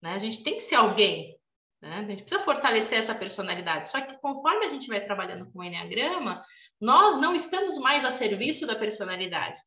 Né? 0.00 0.14
A 0.14 0.18
gente 0.18 0.42
tem 0.42 0.54
que 0.54 0.62
ser 0.62 0.76
alguém. 0.76 1.38
Né? 1.82 1.96
A 1.98 2.10
gente 2.10 2.22
precisa 2.22 2.42
fortalecer 2.42 2.98
essa 2.98 3.14
personalidade. 3.14 3.90
Só 3.90 4.00
que 4.00 4.18
conforme 4.18 4.64
a 4.64 4.70
gente 4.70 4.88
vai 4.88 5.04
trabalhando 5.04 5.52
com 5.52 5.58
o 5.58 5.62
Enneagrama, 5.62 6.42
nós 6.80 7.20
não 7.20 7.34
estamos 7.34 7.76
mais 7.76 8.02
a 8.02 8.10
serviço 8.10 8.66
da 8.66 8.74
personalidade. 8.74 9.58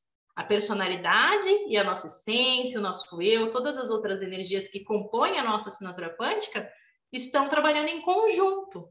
A 0.41 0.43
personalidade 0.43 1.47
e 1.67 1.77
a 1.77 1.83
nossa 1.83 2.07
essência, 2.07 2.79
o 2.79 2.81
nosso 2.81 3.21
eu, 3.21 3.51
todas 3.51 3.77
as 3.77 3.91
outras 3.91 4.23
energias 4.23 4.67
que 4.67 4.83
compõem 4.83 5.37
a 5.37 5.43
nossa 5.43 5.69
assinatura 5.69 6.17
quântica 6.17 6.67
estão 7.13 7.47
trabalhando 7.47 7.89
em 7.89 8.01
conjunto. 8.01 8.89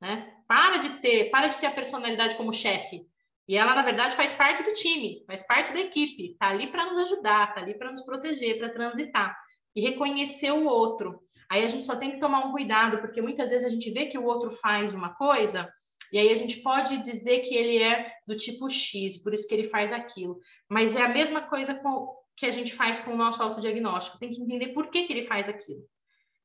Né? 0.00 0.34
Para 0.48 0.78
de 0.78 0.98
ter, 0.98 1.30
para 1.30 1.46
de 1.46 1.56
ter 1.60 1.66
a 1.66 1.70
personalidade 1.70 2.34
como 2.34 2.52
chefe. 2.52 3.06
E 3.46 3.56
ela, 3.56 3.72
na 3.72 3.82
verdade, 3.82 4.16
faz 4.16 4.32
parte 4.32 4.64
do 4.64 4.72
time, 4.72 5.22
faz 5.28 5.46
parte 5.46 5.72
da 5.72 5.78
equipe, 5.78 6.32
está 6.32 6.48
ali 6.48 6.66
para 6.66 6.86
nos 6.86 6.98
ajudar, 6.98 7.50
está 7.50 7.60
ali 7.60 7.78
para 7.78 7.92
nos 7.92 8.02
proteger, 8.02 8.58
para 8.58 8.68
transitar 8.68 9.38
e 9.76 9.80
reconhecer 9.80 10.50
o 10.50 10.64
outro. 10.64 11.20
Aí 11.48 11.62
a 11.62 11.68
gente 11.68 11.84
só 11.84 11.94
tem 11.94 12.10
que 12.10 12.18
tomar 12.18 12.44
um 12.44 12.50
cuidado, 12.50 12.98
porque 12.98 13.22
muitas 13.22 13.50
vezes 13.50 13.64
a 13.64 13.70
gente 13.70 13.92
vê 13.92 14.06
que 14.06 14.18
o 14.18 14.24
outro 14.24 14.50
faz 14.50 14.92
uma 14.92 15.14
coisa 15.14 15.72
e 16.12 16.18
aí 16.18 16.30
a 16.30 16.34
gente 16.34 16.62
pode 16.62 16.96
dizer 17.02 17.40
que 17.40 17.54
ele 17.54 17.82
é 17.82 18.10
do 18.26 18.36
tipo 18.36 18.68
X, 18.68 19.22
por 19.22 19.34
isso 19.34 19.46
que 19.46 19.54
ele 19.54 19.68
faz 19.68 19.92
aquilo. 19.92 20.38
Mas 20.68 20.96
é 20.96 21.02
a 21.02 21.08
mesma 21.08 21.42
coisa 21.42 21.74
com, 21.74 22.14
que 22.36 22.46
a 22.46 22.50
gente 22.50 22.74
faz 22.74 23.00
com 23.00 23.12
o 23.12 23.16
nosso 23.16 23.42
autodiagnóstico. 23.42 24.18
Tem 24.18 24.30
que 24.30 24.40
entender 24.40 24.68
por 24.68 24.90
que, 24.90 25.04
que 25.04 25.12
ele 25.12 25.22
faz 25.22 25.48
aquilo. 25.48 25.84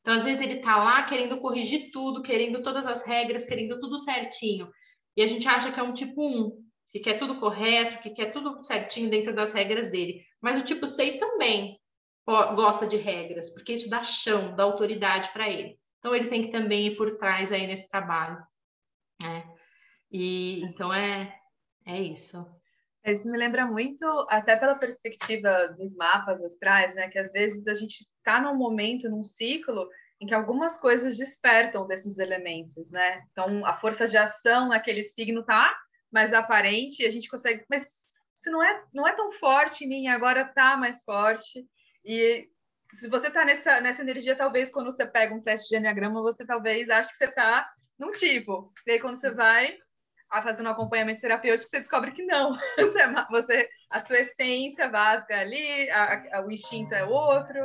Então, 0.01 0.14
às 0.14 0.26
vezes, 0.26 0.41
ele 0.41 0.55
está 0.55 0.76
lá 0.76 1.03
querendo 1.03 1.38
corrigir 1.38 1.89
tudo, 1.91 2.22
querendo 2.22 2.61
todas 2.61 2.86
as 2.86 3.05
regras, 3.05 3.45
querendo 3.45 3.80
tudo 3.80 3.97
certinho. 3.97 4.70
E 5.16 5.24
a 5.24 5.28
gente 5.28 5.47
acha 5.47 5.72
que 5.72 5.80
é 5.80 5.84
um 5.84 5.93
tipo 5.93 6.22
1, 6.22 6.61
que 6.91 6.99
quer 6.99 7.18
tudo 7.18 7.39
correto, 7.39 8.01
que 8.01 8.09
quer 8.09 8.32
tudo 8.32 8.61
certinho 8.61 9.09
dentro 9.09 9.34
das 9.34 9.53
regras 9.53 9.89
dele. 9.89 10.22
Mas 10.41 10.59
o 10.59 10.66
tipo 10.66 10.86
6 10.88 11.16
também 11.16 11.80
gosta 12.26 12.86
de 12.86 12.97
regras, 12.97 13.53
porque 13.53 13.74
isso 13.74 13.89
dá 13.89 14.03
chão, 14.03 14.53
dá 14.55 14.64
autoridade 14.64 15.30
para 15.30 15.49
ele. 15.49 15.80
Então, 15.99 16.14
ele 16.14 16.28
tem 16.28 16.41
que 16.41 16.51
também 16.51 16.88
ir 16.88 16.97
por 16.97 17.16
trás 17.16 17.53
aí 17.53 17.66
nesse 17.66 17.89
trabalho. 17.89 18.38
Né? 19.22 19.53
E 20.14 20.61
então 20.61 20.93
é, 20.93 21.36
é 21.88 21.99
isso. 21.99 22.45
Isso 23.03 23.30
me 23.30 23.38
lembra 23.38 23.66
muito, 23.66 24.05
até 24.30 24.55
pela 24.55 24.76
perspectiva 24.76 25.68
dos 25.78 25.93
mapas 25.95 26.41
astrais, 26.41 26.93
né? 26.95 27.09
Que 27.09 27.20
às 27.20 27.34
vezes 27.34 27.68
a 27.68 27.74
gente 27.74 28.07
está 28.18 28.39
num 28.39 28.55
momento, 28.55 29.09
num 29.09 29.24
ciclo, 29.24 29.89
em 30.22 30.26
que 30.26 30.34
algumas 30.34 30.78
coisas 30.78 31.18
despertam 31.18 31.86
desses 31.86 32.18
elementos, 32.18 32.91
né? 32.91 33.24
Então, 33.32 33.66
a 33.66 33.74
força 33.74 34.07
de 34.07 34.16
ação 34.16 34.70
naquele 34.70 35.03
signo 35.03 35.43
tá 35.43 35.76
mais 36.09 36.32
aparente 36.32 37.01
e 37.01 37.05
a 37.05 37.09
gente 37.09 37.28
consegue, 37.28 37.66
mas 37.70 38.05
isso 38.36 38.51
não 38.51 38.64
é, 38.64 38.84
não 38.93 39.07
é 39.07 39.14
tão 39.14 39.32
forte 39.34 39.84
em 39.84 39.89
mim, 39.89 40.07
agora 40.07 40.45
tá 40.45 40.78
mais 40.78 41.03
forte. 41.03 41.68
E 42.05 42.47
se 42.93 43.09
você 43.09 43.30
tá 43.32 43.43
nessa, 43.43 43.82
nessa 43.82 44.01
energia, 44.01 44.36
talvez 44.36 44.70
quando 44.70 44.91
você 44.91 45.05
pega 45.05 45.34
um 45.34 45.41
teste 45.41 45.70
de 45.70 45.78
Enneagrama, 45.78 46.22
você 46.22 46.45
talvez 46.45 46.89
ache 46.89 47.09
que 47.09 47.18
você 47.18 47.28
tá 47.28 47.68
num 47.97 48.11
tipo. 48.11 48.72
E 48.88 48.91
aí, 48.91 48.99
quando 48.99 49.18
você 49.18 49.32
vai 49.32 49.78
a 50.34 50.42
fazer 50.42 50.64
um 50.64 50.70
acompanhamento 50.70 51.22
terapêutico, 51.22 51.70
você 51.70 51.80
descobre 51.80 52.12
que 52.12 52.24
não. 52.24 52.58
Você, 52.78 53.02
é 53.02 53.26
você 53.30 53.70
a 53.90 54.00
sua 54.00 54.20
essência 54.20 54.90
básica 54.90 55.40
ali, 55.40 55.90
a, 55.92 56.40
a, 56.40 56.46
o 56.46 56.52
instinto 56.52 56.96
é 56.96 57.06
outro, 57.06 57.60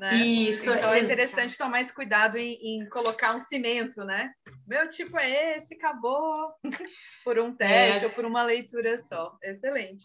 né? 0.00 0.14
Isso, 0.14 0.70
então 0.70 0.92
é 0.92 1.00
interessante 1.00 1.56
tomar 1.56 1.80
esse 1.80 1.94
cuidado 1.94 2.36
em, 2.36 2.54
em, 2.62 2.88
colocar 2.88 3.34
um 3.34 3.38
cimento, 3.38 4.04
né? 4.04 4.30
Meu 4.66 4.88
tipo 4.88 5.18
é 5.18 5.56
esse, 5.56 5.74
acabou 5.74 6.34
por 7.24 7.38
um 7.38 7.54
teste 7.54 8.04
é... 8.04 8.06
ou 8.06 8.12
por 8.12 8.24
uma 8.24 8.42
leitura 8.42 8.98
só. 8.98 9.36
Excelente. 9.42 10.04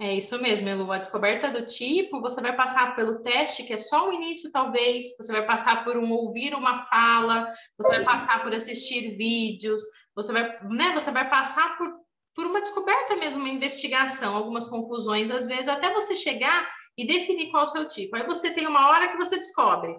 É 0.00 0.14
isso 0.14 0.40
mesmo, 0.40 0.68
Elu. 0.68 0.90
A 0.90 0.98
descoberta 0.98 1.50
do 1.50 1.66
tipo, 1.66 2.20
você 2.20 2.40
vai 2.40 2.54
passar 2.54 2.94
pelo 2.94 3.22
teste, 3.22 3.64
que 3.64 3.72
é 3.72 3.78
só 3.78 4.08
o 4.08 4.12
início, 4.12 4.50
talvez, 4.52 5.16
você 5.16 5.32
vai 5.32 5.44
passar 5.44 5.84
por 5.84 5.96
um 5.96 6.10
ouvir 6.12 6.54
uma 6.54 6.86
fala, 6.86 7.52
você 7.76 7.96
vai 7.96 8.04
passar 8.04 8.42
por 8.42 8.52
assistir 8.52 9.16
vídeos, 9.16 9.82
você 10.16 10.32
vai, 10.32 10.58
né, 10.64 10.92
você 10.94 11.10
vai 11.10 11.28
passar 11.28 11.76
por, 11.76 11.92
por 12.34 12.46
uma 12.46 12.60
descoberta 12.60 13.14
mesmo, 13.16 13.40
uma 13.40 13.50
investigação, 13.50 14.34
algumas 14.34 14.66
confusões, 14.66 15.30
às 15.30 15.46
vezes, 15.46 15.68
até 15.68 15.92
você 15.92 16.16
chegar 16.16 16.68
e 16.96 17.06
definir 17.06 17.50
qual 17.50 17.64
é 17.64 17.66
o 17.66 17.68
seu 17.68 17.86
tipo. 17.86 18.16
Aí 18.16 18.26
você 18.26 18.50
tem 18.50 18.66
uma 18.66 18.88
hora 18.88 19.08
que 19.08 19.18
você 19.18 19.36
descobre. 19.36 19.94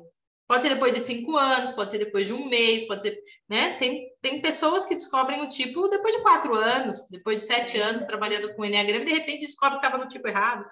Pode 0.48 0.64
ser 0.64 0.74
depois 0.74 0.94
de 0.94 1.02
cinco 1.02 1.36
anos, 1.38 1.74
pode 1.74 1.92
ser 1.92 1.98
depois 1.98 2.26
de 2.26 2.34
um 2.34 2.48
mês, 2.48 2.88
pode 2.88 3.02
ser, 3.04 3.22
né? 3.50 3.78
Tem, 3.78 4.08
tem 4.22 4.42
pessoas 4.42 4.86
que 4.86 4.96
descobrem 4.96 5.44
o 5.44 5.50
tipo 5.50 5.90
depois 5.90 6.16
de 6.16 6.22
quatro 6.22 6.56
anos, 6.56 7.06
depois 7.12 7.38
de 7.38 7.46
sete 7.46 7.78
anos 7.78 8.06
trabalhando 8.06 8.56
com 8.56 8.64
Enneagrama, 8.64 9.04
de 9.04 9.12
repente 9.12 9.46
descobre 9.46 9.78
que 9.78 9.86
estava 9.86 10.02
no 10.02 10.10
tipo 10.10 10.26
errado, 10.28 10.66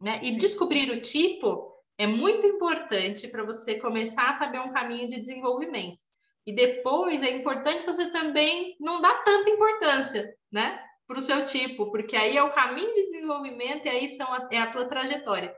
né? 0.00 0.18
E 0.20 0.36
descobrir 0.36 0.90
o 0.90 1.00
tipo 1.00 1.72
é 1.96 2.08
muito 2.08 2.44
importante 2.44 3.28
para 3.28 3.44
você 3.44 3.78
começar 3.78 4.30
a 4.30 4.34
saber 4.34 4.58
um 4.58 4.72
caminho 4.72 5.06
de 5.06 5.20
desenvolvimento. 5.20 6.02
E 6.46 6.52
depois 6.52 7.22
é 7.22 7.30
importante 7.30 7.84
você 7.84 8.10
também 8.10 8.76
não 8.78 9.00
dar 9.00 9.22
tanta 9.22 9.50
importância, 9.50 10.34
né? 10.52 10.78
para 11.06 11.18
o 11.18 11.22
seu 11.22 11.44
tipo, 11.44 11.90
porque 11.90 12.16
aí 12.16 12.36
é 12.36 12.42
o 12.42 12.52
caminho 12.52 12.92
de 12.94 13.06
desenvolvimento 13.06 13.86
e 13.86 13.88
aí 13.88 14.08
são 14.08 14.26
a, 14.32 14.48
é 14.50 14.58
a 14.58 14.70
tua 14.70 14.86
trajetória. 14.86 15.54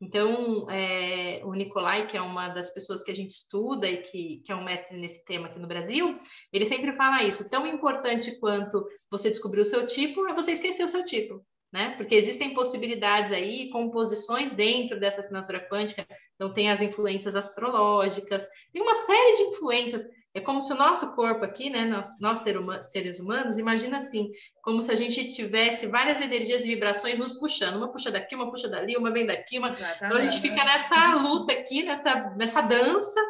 Então, 0.00 0.68
é, 0.70 1.40
o 1.44 1.52
Nicolai, 1.54 2.06
que 2.06 2.16
é 2.16 2.20
uma 2.20 2.48
das 2.48 2.70
pessoas 2.72 3.02
que 3.02 3.10
a 3.10 3.14
gente 3.14 3.30
estuda 3.30 3.88
e 3.88 3.96
que, 3.96 4.42
que 4.44 4.52
é 4.52 4.54
um 4.54 4.62
mestre 4.62 4.96
nesse 4.96 5.24
tema 5.24 5.48
aqui 5.48 5.58
no 5.58 5.66
Brasil, 5.66 6.16
ele 6.52 6.64
sempre 6.64 6.92
fala 6.92 7.24
isso: 7.24 7.48
tão 7.50 7.66
importante 7.66 8.38
quanto 8.38 8.86
você 9.10 9.28
descobrir 9.28 9.60
o 9.60 9.64
seu 9.64 9.86
tipo 9.86 10.26
é 10.28 10.34
você 10.34 10.52
esquecer 10.52 10.84
o 10.84 10.88
seu 10.88 11.04
tipo, 11.04 11.44
né? 11.72 11.96
Porque 11.96 12.14
existem 12.14 12.54
possibilidades 12.54 13.32
aí, 13.32 13.70
composições 13.70 14.54
dentro 14.54 15.00
dessa 15.00 15.20
assinatura 15.20 15.68
quântica. 15.68 16.06
Então, 16.36 16.54
tem 16.54 16.70
as 16.70 16.80
influências 16.80 17.34
astrológicas, 17.34 18.46
tem 18.72 18.80
uma 18.80 18.94
série 18.94 19.32
de 19.32 19.42
influências. 19.42 20.04
É 20.34 20.40
como 20.40 20.60
se 20.60 20.72
o 20.72 20.76
nosso 20.76 21.14
corpo 21.14 21.44
aqui, 21.44 21.70
né, 21.70 21.84
nós, 21.86 22.20
nós 22.20 22.44
seres 22.82 23.18
humanos, 23.18 23.58
imagina 23.58 23.96
assim, 23.96 24.30
como 24.62 24.82
se 24.82 24.92
a 24.92 24.94
gente 24.94 25.32
tivesse 25.34 25.86
várias 25.86 26.20
energias 26.20 26.64
e 26.64 26.68
vibrações 26.68 27.18
nos 27.18 27.32
puxando, 27.32 27.76
uma 27.76 27.90
puxa 27.90 28.10
daqui, 28.10 28.34
uma 28.34 28.50
puxa 28.50 28.68
dali, 28.68 28.96
uma 28.96 29.10
vem 29.10 29.26
daqui, 29.26 29.58
uma... 29.58 29.70
então 29.70 30.18
a 30.18 30.20
gente 30.20 30.40
fica 30.40 30.62
nessa 30.64 31.14
luta 31.14 31.52
aqui, 31.54 31.82
nessa, 31.82 32.30
nessa 32.36 32.60
dança, 32.60 33.20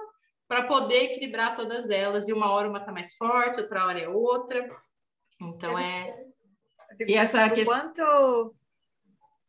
para 0.49 0.65
poder 0.65 1.05
equilibrar 1.05 1.55
todas 1.55 1.89
elas, 1.89 2.29
e 2.29 2.33
uma 2.33 2.51
hora 2.51 2.69
uma 2.69 2.79
está 2.79 2.91
mais 2.91 3.15
forte, 3.15 3.61
outra 3.61 3.87
hora 3.87 4.01
é 4.01 4.09
outra, 4.09 4.69
então 5.41 5.79
é... 5.79 6.15
E 7.07 7.15
essa 7.15 7.49
questão... 7.49 7.79
Quanto... 7.79 8.55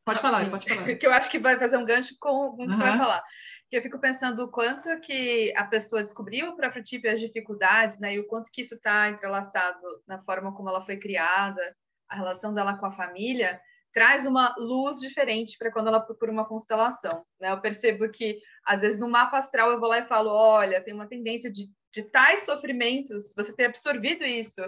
Pode 0.06 0.20
falar, 0.20 0.50
pode 0.50 0.70
falar. 0.70 0.94
que 0.96 1.06
eu 1.06 1.12
acho 1.12 1.32
que 1.32 1.40
vai 1.40 1.58
fazer 1.58 1.78
um 1.78 1.86
gancho 1.86 2.16
com 2.20 2.30
o 2.30 2.58
que 2.58 2.64
uhum. 2.64 2.78
vai 2.78 2.98
falar 2.98 3.24
que 3.70 3.78
eu 3.78 3.82
fico 3.84 4.00
pensando 4.00 4.44
o 4.44 4.48
quanto 4.48 5.00
que 5.00 5.54
a 5.56 5.64
pessoa 5.64 6.04
descobriu 6.04 6.50
o 6.50 6.56
próprio 6.56 6.84
tipo 6.84 7.06
e 7.06 7.10
as 7.10 7.20
dificuldades, 7.20 8.00
né? 8.00 8.16
E 8.16 8.20
o 8.20 8.28
quanto 8.28 8.52
que 8.52 8.62
isso 8.62 8.76
está 8.76 9.10
entrelaçado 9.10 9.80
na 10.08 10.20
forma 10.24 10.54
como 10.56 10.70
ela 10.70 10.84
foi 10.84 10.98
criada, 10.98 11.76
a 12.08 12.16
relação 12.16 12.52
dela 12.52 12.78
com 12.78 12.88
a 12.88 12.92
família, 12.92 13.62
traz 13.94 14.26
uma 14.26 14.56
luz 14.58 15.00
diferente 15.00 15.56
para 15.58 15.72
quando 15.72 15.88
ela 15.88 16.00
procura 16.00 16.32
uma 16.32 16.48
constelação, 16.48 17.24
né? 17.40 17.52
Eu 17.52 17.62
percebo 17.62 18.10
que, 18.10 18.42
às 18.66 18.82
vezes, 18.82 19.02
no 19.02 19.08
mapa 19.08 19.38
astral 19.38 19.72
eu 19.72 19.80
vou 19.80 19.90
lá 19.90 20.00
e 20.00 20.08
falo, 20.08 20.32
olha, 20.32 20.82
tem 20.82 20.94
uma 20.94 21.08
tendência 21.08 21.52
de, 21.52 21.70
de 21.94 22.04
tais 22.04 22.46
sofrimentos, 22.46 23.34
você 23.36 23.54
ter 23.54 23.66
absorvido 23.66 24.24
isso, 24.26 24.62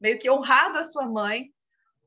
meio 0.00 0.18
que 0.18 0.30
honrado 0.30 0.78
a 0.78 0.84
sua 0.84 1.06
mãe, 1.06 1.50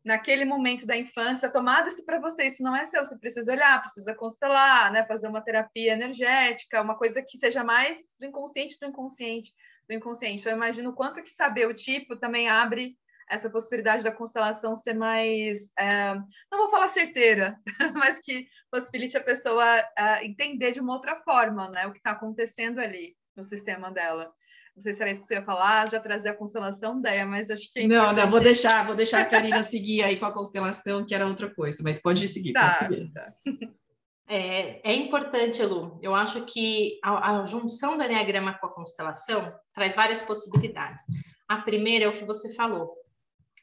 naquele 0.04 0.46
momento 0.46 0.86
da 0.86 0.96
infância, 0.96 1.52
tomado 1.52 1.88
isso 1.88 2.06
para 2.06 2.20
você, 2.20 2.48
isso 2.48 2.64
não 2.64 2.76
é 2.76 2.86
seu, 2.86 3.04
você 3.04 3.18
precisa 3.18 3.52
olhar, 3.52 3.82
precisa 3.82 4.16
constelar, 4.16 4.92
né, 4.92 5.06
fazer 5.06 5.28
uma 5.28 5.42
terapia 5.42 5.94
energética, 5.94 6.82
uma 6.82 6.98
coisa 6.98 7.22
que 7.22 7.38
seja 7.38 7.64
mais 7.64 8.16
do 8.20 8.26
inconsciente 8.26 8.78
do 8.80 8.88
inconsciente, 8.88 9.54
do 9.88 9.94
inconsciente. 9.94 10.40
Então, 10.40 10.54
eu 10.54 10.58
imagino 10.58 10.94
quanto 10.94 11.22
que 11.22 11.30
saber 11.30 11.68
o 11.68 11.74
tipo 11.74 12.16
também 12.16 12.48
abre 12.48 12.98
essa 13.30 13.50
possibilidade 13.50 14.04
da 14.04 14.12
constelação 14.12 14.76
ser 14.76 14.94
mais, 14.94 15.72
é, 15.78 16.16
não 16.52 16.58
vou 16.58 16.70
falar 16.70 16.88
certeira, 16.88 17.60
mas 17.94 18.20
que 18.20 18.48
possibilite 18.72 19.16
a 19.18 19.24
pessoa 19.24 19.64
é, 19.96 20.26
entender 20.26 20.72
de 20.72 20.80
uma 20.80 20.94
outra 20.94 21.16
forma, 21.22 21.70
né, 21.70 21.86
o 21.86 21.92
que 21.92 22.00
está 22.00 22.12
acontecendo 22.12 22.80
ali 22.80 23.16
no 23.36 23.44
sistema 23.44 23.92
dela. 23.92 24.34
Não 24.80 24.84
sei 24.84 24.94
se 24.94 25.02
era 25.02 25.12
isso 25.12 25.22
que 25.22 25.28
você 25.28 25.34
ia 25.34 25.44
falar, 25.44 25.92
já 25.92 26.00
trazer 26.00 26.30
a 26.30 26.34
constelação 26.34 27.00
ideia, 27.00 27.26
mas 27.26 27.52
acho 27.52 27.70
que. 27.70 27.82
É 27.82 27.88
não, 27.88 28.14
não, 28.14 28.32
vou 28.32 28.40
deixar, 28.40 28.86
vou 28.86 28.96
deixar 28.96 29.22
a 29.22 29.26
Karina 29.30 29.62
seguir 29.62 30.04
aí 30.04 30.16
com 30.16 30.26
a 30.26 30.32
constelação, 30.32 31.06
que 31.06 31.14
era 31.14 31.28
outra 31.28 31.54
coisa, 31.54 31.84
mas 31.84 32.02
pode 32.02 32.26
seguir, 32.30 32.54
tá, 32.54 32.68
pode 32.68 32.78
seguir. 32.78 33.12
Tá. 33.12 33.34
É, 34.32 34.92
é, 34.92 34.96
importante, 34.96 35.62
Lu. 35.64 36.00
Eu 36.02 36.16
acho 36.16 36.46
que 36.46 36.98
a, 37.04 37.40
a, 37.40 37.42
junção 37.42 37.98
do 37.98 38.04
Enneagrama 38.04 38.54
com 38.54 38.68
a 38.68 38.74
constelação 38.74 39.52
traz 39.74 39.96
várias 39.96 40.22
possibilidades. 40.22 41.04
A 41.48 41.58
primeira 41.58 42.06
é 42.06 42.08
o 42.08 42.18
que 42.18 42.24
você 42.24 42.54
falou. 42.54 42.94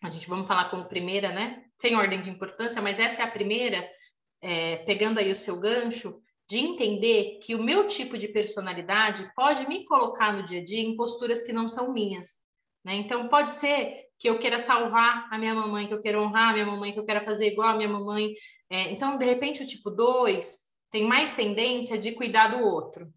A 0.03 0.11
gente 0.11 0.29
vamos 0.29 0.47
falar 0.47 0.69
como 0.69 0.85
primeira, 0.85 1.33
né? 1.33 1.63
Sem 1.79 1.97
ordem 1.97 2.21
de 2.21 2.29
importância, 2.29 2.83
mas 2.83 3.01
essa 3.01 3.23
é 3.23 3.25
a 3.25 3.31
primeira, 3.31 3.89
é, 4.43 4.77
pegando 4.79 5.19
aí 5.19 5.31
o 5.31 5.37
seu 5.37 5.59
gancho, 5.59 6.21
de 6.49 6.59
entender 6.59 7.39
que 7.43 7.55
o 7.55 7.63
meu 7.63 7.87
tipo 7.87 8.17
de 8.17 8.29
personalidade 8.29 9.31
pode 9.35 9.67
me 9.69 9.85
colocar 9.85 10.33
no 10.33 10.45
dia 10.45 10.61
a 10.61 10.65
dia 10.65 10.81
em 10.81 10.97
posturas 10.97 11.43
que 11.43 11.53
não 11.53 11.69
são 11.69 11.93
minhas. 11.93 12.39
Né? 12.85 12.95
Então, 12.95 13.29
pode 13.29 13.53
ser 13.53 14.05
que 14.19 14.29
eu 14.29 14.39
queira 14.39 14.59
salvar 14.59 15.29
a 15.31 15.39
minha 15.39 15.55
mamãe, 15.55 15.87
que 15.87 15.95
eu 15.95 16.01
queira 16.01 16.21
honrar 16.21 16.51
a 16.51 16.53
minha 16.53 16.67
mamãe, 16.67 16.93
que 16.93 16.99
eu 16.99 17.05
queira 17.05 17.25
fazer 17.25 17.49
igual 17.49 17.71
a 17.71 17.77
minha 17.77 17.89
mamãe. 17.89 18.33
É, 18.71 18.91
então, 18.93 19.19
de 19.19 19.25
repente, 19.25 19.63
o 19.63 19.67
tipo 19.67 19.91
2 19.91 20.65
tem 20.91 21.07
mais 21.07 21.33
tendência 21.33 21.99
de 21.99 22.13
cuidar 22.13 22.49
do 22.49 22.65
outro. 22.65 23.13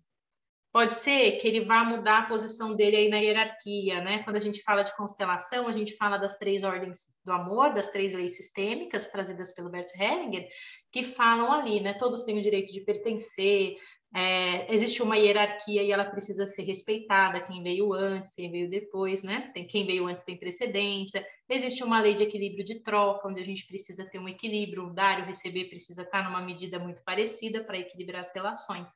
Pode 0.72 0.94
ser 0.94 1.32
que 1.38 1.48
ele 1.48 1.62
vá 1.62 1.84
mudar 1.84 2.20
a 2.20 2.26
posição 2.28 2.76
dele 2.76 2.96
aí 2.96 3.10
na 3.10 3.18
hierarquia, 3.18 4.02
né? 4.02 4.22
Quando 4.24 4.36
a 4.36 4.40
gente 4.40 4.62
fala 4.62 4.84
de 4.84 4.96
constelação, 4.96 5.68
a 5.68 5.72
gente 5.72 5.96
fala 5.96 6.18
das 6.18 6.38
três 6.38 6.64
ordens 6.64 7.08
do 7.26 7.32
amor, 7.32 7.74
das 7.74 7.90
três 7.90 8.14
leis 8.14 8.38
sistêmicas 8.38 9.08
trazidas 9.08 9.52
pelo 9.54 9.70
Bert 9.70 9.90
Hellinger, 9.96 10.48
que 10.92 11.04
falam 11.04 11.52
ali, 11.52 11.80
né? 11.80 11.94
Todos 11.94 12.24
têm 12.24 12.38
o 12.38 12.42
direito 12.42 12.72
de 12.72 12.82
pertencer, 12.82 13.78
é, 14.16 14.74
existe 14.74 15.04
uma 15.04 15.18
hierarquia 15.18 15.84
e 15.84 15.92
ela 15.92 16.06
precisa 16.06 16.48
ser 16.48 16.64
respeitada, 16.64 17.42
quem 17.42 17.62
veio 17.62 17.94
antes, 17.94 18.34
quem 18.34 18.52
veio 18.52 18.70
depois, 18.70 19.22
né? 19.22 19.52
Tem, 19.54 19.68
quem 19.68 19.86
veio 19.86 20.08
antes 20.08 20.24
tem 20.24 20.38
precedência, 20.38 21.26
existe 21.48 21.84
uma 21.84 22.02
lei 22.02 22.16
de 22.16 22.24
equilíbrio 22.24 22.64
de 22.64 22.82
troca, 22.82 23.28
onde 23.28 23.40
a 23.40 23.46
gente 23.46 23.68
precisa 23.68 24.08
ter 24.10 24.18
um 24.20 24.28
equilíbrio, 24.28 24.88
o 24.88 24.94
dar 24.94 25.20
e 25.20 25.22
o 25.24 25.26
receber 25.26 25.66
precisa 25.66 26.02
estar 26.02 26.24
numa 26.24 26.42
medida 26.42 26.80
muito 26.80 27.04
parecida 27.04 27.64
para 27.64 27.78
equilibrar 27.78 28.22
as 28.22 28.34
relações. 28.34 28.92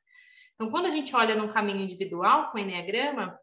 Então, 0.54 0.70
quando 0.70 0.86
a 0.86 0.90
gente 0.90 1.14
olha 1.14 1.34
num 1.34 1.48
caminho 1.48 1.80
individual 1.80 2.50
com 2.50 2.58
o 2.58 2.60
Enneagrama, 2.60 3.38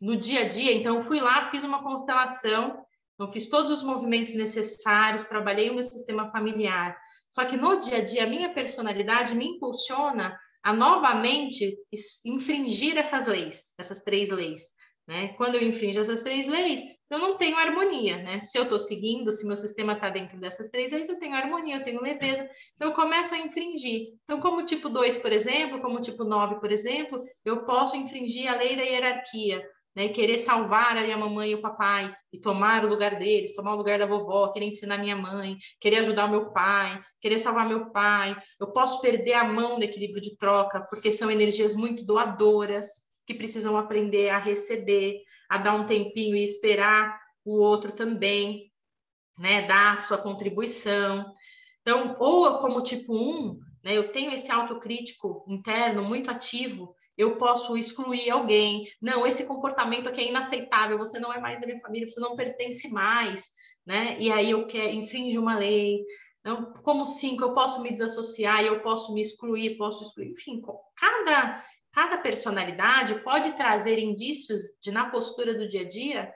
no 0.00 0.16
dia 0.16 0.40
a 0.40 0.48
dia, 0.48 0.72
então, 0.72 0.96
eu 0.96 1.02
fui 1.02 1.20
lá, 1.20 1.44
fiz 1.50 1.62
uma 1.64 1.82
constelação, 1.82 2.84
eu 3.18 3.28
fiz 3.28 3.48
todos 3.48 3.70
os 3.70 3.82
movimentos 3.82 4.34
necessários, 4.34 5.24
trabalhei 5.24 5.70
o 5.70 5.74
meu 5.74 5.82
sistema 5.82 6.30
familiar. 6.30 6.96
Só 7.30 7.44
que 7.44 7.56
no 7.56 7.78
dia 7.80 7.98
a 7.98 8.04
dia, 8.04 8.24
a 8.24 8.26
minha 8.26 8.52
personalidade 8.52 9.34
me 9.34 9.46
impulsiona 9.46 10.38
a 10.62 10.72
novamente 10.72 11.78
infringir 12.24 12.98
essas 12.98 13.26
leis, 13.26 13.74
essas 13.78 14.02
três 14.02 14.30
leis. 14.30 14.62
Né? 15.06 15.28
Quando 15.36 15.54
eu 15.54 15.62
infringo 15.62 16.00
essas 16.00 16.22
três 16.22 16.48
leis, 16.48 16.80
eu 17.08 17.20
não 17.20 17.36
tenho 17.36 17.56
harmonia, 17.56 18.16
né? 18.16 18.40
Se 18.40 18.58
eu 18.58 18.64
estou 18.64 18.78
seguindo, 18.78 19.30
se 19.30 19.46
meu 19.46 19.56
sistema 19.56 19.92
está 19.92 20.10
dentro 20.10 20.40
dessas 20.40 20.68
três 20.68 20.90
leis, 20.90 21.08
eu 21.08 21.18
tenho 21.18 21.36
harmonia, 21.36 21.76
eu 21.76 21.82
tenho 21.82 22.02
leveza, 22.02 22.48
então 22.74 22.88
eu 22.88 22.94
começo 22.94 23.32
a 23.32 23.38
infringir. 23.38 24.08
Então, 24.24 24.40
como 24.40 24.64
tipo 24.64 24.88
2, 24.88 25.16
por 25.18 25.32
exemplo, 25.32 25.80
como 25.80 26.00
tipo 26.00 26.24
9, 26.24 26.58
por 26.58 26.72
exemplo, 26.72 27.22
eu 27.44 27.64
posso 27.64 27.96
infringir 27.96 28.50
a 28.50 28.56
lei 28.56 28.74
da 28.74 28.82
hierarquia, 28.82 29.64
né? 29.94 30.08
Querer 30.08 30.38
salvar 30.38 30.96
a 30.96 31.16
mamãe 31.16 31.52
e 31.52 31.54
o 31.54 31.62
papai 31.62 32.12
e 32.32 32.40
tomar 32.40 32.84
o 32.84 32.88
lugar 32.88 33.16
deles, 33.16 33.54
tomar 33.54 33.74
o 33.74 33.76
lugar 33.76 34.00
da 34.00 34.06
vovó, 34.06 34.48
querer 34.48 34.66
ensinar 34.66 34.98
minha 34.98 35.16
mãe, 35.16 35.56
querer 35.80 35.98
ajudar 35.98 36.24
o 36.24 36.30
meu 36.30 36.52
pai, 36.52 37.00
querer 37.20 37.38
salvar 37.38 37.68
meu 37.68 37.92
pai. 37.92 38.36
Eu 38.60 38.72
posso 38.72 39.00
perder 39.00 39.34
a 39.34 39.44
mão 39.44 39.78
no 39.78 39.84
equilíbrio 39.84 40.20
de 40.20 40.36
troca, 40.36 40.84
porque 40.90 41.12
são 41.12 41.30
energias 41.30 41.76
muito 41.76 42.04
doadoras 42.04 43.05
que 43.26 43.34
precisam 43.34 43.76
aprender 43.76 44.30
a 44.30 44.38
receber, 44.38 45.22
a 45.48 45.58
dar 45.58 45.74
um 45.74 45.86
tempinho 45.86 46.36
e 46.36 46.44
esperar 46.44 47.20
o 47.44 47.58
outro 47.58 47.92
também, 47.92 48.72
né? 49.38 49.66
Dar 49.66 49.92
a 49.92 49.96
sua 49.96 50.18
contribuição. 50.18 51.24
Então, 51.82 52.14
ou 52.18 52.58
como 52.58 52.82
tipo 52.82 53.14
1, 53.14 53.58
né, 53.84 53.96
eu 53.96 54.10
tenho 54.10 54.32
esse 54.32 54.50
autocrítico 54.50 55.44
interno 55.48 56.02
muito 56.02 56.30
ativo, 56.30 56.94
eu 57.16 57.36
posso 57.36 57.76
excluir 57.76 58.28
alguém. 58.30 58.86
Não, 59.00 59.26
esse 59.26 59.46
comportamento 59.46 60.08
aqui 60.08 60.22
é 60.22 60.28
inaceitável, 60.28 60.98
você 60.98 61.18
não 61.18 61.32
é 61.32 61.40
mais 61.40 61.60
da 61.60 61.66
minha 61.66 61.80
família, 61.80 62.08
você 62.08 62.20
não 62.20 62.36
pertence 62.36 62.90
mais, 62.90 63.52
né? 63.86 64.16
E 64.18 64.30
aí 64.30 64.50
eu 64.50 64.66
quero 64.66 64.94
infringe 64.94 65.38
uma 65.38 65.56
lei. 65.56 66.00
Então, 66.40 66.72
como 66.82 67.04
cinco, 67.04 67.42
eu 67.44 67.54
posso 67.54 67.82
me 67.82 67.90
desassociar, 67.90 68.62
eu 68.62 68.80
posso 68.82 69.14
me 69.14 69.20
excluir, 69.20 69.76
posso 69.76 70.04
excluir, 70.04 70.30
enfim, 70.30 70.60
cada 70.96 71.64
cada 71.96 72.18
personalidade 72.18 73.14
pode 73.20 73.52
trazer 73.54 73.98
indícios 73.98 74.60
de 74.82 74.92
na 74.92 75.08
postura 75.08 75.54
do 75.54 75.66
dia 75.66 75.80
a 75.80 75.88
dia 75.88 76.30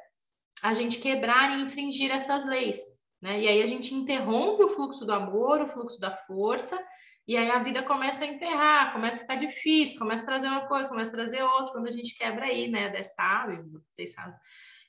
a 0.62 0.72
gente 0.72 0.98
quebrar 0.98 1.50
e 1.50 1.62
infringir 1.62 2.11
essas 2.11 2.46
leis, 2.46 2.78
né? 3.20 3.38
E 3.42 3.46
aí 3.46 3.62
a 3.62 3.66
gente 3.66 3.94
interrompe 3.94 4.62
o 4.62 4.68
fluxo 4.68 5.04
do 5.04 5.12
amor, 5.12 5.61
o 5.61 5.66
fluxo 5.66 6.00
da 6.00 6.11
força 6.11 6.82
e 7.28 7.36
aí 7.36 7.50
a 7.50 7.58
vida 7.58 7.82
começa 7.82 8.24
a 8.24 8.26
emperrar, 8.26 8.94
começa 8.94 9.18
a 9.18 9.20
ficar 9.20 9.34
difícil, 9.34 9.98
começa 9.98 10.24
a 10.24 10.28
trazer 10.28 10.48
uma 10.48 10.66
coisa, 10.66 10.88
começa 10.88 11.11
a 11.11 11.14
trazer 11.14 11.42
outra, 11.42 11.72
quando 11.72 11.88
a 11.88 11.92
gente 11.92 12.16
quebra 12.16 12.46
aí, 12.46 12.66
né? 12.66 12.88
Dessa 12.88 13.46
vocês 13.92 14.14
sabem. 14.14 14.34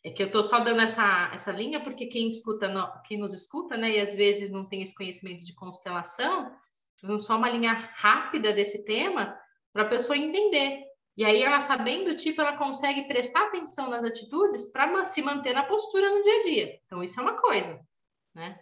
É 0.06 0.10
que 0.10 0.24
eu 0.24 0.28
estou 0.28 0.42
só 0.42 0.62
dando 0.62 0.82
essa, 0.82 1.32
essa 1.34 1.52
linha, 1.52 1.84
porque 1.84 2.06
quem 2.06 2.30
escuta, 2.30 2.72
quem 3.06 3.18
nos 3.18 3.34
escuta, 3.34 3.76
né, 3.76 3.98
e 3.98 4.00
às 4.00 4.16
vezes 4.16 4.50
não 4.50 4.66
tem 4.66 4.82
esse 4.82 4.96
conhecimento 4.96 5.44
de 5.44 5.54
constelação, 5.54 6.50
só 7.20 7.38
uma 7.38 7.50
linha 7.50 7.92
rápida 7.98 8.54
desse 8.54 8.86
tema 8.86 9.38
para 9.74 9.84
a 9.84 9.90
pessoa 9.90 10.18
entender. 10.18 10.84
E 11.18 11.26
aí, 11.26 11.44
ela 11.44 11.60
sabendo, 11.60 12.16
tipo, 12.16 12.42
ela 12.42 12.58
consegue 12.58 13.04
prestar 13.04 13.48
atenção 13.48 13.90
nas 13.90 14.04
atitudes 14.04 14.72
para 14.72 15.04
se 15.04 15.22
manter 15.22 15.54
na 15.54 15.64
postura 15.64 16.10
no 16.10 16.24
dia 16.24 16.40
a 16.40 16.42
dia. 16.44 16.80
Então, 16.86 17.04
isso 17.04 17.20
é 17.20 17.24
uma 17.24 17.34
coisa, 17.34 17.80
né? 18.34 18.58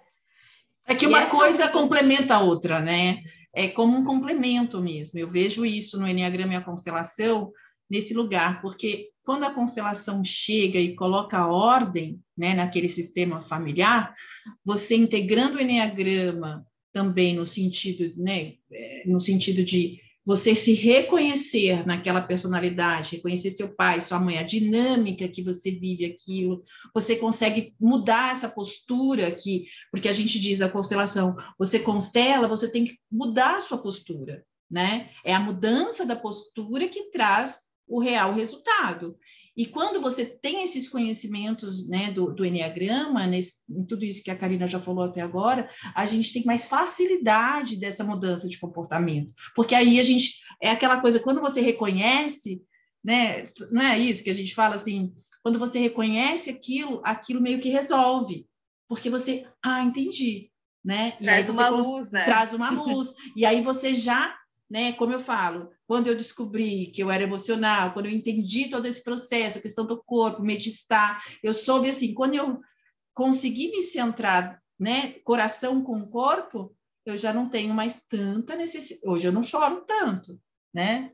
É 0.85 0.95
que 0.95 1.05
uma 1.05 1.27
coisa 1.27 1.69
complementa 1.69 2.35
a 2.35 2.41
outra, 2.41 2.79
né? 2.79 3.21
é 3.53 3.67
como 3.67 3.97
um 3.97 4.03
complemento 4.03 4.81
mesmo. 4.81 5.19
Eu 5.19 5.27
vejo 5.27 5.65
isso 5.65 5.99
no 5.99 6.07
Enneagrama 6.07 6.53
e 6.53 6.57
a 6.57 6.61
constelação 6.61 7.51
nesse 7.89 8.13
lugar, 8.13 8.61
porque 8.61 9.09
quando 9.23 9.43
a 9.43 9.53
constelação 9.53 10.23
chega 10.23 10.79
e 10.79 10.95
coloca 10.95 11.47
ordem 11.47 12.19
né, 12.37 12.53
naquele 12.53 12.87
sistema 12.87 13.41
familiar, 13.41 14.13
você 14.63 14.95
integrando 14.95 15.57
o 15.57 15.61
Enneagrama 15.61 16.65
também 16.93 17.35
no 17.35 17.45
sentido, 17.45 18.11
né, 18.21 18.53
é, 18.71 19.03
no 19.07 19.19
sentido 19.19 19.63
de 19.63 19.99
você 20.29 20.55
se 20.55 20.75
reconhecer 20.75 21.87
naquela 21.87 22.21
personalidade, 22.21 23.15
reconhecer 23.15 23.49
seu 23.49 23.75
pai, 23.75 23.99
sua 23.99 24.19
mãe, 24.19 24.37
a 24.37 24.43
dinâmica 24.43 25.27
que 25.27 25.41
você 25.41 25.71
vive 25.71 26.05
aquilo, 26.05 26.63
você 26.93 27.15
consegue 27.15 27.73
mudar 27.79 28.31
essa 28.31 28.47
postura 28.47 29.31
que, 29.31 29.65
porque 29.91 30.07
a 30.07 30.13
gente 30.13 30.39
diz 30.39 30.61
a 30.61 30.69
constelação, 30.69 31.35
você 31.57 31.79
constela, 31.79 32.47
você 32.47 32.71
tem 32.71 32.85
que 32.85 32.93
mudar 33.11 33.55
a 33.55 33.59
sua 33.59 33.79
postura, 33.79 34.45
né? 34.69 35.09
É 35.25 35.33
a 35.33 35.39
mudança 35.39 36.05
da 36.05 36.15
postura 36.15 36.87
que 36.87 37.09
traz 37.09 37.61
o 37.87 37.99
real 37.99 38.31
resultado. 38.31 39.17
E 39.59 39.65
quando 39.65 39.99
você 39.99 40.25
tem 40.25 40.63
esses 40.63 40.87
conhecimentos 40.87 41.89
né, 41.89 42.13
do, 42.13 42.31
do 42.31 42.45
Enneagrama, 42.45 43.27
nesse, 43.27 43.69
em 43.69 43.83
tudo 43.83 44.05
isso 44.05 44.23
que 44.23 44.31
a 44.31 44.37
Karina 44.37 44.65
já 44.65 44.79
falou 44.79 45.03
até 45.03 45.19
agora, 45.19 45.69
a 45.93 46.05
gente 46.05 46.31
tem 46.31 46.45
mais 46.45 46.63
facilidade 46.63 47.77
dessa 47.77 48.05
mudança 48.05 48.47
de 48.47 48.57
comportamento. 48.57 49.33
Porque 49.53 49.75
aí 49.75 49.99
a 49.99 50.03
gente. 50.03 50.39
É 50.61 50.71
aquela 50.71 51.01
coisa, 51.01 51.19
quando 51.19 51.41
você 51.41 51.59
reconhece, 51.59 52.63
né, 53.03 53.43
não 53.69 53.81
é 53.81 53.99
isso 53.99 54.23
que 54.23 54.29
a 54.29 54.33
gente 54.33 54.55
fala 54.55 54.75
assim, 54.75 55.13
quando 55.43 55.59
você 55.59 55.77
reconhece 55.77 56.49
aquilo, 56.49 57.01
aquilo 57.03 57.41
meio 57.41 57.59
que 57.59 57.67
resolve. 57.67 58.47
Porque 58.87 59.09
você, 59.09 59.45
ah, 59.61 59.83
entendi. 59.83 60.49
Né? 60.81 61.17
E 61.19 61.25
traz 61.25 61.37
aí 61.37 61.43
você 61.43 61.61
uma 61.63 61.69
luz, 61.69 62.11
né? 62.11 62.23
traz 62.23 62.53
uma 62.53 62.69
luz. 62.71 63.13
e 63.35 63.45
aí 63.45 63.61
você 63.61 63.93
já 63.93 64.39
né? 64.69 64.93
Como 64.93 65.11
eu 65.11 65.19
falo, 65.19 65.69
quando 65.89 66.05
eu 66.05 66.15
descobri 66.15 66.85
que 66.93 67.01
eu 67.01 67.09
era 67.09 67.23
emocional, 67.23 67.93
quando 67.93 68.05
eu 68.05 68.11
entendi 68.11 68.69
todo 68.69 68.85
esse 68.85 69.03
processo, 69.03 69.57
a 69.57 69.61
questão 69.61 69.87
do 69.87 69.99
corpo, 70.03 70.43
meditar, 70.43 71.19
eu 71.41 71.51
soube 71.51 71.89
assim, 71.89 72.13
quando 72.13 72.35
eu 72.35 72.61
consegui 73.11 73.71
me 73.71 73.81
centrar, 73.81 74.61
né, 74.79 75.13
coração 75.23 75.83
com 75.83 76.03
corpo, 76.03 76.77
eu 77.07 77.17
já 77.17 77.33
não 77.33 77.49
tenho 77.49 77.73
mais 77.73 78.05
tanta 78.05 78.55
necessidade. 78.55 79.09
Hoje 79.09 79.27
eu 79.27 79.31
não 79.31 79.41
choro 79.41 79.83
tanto, 79.87 80.39
né? 80.71 81.11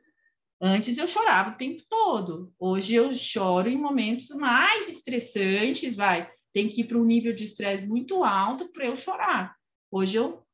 Antes 0.62 0.98
eu 0.98 1.08
chorava 1.08 1.52
o 1.52 1.58
tempo 1.58 1.82
todo. 1.90 2.54
Hoje 2.60 2.96
eu 2.96 3.16
choro 3.16 3.70
em 3.70 3.78
momentos 3.78 4.28
mais 4.32 4.90
estressantes, 4.90 5.96
vai. 5.96 6.30
Tem 6.52 6.68
que 6.68 6.82
ir 6.82 6.84
para 6.84 6.98
um 6.98 7.06
nível 7.06 7.34
de 7.34 7.46
estresse 7.46 7.88
muito 7.88 8.26
alto 8.26 8.68
para 8.74 8.88
eu 8.88 8.96
chorar. 8.98 9.56
Hoje 9.90 10.18
eu, 10.18 10.46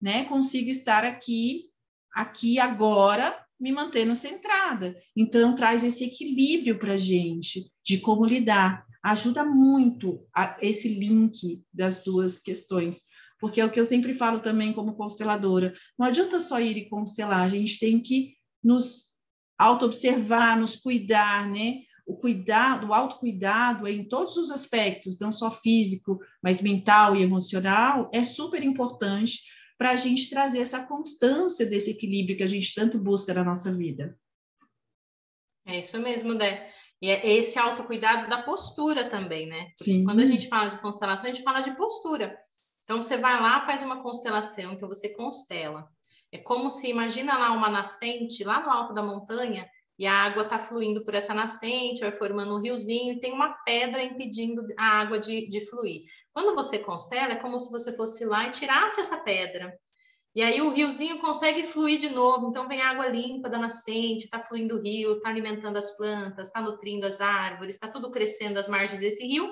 né, 0.00 0.26
consigo 0.26 0.70
estar 0.70 1.02
aqui 1.02 1.72
aqui 2.14 2.60
agora 2.60 3.43
me 3.64 3.72
mantendo 3.72 4.14
centrada. 4.14 4.94
Então, 5.16 5.54
traz 5.54 5.82
esse 5.82 6.04
equilíbrio 6.04 6.78
para 6.78 6.92
a 6.92 6.98
gente 6.98 7.64
de 7.82 7.96
como 7.96 8.26
lidar. 8.26 8.84
Ajuda 9.02 9.42
muito 9.42 10.22
a, 10.36 10.54
esse 10.60 10.86
link 10.86 11.62
das 11.72 12.04
duas 12.04 12.38
questões, 12.38 13.04
porque 13.40 13.62
é 13.62 13.64
o 13.64 13.70
que 13.70 13.80
eu 13.80 13.84
sempre 13.86 14.12
falo 14.12 14.40
também 14.40 14.74
como 14.74 14.96
consteladora. 14.96 15.72
Não 15.98 16.06
adianta 16.06 16.38
só 16.40 16.60
ir 16.60 16.76
e 16.76 16.90
constelar, 16.90 17.40
a 17.40 17.48
gente 17.48 17.80
tem 17.80 17.98
que 17.98 18.34
nos 18.62 19.14
auto-observar, 19.58 20.60
nos 20.60 20.76
cuidar, 20.76 21.48
né? 21.50 21.78
O 22.06 22.16
cuidado, 22.18 22.88
o 22.88 22.92
autocuidado 22.92 23.88
em 23.88 24.06
todos 24.06 24.36
os 24.36 24.50
aspectos, 24.50 25.18
não 25.18 25.32
só 25.32 25.50
físico, 25.50 26.18
mas 26.42 26.60
mental 26.60 27.16
e 27.16 27.22
emocional, 27.22 28.10
é 28.12 28.22
super 28.22 28.62
importante 28.62 29.38
para 29.78 29.90
a 29.90 29.96
gente 29.96 30.30
trazer 30.30 30.60
essa 30.60 30.86
constância 30.86 31.66
desse 31.66 31.90
equilíbrio 31.90 32.36
que 32.36 32.42
a 32.42 32.48
gente 32.48 32.74
tanto 32.74 32.98
busca 32.98 33.34
na 33.34 33.44
nossa 33.44 33.72
vida. 33.72 34.18
É 35.66 35.78
isso 35.78 35.98
mesmo, 35.98 36.34
Dé. 36.34 36.72
E 37.00 37.10
é 37.10 37.34
esse 37.34 37.58
autocuidado 37.58 38.28
da 38.28 38.42
postura 38.42 39.08
também, 39.08 39.46
né? 39.46 39.72
Sim. 39.78 40.04
Quando 40.04 40.20
a 40.20 40.26
gente 40.26 40.48
fala 40.48 40.68
de 40.68 40.78
constelação, 40.78 41.28
a 41.28 41.32
gente 41.32 41.44
fala 41.44 41.60
de 41.60 41.76
postura. 41.76 42.38
Então, 42.84 43.02
você 43.02 43.16
vai 43.16 43.40
lá, 43.40 43.64
faz 43.64 43.82
uma 43.82 44.02
constelação, 44.02 44.72
então 44.72 44.88
você 44.88 45.08
constela. 45.10 45.88
É 46.30 46.38
como 46.38 46.70
se, 46.70 46.88
imagina 46.88 47.38
lá 47.38 47.52
uma 47.52 47.70
nascente, 47.70 48.44
lá 48.44 48.60
no 48.62 48.70
alto 48.70 48.94
da 48.94 49.02
montanha, 49.02 49.68
e 49.98 50.06
a 50.06 50.12
água 50.12 50.42
está 50.42 50.58
fluindo 50.58 51.04
por 51.04 51.14
essa 51.14 51.32
nascente, 51.32 52.00
vai 52.00 52.12
formando 52.12 52.56
um 52.56 52.60
riozinho 52.60 53.12
e 53.12 53.20
tem 53.20 53.32
uma 53.32 53.50
pedra 53.64 54.02
impedindo 54.02 54.66
a 54.78 55.00
água 55.00 55.18
de, 55.18 55.48
de 55.48 55.60
fluir. 55.68 56.02
Quando 56.32 56.54
você 56.54 56.78
constela, 56.78 57.32
é 57.32 57.36
como 57.36 57.58
se 57.60 57.70
você 57.70 57.94
fosse 57.94 58.24
lá 58.24 58.48
e 58.48 58.50
tirasse 58.50 59.00
essa 59.00 59.18
pedra. 59.18 59.72
E 60.34 60.42
aí 60.42 60.60
o 60.60 60.70
riozinho 60.70 61.20
consegue 61.20 61.62
fluir 61.62 61.96
de 61.96 62.10
novo, 62.10 62.48
então 62.48 62.66
vem 62.66 62.82
água 62.82 63.06
limpa 63.06 63.48
da 63.48 63.56
nascente, 63.56 64.24
está 64.24 64.42
fluindo 64.42 64.76
o 64.76 64.82
rio, 64.82 65.12
está 65.12 65.28
alimentando 65.28 65.76
as 65.76 65.96
plantas, 65.96 66.48
está 66.48 66.60
nutrindo 66.60 67.06
as 67.06 67.20
árvores, 67.20 67.76
está 67.76 67.86
tudo 67.86 68.10
crescendo 68.10 68.58
às 68.58 68.68
margens 68.68 68.98
desse 68.98 69.24
rio. 69.24 69.48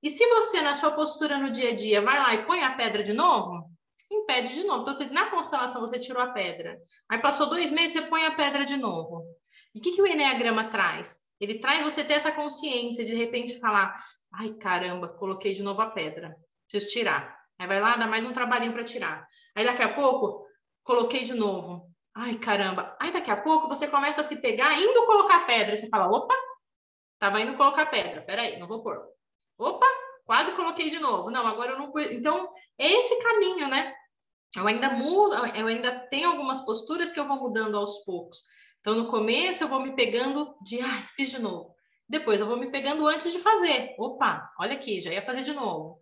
E 0.00 0.08
se 0.08 0.24
você, 0.28 0.62
na 0.62 0.74
sua 0.74 0.92
postura 0.92 1.38
no 1.38 1.50
dia 1.50 1.70
a 1.70 1.74
dia, 1.74 2.00
vai 2.00 2.18
lá 2.20 2.34
e 2.34 2.46
põe 2.46 2.62
a 2.62 2.76
pedra 2.76 3.02
de 3.02 3.12
novo, 3.12 3.68
impede 4.08 4.54
de 4.54 4.62
novo. 4.62 4.82
Então, 4.82 4.94
você, 4.94 5.06
na 5.06 5.28
constelação, 5.28 5.80
você 5.80 5.98
tirou 5.98 6.22
a 6.22 6.28
pedra. 6.28 6.78
Aí 7.08 7.18
passou 7.18 7.48
dois 7.48 7.72
meses, 7.72 7.92
você 7.92 8.02
põe 8.02 8.24
a 8.24 8.34
pedra 8.36 8.64
de 8.64 8.76
novo. 8.76 9.24
E 9.76 9.78
o 9.78 9.82
que, 9.82 9.92
que 9.92 10.00
o 10.00 10.06
Enneagrama 10.06 10.70
traz? 10.70 11.20
Ele 11.38 11.58
traz 11.58 11.82
você 11.84 12.02
ter 12.02 12.14
essa 12.14 12.32
consciência 12.32 13.04
de, 13.04 13.12
de 13.12 13.18
repente 13.18 13.60
falar: 13.60 13.92
ai 14.32 14.54
caramba, 14.54 15.06
coloquei 15.06 15.52
de 15.52 15.62
novo 15.62 15.82
a 15.82 15.90
pedra, 15.90 16.34
preciso 16.66 16.94
tirar. 16.94 17.36
Aí 17.58 17.66
vai 17.66 17.78
lá, 17.78 17.94
dá 17.94 18.06
mais 18.06 18.24
um 18.24 18.32
trabalhinho 18.32 18.72
para 18.72 18.84
tirar. 18.84 19.28
Aí 19.54 19.66
daqui 19.66 19.82
a 19.82 19.92
pouco, 19.92 20.46
coloquei 20.82 21.24
de 21.24 21.34
novo. 21.34 21.90
Ai 22.14 22.36
caramba. 22.38 22.96
Aí 22.98 23.12
daqui 23.12 23.30
a 23.30 23.36
pouco 23.36 23.68
você 23.68 23.86
começa 23.86 24.22
a 24.22 24.24
se 24.24 24.40
pegar 24.40 24.80
indo 24.80 25.04
colocar 25.04 25.44
pedra. 25.44 25.76
Você 25.76 25.90
fala: 25.90 26.08
opa, 26.08 26.34
tava 27.18 27.42
indo 27.42 27.54
colocar 27.54 27.84
pedra, 27.84 28.22
peraí, 28.22 28.58
não 28.58 28.66
vou 28.66 28.82
pôr. 28.82 28.98
Opa, 29.58 29.86
quase 30.24 30.52
coloquei 30.52 30.88
de 30.88 30.98
novo. 30.98 31.30
Não, 31.30 31.46
agora 31.46 31.72
eu 31.72 31.78
não. 31.78 31.92
Então, 32.12 32.50
é 32.78 32.90
esse 32.90 33.22
caminho, 33.22 33.68
né? 33.68 33.94
Eu 34.56 34.66
ainda 34.66 34.88
mudo, 34.88 35.36
eu 35.54 35.66
ainda 35.66 35.98
tenho 36.08 36.30
algumas 36.30 36.64
posturas 36.64 37.12
que 37.12 37.20
eu 37.20 37.28
vou 37.28 37.36
mudando 37.36 37.76
aos 37.76 37.98
poucos. 38.06 38.38
Então, 38.86 38.94
no 38.94 39.08
começo, 39.08 39.64
eu 39.64 39.68
vou 39.68 39.80
me 39.80 39.96
pegando 39.96 40.54
de, 40.62 40.80
ai, 40.80 41.02
fiz 41.02 41.28
de 41.28 41.40
novo. 41.40 41.74
Depois, 42.08 42.40
eu 42.40 42.46
vou 42.46 42.56
me 42.56 42.70
pegando 42.70 43.04
antes 43.08 43.32
de 43.32 43.40
fazer. 43.40 43.96
Opa, 43.98 44.48
olha 44.60 44.74
aqui, 44.74 45.00
já 45.00 45.10
ia 45.10 45.26
fazer 45.26 45.42
de 45.42 45.52
novo. 45.52 45.98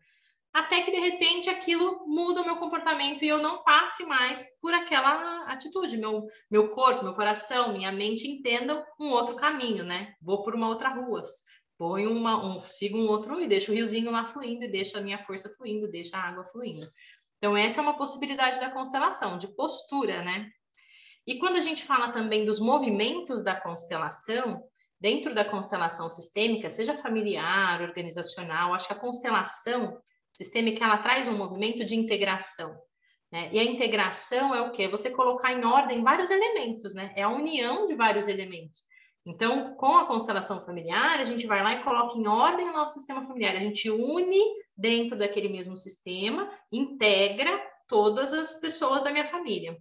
até 0.53 0.83
que 0.83 0.91
de 0.93 0.99
repente 0.99 1.49
aquilo 1.49 2.05
muda 2.07 2.43
o 2.43 2.45
meu 2.45 2.57
comportamento 2.57 3.25
e 3.25 3.29
eu 3.29 3.39
não 3.39 3.65
passe 3.65 4.05
mais 4.05 4.45
por 4.61 4.75
aquela 4.75 5.47
atitude. 5.51 5.97
Meu, 5.97 6.27
meu 6.51 6.69
corpo, 6.73 7.03
meu 7.03 7.15
coração, 7.15 7.73
minha 7.73 7.91
mente 7.91 8.29
entendam 8.29 8.85
um 9.01 9.09
outro 9.09 9.35
caminho, 9.35 9.83
né? 9.83 10.13
Vou 10.21 10.43
por 10.43 10.55
uma 10.55 10.69
outra 10.69 10.91
rua, 10.91 11.23
ponho 11.79 12.13
uma, 12.13 12.45
um, 12.45 12.61
sigo 12.61 12.99
um 12.99 13.09
outro 13.09 13.41
e 13.41 13.49
deixo 13.49 13.73
o 13.73 13.75
riozinho 13.75 14.11
lá 14.11 14.27
fluindo, 14.27 14.65
e 14.67 14.71
deixo 14.71 14.99
a 14.99 15.01
minha 15.01 15.25
força 15.25 15.49
fluindo, 15.49 15.91
deixo 15.91 16.15
a 16.15 16.21
água 16.21 16.45
fluindo. 16.45 16.87
Então, 17.39 17.57
essa 17.57 17.81
é 17.81 17.83
uma 17.83 17.97
possibilidade 17.97 18.61
da 18.61 18.71
constelação, 18.71 19.39
de 19.39 19.49
postura, 19.49 20.23
né? 20.23 20.51
E 21.27 21.39
quando 21.39 21.57
a 21.57 21.61
gente 21.61 21.85
fala 21.85 22.13
também 22.13 22.45
dos 22.45 22.61
movimentos 22.61 23.43
da 23.43 23.55
constelação, 23.55 24.63
dentro 25.01 25.35
da 25.35 25.45
constelação 25.45 26.09
sistêmica, 26.11 26.71
seja 26.71 26.95
familiar, 26.95 27.81
organizacional, 27.83 28.75
acho 28.75 28.87
que 28.87 28.93
a 28.93 28.99
constelação 28.99 29.99
sistêmica 30.33 30.85
ela 30.85 30.99
traz 30.99 31.29
um 31.29 31.37
movimento 31.37 31.85
de 31.85 31.95
integração. 31.95 32.77
Né? 33.31 33.51
E 33.53 33.59
a 33.59 33.65
integração 33.65 34.55
é 34.55 34.61
o 34.61 34.71
quê? 34.71 34.89
Você 34.89 35.11
colocar 35.11 35.53
em 35.53 35.65
ordem 35.65 36.03
vários 36.03 36.31
elementos, 36.31 36.95
né? 36.95 37.13
É 37.17 37.23
a 37.23 37.29
união 37.29 37.87
de 37.87 37.95
vários 37.95 38.29
elementos. 38.29 38.85
Então, 39.27 39.75
com 39.75 39.97
a 39.97 40.07
constelação 40.07 40.63
familiar, 40.63 41.19
a 41.19 41.25
gente 41.25 41.47
vai 41.47 41.63
lá 41.63 41.73
e 41.75 41.83
coloca 41.83 42.17
em 42.17 42.27
ordem 42.27 42.69
o 42.69 42.73
nosso 42.73 42.95
sistema 42.95 43.23
familiar. 43.23 43.57
A 43.57 43.61
gente 43.61 43.91
une 43.91 44.41
dentro 44.77 45.17
daquele 45.17 45.49
mesmo 45.49 45.77
sistema, 45.77 46.51
integra 46.71 47.61
todas 47.89 48.33
as 48.33 48.61
pessoas 48.61 49.03
da 49.03 49.11
minha 49.11 49.25
família. 49.25 49.77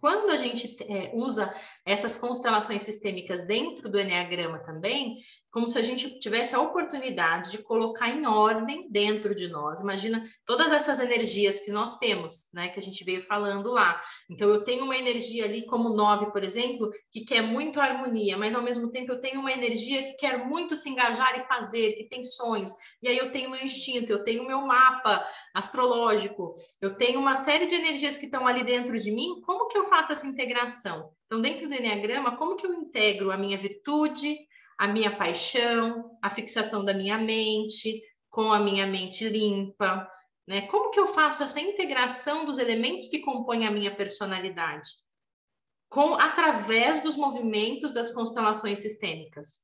Quando 0.00 0.30
a 0.30 0.36
gente 0.36 0.76
é, 0.82 1.10
usa 1.14 1.52
essas 1.84 2.16
constelações 2.16 2.82
sistêmicas 2.82 3.46
dentro 3.46 3.88
do 3.88 3.98
Enneagrama 3.98 4.58
também, 4.60 5.16
como 5.58 5.68
se 5.68 5.76
a 5.76 5.82
gente 5.82 6.20
tivesse 6.20 6.54
a 6.54 6.60
oportunidade 6.60 7.50
de 7.50 7.58
colocar 7.58 8.08
em 8.08 8.24
ordem 8.24 8.88
dentro 8.88 9.34
de 9.34 9.48
nós. 9.48 9.80
Imagina 9.80 10.22
todas 10.46 10.70
essas 10.70 11.00
energias 11.00 11.58
que 11.58 11.72
nós 11.72 11.98
temos, 11.98 12.48
né, 12.54 12.68
que 12.68 12.78
a 12.78 12.82
gente 12.82 13.02
veio 13.02 13.26
falando 13.26 13.72
lá. 13.72 14.00
Então, 14.30 14.48
eu 14.48 14.62
tenho 14.62 14.84
uma 14.84 14.96
energia 14.96 15.46
ali, 15.46 15.66
como 15.66 15.88
nove, 15.88 16.30
por 16.30 16.44
exemplo, 16.44 16.88
que 17.10 17.24
quer 17.24 17.42
muito 17.42 17.80
harmonia, 17.80 18.38
mas 18.38 18.54
ao 18.54 18.62
mesmo 18.62 18.88
tempo 18.88 19.10
eu 19.10 19.20
tenho 19.20 19.40
uma 19.40 19.50
energia 19.50 20.00
que 20.04 20.12
quer 20.12 20.46
muito 20.46 20.76
se 20.76 20.88
engajar 20.90 21.36
e 21.36 21.40
fazer, 21.40 21.94
que 21.94 22.08
tem 22.08 22.22
sonhos. 22.22 22.72
E 23.02 23.08
aí 23.08 23.18
eu 23.18 23.32
tenho 23.32 23.50
meu 23.50 23.60
instinto, 23.60 24.12
eu 24.12 24.22
tenho 24.22 24.46
meu 24.46 24.64
mapa 24.64 25.26
astrológico, 25.52 26.54
eu 26.80 26.96
tenho 26.96 27.18
uma 27.18 27.34
série 27.34 27.66
de 27.66 27.74
energias 27.74 28.16
que 28.16 28.26
estão 28.26 28.46
ali 28.46 28.62
dentro 28.62 28.96
de 28.96 29.10
mim. 29.10 29.40
Como 29.44 29.66
que 29.66 29.76
eu 29.76 29.82
faço 29.82 30.12
essa 30.12 30.26
integração? 30.26 31.10
Então, 31.26 31.42
dentro 31.42 31.68
do 31.68 31.74
Enneagrama, 31.74 32.36
como 32.36 32.56
que 32.56 32.64
eu 32.64 32.72
integro 32.72 33.30
a 33.30 33.36
minha 33.36 33.58
virtude, 33.58 34.38
a 34.78 34.86
minha 34.86 35.16
paixão, 35.16 36.16
a 36.22 36.30
fixação 36.30 36.84
da 36.84 36.94
minha 36.94 37.18
mente, 37.18 38.02
com 38.30 38.52
a 38.52 38.60
minha 38.60 38.86
mente 38.86 39.28
limpa, 39.28 40.08
né? 40.46 40.62
Como 40.62 40.90
que 40.90 41.00
eu 41.00 41.06
faço 41.06 41.42
essa 41.42 41.60
integração 41.60 42.46
dos 42.46 42.58
elementos 42.58 43.08
que 43.08 43.18
compõem 43.18 43.66
a 43.66 43.70
minha 43.70 43.94
personalidade? 43.94 44.88
Com 45.90 46.14
através 46.14 47.00
dos 47.00 47.16
movimentos 47.16 47.92
das 47.92 48.12
constelações 48.12 48.78
sistêmicas, 48.78 49.62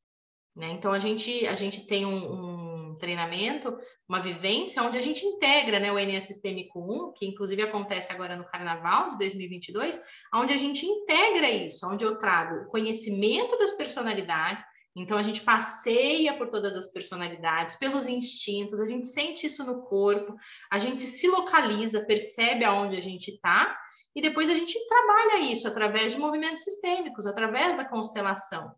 né? 0.56 0.70
Então 0.72 0.92
a 0.92 0.98
gente 0.98 1.46
a 1.46 1.54
gente 1.54 1.86
tem 1.86 2.04
um, 2.04 2.90
um 2.92 2.96
treinamento, 2.96 3.76
uma 4.08 4.20
vivência 4.20 4.82
onde 4.82 4.98
a 4.98 5.00
gente 5.00 5.24
integra, 5.24 5.80
né, 5.80 5.90
o 5.90 5.98
ENEA 5.98 6.20
Sistêmico 6.20 6.80
1, 6.80 7.12
que 7.14 7.26
inclusive 7.26 7.62
acontece 7.62 8.12
agora 8.12 8.36
no 8.36 8.44
Carnaval 8.44 9.08
de 9.08 9.18
2022, 9.18 10.00
onde 10.34 10.52
a 10.52 10.56
gente 10.56 10.86
integra 10.86 11.50
isso, 11.50 11.88
onde 11.90 12.04
eu 12.04 12.16
trago 12.18 12.70
conhecimento 12.70 13.58
das 13.58 13.72
personalidades, 13.72 14.64
então, 14.96 15.18
a 15.18 15.22
gente 15.22 15.40
passeia 15.40 16.38
por 16.38 16.48
todas 16.48 16.76
as 16.76 16.88
personalidades, 16.88 17.74
pelos 17.74 18.06
instintos, 18.06 18.80
a 18.80 18.86
gente 18.86 19.08
sente 19.08 19.44
isso 19.44 19.64
no 19.64 19.82
corpo, 19.82 20.36
a 20.70 20.78
gente 20.78 21.00
se 21.00 21.26
localiza, 21.26 22.04
percebe 22.04 22.64
aonde 22.64 22.96
a 22.96 23.00
gente 23.00 23.32
está, 23.32 23.76
e 24.14 24.22
depois 24.22 24.48
a 24.48 24.54
gente 24.54 24.78
trabalha 24.86 25.40
isso 25.40 25.66
através 25.66 26.12
de 26.12 26.20
movimentos 26.20 26.62
sistêmicos, 26.62 27.26
através 27.26 27.76
da 27.76 27.84
constelação. 27.84 28.72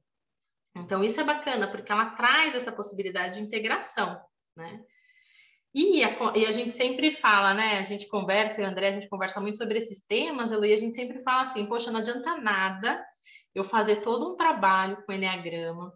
Então, 0.74 1.04
isso 1.04 1.20
é 1.20 1.24
bacana, 1.24 1.70
porque 1.70 1.92
ela 1.92 2.10
traz 2.10 2.54
essa 2.54 2.72
possibilidade 2.72 3.38
de 3.38 3.44
integração, 3.44 4.18
né? 4.56 4.82
E 5.74 6.02
a, 6.02 6.16
e 6.34 6.46
a 6.46 6.52
gente 6.52 6.72
sempre 6.72 7.10
fala, 7.10 7.52
né? 7.52 7.78
A 7.78 7.82
gente 7.82 8.08
conversa, 8.08 8.62
e 8.62 8.64
o 8.64 8.66
André, 8.66 8.88
a 8.88 8.92
gente 8.92 9.10
conversa 9.10 9.38
muito 9.38 9.58
sobre 9.58 9.76
esses 9.76 10.00
temas, 10.00 10.50
e 10.50 10.72
a 10.72 10.78
gente 10.78 10.94
sempre 10.94 11.20
fala 11.20 11.42
assim, 11.42 11.66
poxa, 11.66 11.90
não 11.90 12.00
adianta 12.00 12.38
nada 12.38 13.04
eu 13.54 13.62
fazer 13.62 13.96
todo 13.96 14.32
um 14.32 14.36
trabalho 14.36 15.02
com 15.04 15.12
Enneagrama, 15.12 15.92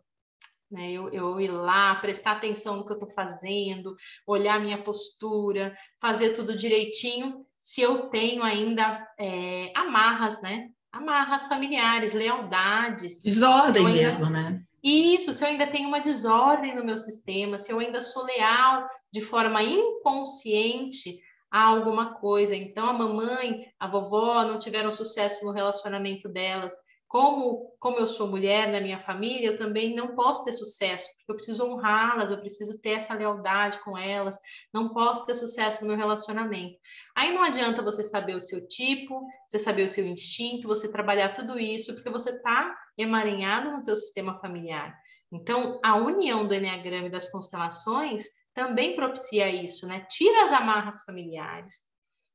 né? 0.70 0.90
Eu, 0.90 1.10
eu 1.10 1.40
ir 1.40 1.50
lá, 1.50 1.96
prestar 1.96 2.32
atenção 2.32 2.76
no 2.76 2.86
que 2.86 2.92
eu 2.92 2.96
estou 2.96 3.10
fazendo, 3.10 3.96
olhar 4.26 4.60
minha 4.60 4.82
postura, 4.82 5.74
fazer 6.00 6.30
tudo 6.30 6.56
direitinho, 6.56 7.38
se 7.56 7.80
eu 7.82 8.08
tenho 8.08 8.42
ainda 8.42 9.06
é, 9.18 9.72
amarras, 9.74 10.40
né? 10.40 10.68
Amarras 10.92 11.46
familiares, 11.46 12.12
lealdades. 12.12 13.22
Desordem 13.22 13.86
ainda... 13.86 13.98
mesmo, 13.98 14.30
né? 14.30 14.60
Isso, 14.82 15.32
se 15.32 15.44
eu 15.44 15.48
ainda 15.48 15.66
tenho 15.66 15.88
uma 15.88 16.00
desordem 16.00 16.74
no 16.74 16.84
meu 16.84 16.96
sistema, 16.96 17.58
se 17.58 17.72
eu 17.72 17.78
ainda 17.78 18.00
sou 18.00 18.24
leal 18.24 18.86
de 19.12 19.20
forma 19.20 19.62
inconsciente 19.62 21.20
a 21.50 21.64
alguma 21.64 22.14
coisa. 22.14 22.54
Então, 22.54 22.88
a 22.88 22.92
mamãe, 22.92 23.66
a 23.78 23.88
vovó 23.88 24.44
não 24.44 24.58
tiveram 24.58 24.92
sucesso 24.92 25.44
no 25.44 25.52
relacionamento 25.52 26.28
delas 26.28 26.72
como, 27.10 27.74
como 27.80 27.98
eu 27.98 28.06
sou 28.06 28.28
mulher 28.28 28.70
na 28.70 28.80
minha 28.80 29.00
família, 29.00 29.48
eu 29.48 29.56
também 29.56 29.96
não 29.96 30.14
posso 30.14 30.44
ter 30.44 30.52
sucesso, 30.52 31.08
porque 31.16 31.32
eu 31.32 31.34
preciso 31.34 31.66
honrá-las, 31.66 32.30
eu 32.30 32.38
preciso 32.38 32.80
ter 32.80 32.90
essa 32.90 33.14
lealdade 33.14 33.82
com 33.82 33.98
elas, 33.98 34.38
não 34.72 34.94
posso 34.94 35.26
ter 35.26 35.34
sucesso 35.34 35.82
no 35.82 35.88
meu 35.88 35.96
relacionamento. 35.96 36.78
Aí 37.16 37.34
não 37.34 37.42
adianta 37.42 37.82
você 37.82 38.04
saber 38.04 38.36
o 38.36 38.40
seu 38.40 38.64
tipo, 38.68 39.26
você 39.48 39.58
saber 39.58 39.86
o 39.86 39.88
seu 39.88 40.06
instinto, 40.06 40.68
você 40.68 40.88
trabalhar 40.88 41.34
tudo 41.34 41.58
isso, 41.58 41.94
porque 41.94 42.10
você 42.10 42.30
está 42.30 42.78
emaranhado 42.96 43.72
no 43.72 43.82
teu 43.82 43.96
sistema 43.96 44.38
familiar. 44.38 44.96
Então, 45.32 45.80
a 45.84 45.96
união 45.96 46.46
do 46.46 46.54
Enneagrama 46.54 47.08
e 47.08 47.10
das 47.10 47.28
constelações 47.28 48.22
também 48.54 48.94
propicia 48.94 49.50
isso, 49.50 49.84
né? 49.84 50.06
Tira 50.08 50.44
as 50.44 50.52
amarras 50.52 51.02
familiares. 51.02 51.84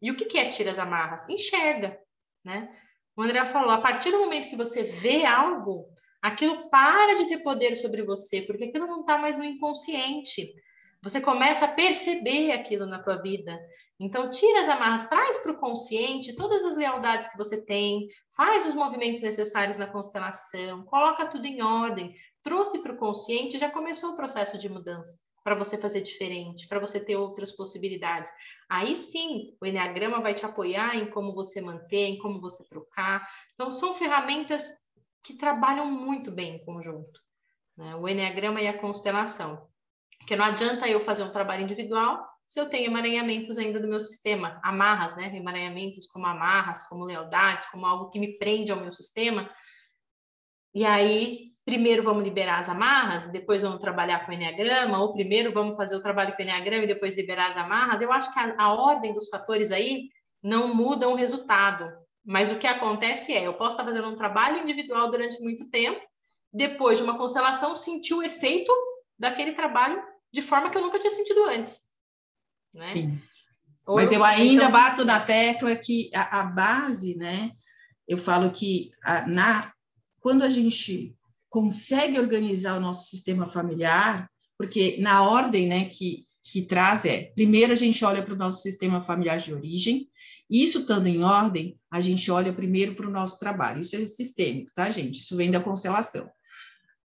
E 0.01 0.11
o 0.11 0.17
que, 0.17 0.37
é 0.37 0.49
tira 0.49 0.71
as 0.71 0.79
amarras? 0.79 1.29
Enxerga, 1.29 1.97
né? 2.43 2.69
O 3.15 3.21
André 3.21 3.45
falou: 3.45 3.71
a 3.71 3.81
partir 3.81 4.11
do 4.11 4.19
momento 4.19 4.49
que 4.49 4.55
você 4.55 4.83
vê 4.83 5.25
algo, 5.25 5.87
aquilo 6.21 6.69
para 6.69 7.15
de 7.15 7.27
ter 7.27 7.39
poder 7.39 7.75
sobre 7.75 8.03
você, 8.03 8.41
porque 8.41 8.65
aquilo 8.65 8.87
não 8.87 9.01
está 9.01 9.17
mais 9.17 9.37
no 9.37 9.43
inconsciente. 9.43 10.53
Você 11.01 11.21
começa 11.21 11.65
a 11.65 11.71
perceber 11.71 12.51
aquilo 12.51 12.85
na 12.85 12.99
tua 12.99 13.21
vida. 13.21 13.57
Então, 13.99 14.29
tira 14.29 14.59
as 14.59 14.67
amarras, 14.67 15.07
traz 15.07 15.37
para 15.37 15.51
o 15.51 15.59
consciente 15.59 16.35
todas 16.35 16.65
as 16.65 16.75
lealdades 16.75 17.27
que 17.27 17.37
você 17.37 17.63
tem, 17.63 18.07
faz 18.35 18.65
os 18.65 18.73
movimentos 18.73 19.21
necessários 19.21 19.77
na 19.77 19.87
constelação, 19.87 20.83
coloca 20.83 21.27
tudo 21.27 21.45
em 21.45 21.61
ordem, 21.61 22.13
trouxe 22.41 22.81
para 22.81 22.91
o 22.91 22.97
consciente, 22.97 23.59
já 23.59 23.69
começou 23.69 24.11
o 24.11 24.15
processo 24.15 24.57
de 24.57 24.67
mudança 24.67 25.24
para 25.45 25.53
você 25.53 25.77
fazer 25.77 26.01
diferente, 26.01 26.67
para 26.67 26.79
você 26.79 26.99
ter 26.99 27.15
outras 27.15 27.51
possibilidades. 27.51 28.31
Aí 28.67 28.95
sim, 28.95 29.55
o 29.61 29.65
Enneagrama 29.67 30.19
vai 30.19 30.33
te 30.33 30.43
apoiar 30.43 30.95
em 30.95 31.11
como 31.11 31.35
você 31.35 31.61
manter, 31.61 32.07
em 32.07 32.17
como 32.17 32.41
você 32.41 32.67
trocar. 32.67 33.29
Então, 33.53 33.71
são 33.71 33.93
ferramentas 33.93 34.71
que 35.23 35.37
trabalham 35.37 35.85
muito 35.85 36.31
bem 36.31 36.55
em 36.55 36.65
conjunto. 36.65 37.21
Né? 37.77 37.95
O 37.95 38.09
Enneagrama 38.09 38.59
e 38.59 38.67
a 38.67 38.75
constelação. 38.75 39.69
Porque 40.17 40.35
não 40.35 40.45
adianta 40.45 40.89
eu 40.89 40.99
fazer 41.01 41.21
um 41.21 41.31
trabalho 41.31 41.61
individual 41.61 42.27
se 42.47 42.59
eu 42.59 42.67
tenho 42.67 42.87
emaranhamentos 42.87 43.59
ainda 43.59 43.79
do 43.79 43.87
meu 43.87 43.99
sistema, 43.99 44.59
amarras, 44.63 45.17
né? 45.17 45.35
Emaranhamentos 45.35 46.05
como 46.07 46.27
amarras, 46.27 46.87
como 46.87 47.03
lealdades, 47.03 47.65
como 47.67 47.87
algo 47.87 48.11
que 48.11 48.19
me 48.19 48.37
prende 48.37 48.71
ao 48.71 48.79
meu 48.79 48.91
sistema. 48.91 49.49
E 50.71 50.85
aí 50.85 51.54
primeiro 51.65 52.03
vamos 52.03 52.23
liberar 52.23 52.59
as 52.59 52.69
amarras, 52.69 53.27
depois 53.29 53.63
vamos 53.63 53.79
trabalhar 53.79 54.23
com 54.23 54.31
o 54.31 54.35
Enneagrama, 54.35 54.99
ou 54.99 55.11
primeiro 55.11 55.51
vamos 55.51 55.75
fazer 55.75 55.95
o 55.95 56.01
trabalho 56.01 56.35
com 56.35 56.41
o 56.41 56.45
Enneagrama 56.45 56.83
e 56.83 56.87
depois 56.87 57.17
liberar 57.17 57.47
as 57.47 57.57
amarras, 57.57 58.01
eu 58.01 58.13
acho 58.13 58.31
que 58.31 58.39
a, 58.39 58.55
a 58.57 58.73
ordem 58.73 59.13
dos 59.13 59.27
fatores 59.27 59.71
aí 59.71 60.09
não 60.43 60.73
muda 60.73 61.09
o 61.09 61.15
resultado. 61.15 61.91
Mas 62.23 62.51
o 62.51 62.57
que 62.57 62.67
acontece 62.67 63.33
é, 63.33 63.45
eu 63.45 63.53
posso 63.53 63.75
estar 63.75 63.83
fazendo 63.83 64.07
um 64.07 64.15
trabalho 64.15 64.61
individual 64.61 65.09
durante 65.09 65.41
muito 65.41 65.67
tempo, 65.69 65.99
depois 66.53 66.99
de 66.99 67.03
uma 67.03 67.17
constelação, 67.17 67.75
sentir 67.75 68.13
o 68.13 68.23
efeito 68.23 68.71
daquele 69.17 69.53
trabalho 69.53 70.01
de 70.31 70.41
forma 70.41 70.69
que 70.69 70.77
eu 70.77 70.81
nunca 70.81 70.99
tinha 70.99 71.11
sentido 71.11 71.45
antes. 71.45 71.81
Né? 72.73 72.93
Sim. 72.93 73.21
Mas 73.87 74.11
eu, 74.11 74.19
eu 74.19 74.23
ainda 74.23 74.63
então... 74.63 74.71
bato 74.71 75.05
na 75.05 75.19
tecla 75.19 75.75
que 75.75 76.09
a, 76.13 76.41
a 76.41 76.43
base, 76.43 77.15
né? 77.15 77.51
Eu 78.07 78.17
falo 78.17 78.51
que 78.51 78.91
a, 79.03 79.27
na, 79.27 79.71
quando 80.19 80.43
a 80.43 80.49
gente 80.49 81.14
consegue 81.55 82.19
organizar 82.19 82.75
o 82.75 82.81
nosso 82.81 83.09
sistema 83.09 83.47
familiar, 83.47 84.29
porque 84.57 84.97
na 84.99 85.23
ordem 85.23 85.69
né, 85.69 85.85
que, 85.85 86.25
que 86.43 86.61
traz 86.61 87.05
é, 87.05 87.31
primeiro 87.33 87.71
a 87.71 87.77
gente 87.77 88.03
olha 88.03 88.21
para 88.21 88.33
o 88.33 88.37
nosso 88.37 88.61
sistema 88.61 88.99
familiar 88.99 89.37
de 89.37 89.53
origem, 89.53 90.09
isso 90.49 90.79
estando 90.79 91.07
em 91.07 91.23
ordem, 91.23 91.79
a 91.89 92.01
gente 92.01 92.29
olha 92.29 92.51
primeiro 92.51 92.93
para 92.93 93.07
o 93.07 93.11
nosso 93.11 93.39
trabalho. 93.39 93.79
Isso 93.79 93.95
é 93.95 94.05
sistêmico, 94.05 94.69
tá, 94.75 94.91
gente? 94.91 95.17
Isso 95.17 95.37
vem 95.37 95.49
da 95.49 95.61
constelação. 95.61 96.29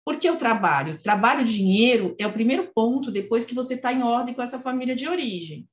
Por 0.05 0.19
que 0.19 0.29
o 0.29 0.37
trabalho? 0.37 1.01
Trabalho, 1.01 1.45
dinheiro 1.45 2.17
é 2.19 2.27
o 2.27 2.33
primeiro 2.33 2.73
ponto 2.75 3.13
depois 3.13 3.45
que 3.45 3.55
você 3.55 3.75
está 3.75 3.93
em 3.93 4.03
ordem 4.03 4.35
com 4.35 4.43
essa 4.43 4.59
família 4.59 4.97
de 4.97 5.07
origem. 5.07 5.69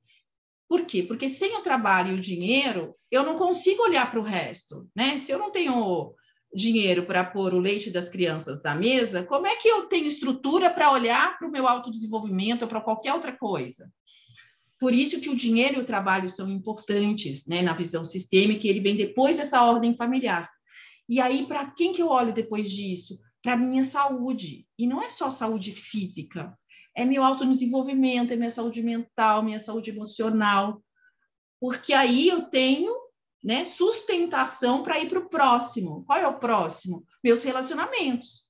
Por 0.68 0.84
quê? 0.84 1.02
Porque 1.02 1.26
sem 1.28 1.56
o 1.56 1.62
trabalho 1.62 2.12
e 2.12 2.18
o 2.18 2.20
dinheiro, 2.20 2.94
eu 3.10 3.24
não 3.24 3.34
consigo 3.34 3.82
olhar 3.82 4.08
para 4.08 4.20
o 4.20 4.22
resto, 4.22 4.88
né? 4.94 5.18
Se 5.18 5.32
eu 5.32 5.38
não 5.40 5.50
tenho 5.50 6.14
dinheiro 6.58 7.06
para 7.06 7.24
pôr 7.24 7.54
o 7.54 7.58
leite 7.58 7.90
das 7.90 8.08
crianças 8.08 8.62
na 8.62 8.74
mesa, 8.74 9.22
como 9.22 9.46
é 9.46 9.56
que 9.56 9.68
eu 9.68 9.86
tenho 9.86 10.06
estrutura 10.06 10.68
para 10.68 10.92
olhar 10.92 11.38
para 11.38 11.48
o 11.48 11.50
meu 11.50 11.66
autodesenvolvimento 11.66 12.62
ou 12.62 12.68
para 12.68 12.80
qualquer 12.80 13.14
outra 13.14 13.32
coisa? 13.32 13.90
Por 14.78 14.92
isso 14.92 15.20
que 15.20 15.30
o 15.30 15.36
dinheiro 15.36 15.78
e 15.78 15.80
o 15.80 15.86
trabalho 15.86 16.28
são 16.28 16.50
importantes, 16.50 17.46
né, 17.46 17.62
na 17.62 17.72
visão 17.72 18.04
sistêmica, 18.04 18.66
ele 18.66 18.80
vem 18.80 18.96
depois 18.96 19.36
dessa 19.36 19.62
ordem 19.62 19.96
familiar. 19.96 20.50
E 21.08 21.20
aí, 21.20 21.46
para 21.46 21.70
quem 21.70 21.92
que 21.92 22.02
eu 22.02 22.08
olho 22.08 22.34
depois 22.34 22.70
disso? 22.70 23.18
Para 23.42 23.56
minha 23.56 23.82
saúde. 23.82 24.66
E 24.78 24.86
não 24.86 25.02
é 25.02 25.08
só 25.08 25.30
saúde 25.30 25.72
física, 25.72 26.56
é 26.94 27.04
meu 27.04 27.24
autodesenvolvimento, 27.24 28.32
é 28.32 28.36
minha 28.36 28.50
saúde 28.50 28.82
mental, 28.82 29.42
minha 29.42 29.58
saúde 29.58 29.90
emocional. 29.90 30.82
Porque 31.60 31.92
aí 31.92 32.28
eu 32.28 32.42
tenho 32.42 33.07
né, 33.42 33.64
sustentação 33.64 34.82
para 34.82 34.98
ir 34.98 35.08
para 35.08 35.18
o 35.18 35.28
próximo. 35.28 36.04
Qual 36.04 36.18
é 36.18 36.26
o 36.26 36.38
próximo? 36.38 37.04
Meus 37.22 37.44
relacionamentos. 37.44 38.48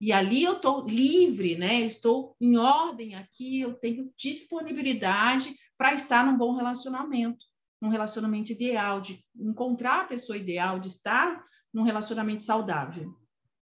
E 0.00 0.12
ali 0.12 0.44
eu 0.44 0.54
estou 0.54 0.86
livre, 0.86 1.56
né? 1.56 1.80
Estou 1.80 2.34
em 2.40 2.56
ordem 2.56 3.14
aqui, 3.14 3.60
eu 3.60 3.74
tenho 3.74 4.10
disponibilidade 4.16 5.54
para 5.76 5.92
estar 5.92 6.24
num 6.24 6.38
bom 6.38 6.54
relacionamento, 6.54 7.44
num 7.80 7.90
relacionamento 7.90 8.50
ideal, 8.50 9.00
de 9.00 9.22
encontrar 9.38 10.00
a 10.00 10.04
pessoa 10.04 10.38
ideal, 10.38 10.78
de 10.78 10.88
estar 10.88 11.44
num 11.72 11.82
relacionamento 11.82 12.40
saudável. 12.40 13.14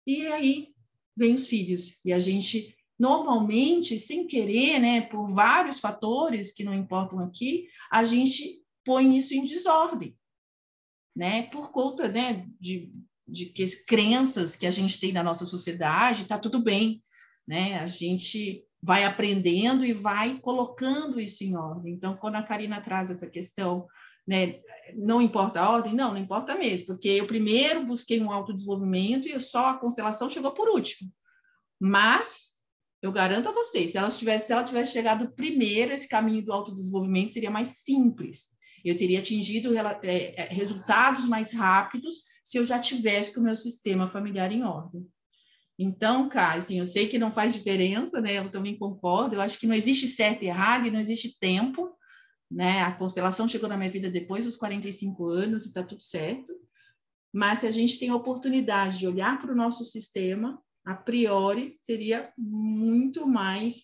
E 0.05 0.27
aí 0.27 0.75
vem 1.17 1.35
os 1.35 1.47
filhos. 1.47 2.01
E 2.05 2.13
a 2.13 2.19
gente 2.19 2.77
normalmente, 2.99 3.99
sem 3.99 4.27
querer, 4.27 4.81
né, 4.81 5.03
por 5.03 5.27
vários 5.27 5.79
fatores 5.79 6.53
que 6.53 6.65
não 6.65 6.75
importam 6.75 7.21
aqui, 7.21 7.69
a 7.91 8.05
gente 8.05 8.63
põe 8.87 9.17
isso 9.17 9.35
em 9.35 9.43
desordem, 9.43 10.17
né? 11.15 11.43
Por 11.49 11.73
conta, 11.73 12.09
né, 12.09 12.47
de, 12.61 12.93
de 13.27 13.47
que 13.47 13.65
crenças 13.85 14.55
que 14.55 14.67
a 14.67 14.71
gente 14.71 15.01
tem 15.01 15.13
na 15.13 15.25
nossa 15.25 15.45
sociedade, 15.45 16.23
está 16.23 16.39
tudo 16.39 16.63
bem, 16.63 17.03
né? 17.47 17.81
A 17.81 17.87
gente 17.87 18.65
vai 18.81 19.05
aprendendo 19.05 19.85
e 19.85 19.93
vai 19.93 20.39
colocando 20.39 21.19
isso 21.19 21.43
em 21.43 21.57
ordem. 21.57 21.95
Então, 21.95 22.17
quando 22.17 22.37
a 22.37 22.43
Karina 22.43 22.81
traz 22.81 23.11
essa 23.11 23.29
questão, 23.29 23.89
né, 24.25 24.61
não 24.95 25.21
importa 25.21 25.61
a 25.61 25.71
ordem, 25.71 25.93
não, 25.93 26.13
não 26.13 26.21
importa 26.21 26.55
mesmo, 26.55 26.87
porque 26.87 27.09
eu 27.09 27.27
primeiro 27.27 27.85
busquei 27.85 28.21
um 28.21 28.31
autodesenvolvimento 28.31 29.27
e 29.27 29.41
só 29.41 29.71
a 29.71 29.79
constelação 29.79 30.31
chegou 30.31 30.53
por 30.53 30.69
último. 30.69 31.11
Mas 31.81 32.53
eu 33.03 33.11
garanto 33.11 33.49
a 33.49 33.53
vocês, 33.53 33.91
se 33.91 33.99
ela 33.99 34.09
tivesse, 34.09 34.47
se 34.47 34.53
ela 34.53 34.63
tivesse 34.63 34.93
chegado 34.93 35.33
primeiro, 35.33 35.93
esse 35.93 36.09
caminho 36.09 36.45
do 36.45 36.53
autodesenvolvimento 36.53 37.33
seria 37.33 37.51
mais 37.51 37.69
simples 37.79 38.56
eu 38.89 38.97
teria 38.97 39.19
atingido 39.19 39.77
é, 39.77 40.35
é, 40.37 40.49
resultados 40.51 41.27
mais 41.27 41.53
rápidos 41.53 42.15
se 42.45 42.59
eu 42.59 42.65
já 42.65 42.79
tivesse 42.79 43.35
com 43.35 43.41
o 43.41 43.45
meu 43.45 43.57
sistema 43.57 44.07
familiar 44.07 44.53
em 44.53 44.63
ordem. 44.63 45.07
Então, 45.79 46.29
Kai, 46.29 46.59
assim, 46.59 46.79
eu 46.79 46.87
sei 46.87 47.09
que 47.09 47.19
não 47.19 47.31
faz 47.31 47.53
diferença, 47.53 48.21
né? 48.21 48.39
Eu 48.39 48.51
também 48.51 48.79
concordo. 48.79 49.35
Eu 49.35 49.41
acho 49.41 49.59
que 49.59 49.67
não 49.67 49.75
existe 49.75 50.07
certo 50.07 50.43
e 50.43 50.47
errado 50.47 50.87
e 50.87 50.91
não 50.91 51.01
existe 51.01 51.39
tempo, 51.39 51.93
né? 52.51 52.83
A 52.83 52.93
constelação 52.93 53.47
chegou 53.47 53.69
na 53.69 53.77
minha 53.77 53.91
vida 53.91 54.09
depois 54.09 54.45
dos 54.45 54.57
45 54.57 55.29
anos 55.29 55.65
e 55.65 55.69
está 55.69 55.83
tudo 55.83 56.03
certo. 56.03 56.53
Mas 57.35 57.59
se 57.59 57.67
a 57.67 57.71
gente 57.71 57.99
tem 57.99 58.09
a 58.09 58.17
oportunidade 58.17 58.99
de 58.99 59.07
olhar 59.07 59.39
para 59.39 59.53
o 59.53 59.57
nosso 59.57 59.85
sistema, 59.85 60.59
a 60.85 60.95
priori 60.95 61.77
seria 61.81 62.33
muito 62.39 63.27
mais. 63.27 63.83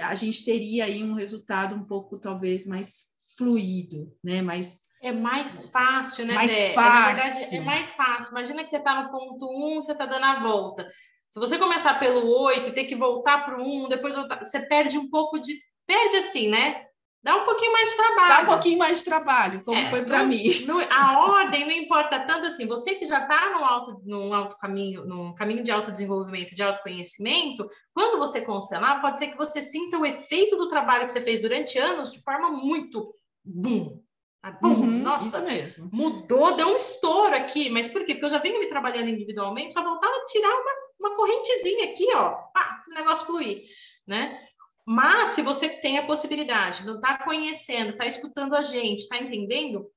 A 0.00 0.14
gente 0.14 0.44
teria 0.44 0.86
aí 0.86 1.02
um 1.02 1.14
resultado 1.14 1.74
um 1.74 1.84
pouco, 1.84 2.18
talvez, 2.18 2.66
mais 2.66 3.15
fluido, 3.36 4.12
né? 4.22 4.42
Mais 4.42 4.86
é 5.02 5.12
mais 5.12 5.70
fácil, 5.70 6.26
né? 6.26 6.34
Mais 6.34 6.50
Dé? 6.50 6.72
fácil. 6.72 7.22
É, 7.22 7.28
verdade, 7.30 7.56
é 7.56 7.60
mais 7.60 7.94
fácil. 7.94 8.30
Imagina 8.32 8.64
que 8.64 8.70
você 8.70 8.78
está 8.78 9.02
no 9.02 9.10
ponto 9.10 9.46
1, 9.46 9.78
um, 9.78 9.82
você 9.82 9.92
está 9.92 10.06
dando 10.06 10.24
a 10.24 10.40
volta. 10.40 10.88
Se 11.30 11.38
você 11.38 11.58
começar 11.58 11.94
pelo 12.00 12.26
8 12.26 12.70
e 12.70 12.72
ter 12.72 12.84
que 12.84 12.96
voltar 12.96 13.44
para 13.44 13.58
o 13.58 13.62
1, 13.62 13.88
depois 13.88 14.16
voltar, 14.16 14.42
você 14.42 14.66
perde 14.66 14.98
um 14.98 15.10
pouco 15.10 15.38
de. 15.38 15.54
Perde 15.86 16.16
assim, 16.16 16.48
né? 16.48 16.86
Dá 17.22 17.34
um 17.34 17.44
pouquinho 17.44 17.72
mais 17.72 17.90
de 17.90 17.96
trabalho. 17.96 18.28
Dá 18.28 18.40
um 18.40 18.46
pouquinho 18.46 18.78
mais 18.78 18.98
de 18.98 19.04
trabalho, 19.04 19.64
como 19.64 19.76
é, 19.76 19.90
foi 19.90 20.04
para 20.04 20.24
mim. 20.24 20.44
No, 20.64 20.78
a 20.78 21.18
ordem 21.18 21.64
não 21.64 21.72
importa 21.72 22.20
tanto 22.20 22.46
assim. 22.46 22.66
Você 22.68 22.94
que 22.94 23.04
já 23.04 23.20
está 23.20 23.50
no 23.50 23.64
alto, 23.64 24.00
no 24.04 24.32
alto 24.32 24.56
caminho, 24.58 25.04
no 25.04 25.34
caminho 25.34 25.64
de 25.64 25.72
autodesenvolvimento, 25.72 26.54
de 26.54 26.62
autoconhecimento, 26.62 27.68
quando 27.92 28.18
você 28.18 28.42
constelar, 28.42 29.00
pode 29.00 29.18
ser 29.18 29.26
que 29.26 29.36
você 29.36 29.60
sinta 29.60 29.98
o 29.98 30.06
efeito 30.06 30.56
do 30.56 30.68
trabalho 30.68 31.04
que 31.04 31.12
você 31.12 31.20
fez 31.20 31.40
durante 31.40 31.76
anos 31.78 32.12
de 32.12 32.22
forma 32.22 32.48
muito 32.50 33.12
bum. 33.46 34.02
Ah, 34.42 34.50
bum, 34.50 34.68
uhum, 34.68 35.02
nossa, 35.02 35.44
mudou, 35.92 36.54
deu 36.54 36.68
um 36.68 36.76
estouro 36.76 37.34
aqui. 37.34 37.70
Mas 37.70 37.88
por 37.88 38.04
quê? 38.04 38.14
Porque 38.14 38.26
eu 38.26 38.30
já 38.30 38.38
venho 38.38 38.60
me 38.60 38.68
trabalhando 38.68 39.08
individualmente, 39.08 39.72
só 39.72 39.82
voltava 39.82 40.12
a 40.14 40.24
tirar 40.26 40.54
uma, 40.54 40.72
uma 41.00 41.16
correntezinha 41.16 41.84
aqui, 41.86 42.06
ó, 42.14 42.30
pá, 42.52 42.84
o 42.88 42.94
negócio 42.94 43.26
fluir, 43.26 43.62
né? 44.06 44.40
Mas 44.86 45.30
se 45.30 45.42
você 45.42 45.68
tem 45.68 45.98
a 45.98 46.06
possibilidade, 46.06 46.86
não 46.86 46.96
está 46.96 47.18
conhecendo, 47.24 47.90
está 47.90 48.06
escutando 48.06 48.54
a 48.54 48.62
gente, 48.62 49.00
está 49.00 49.18
entendendo, 49.18 49.90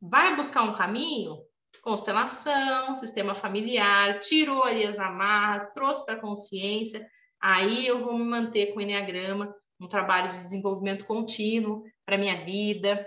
vai 0.00 0.36
buscar 0.36 0.62
um 0.62 0.74
caminho, 0.74 1.38
constelação, 1.82 2.96
sistema 2.96 3.34
familiar, 3.34 4.20
tirou 4.20 4.62
ali 4.62 4.86
as 4.86 5.00
amarras, 5.00 5.72
trouxe 5.72 6.04
para 6.04 6.14
a 6.14 6.20
consciência, 6.20 7.04
aí 7.40 7.86
eu 7.86 7.98
vou 7.98 8.16
me 8.16 8.24
manter 8.24 8.72
com 8.72 8.78
o 8.78 8.82
Enneagrama, 8.82 9.52
um 9.80 9.88
trabalho 9.88 10.28
de 10.28 10.38
desenvolvimento 10.38 11.04
contínuo 11.04 11.82
para 12.06 12.16
minha 12.16 12.44
vida, 12.44 13.06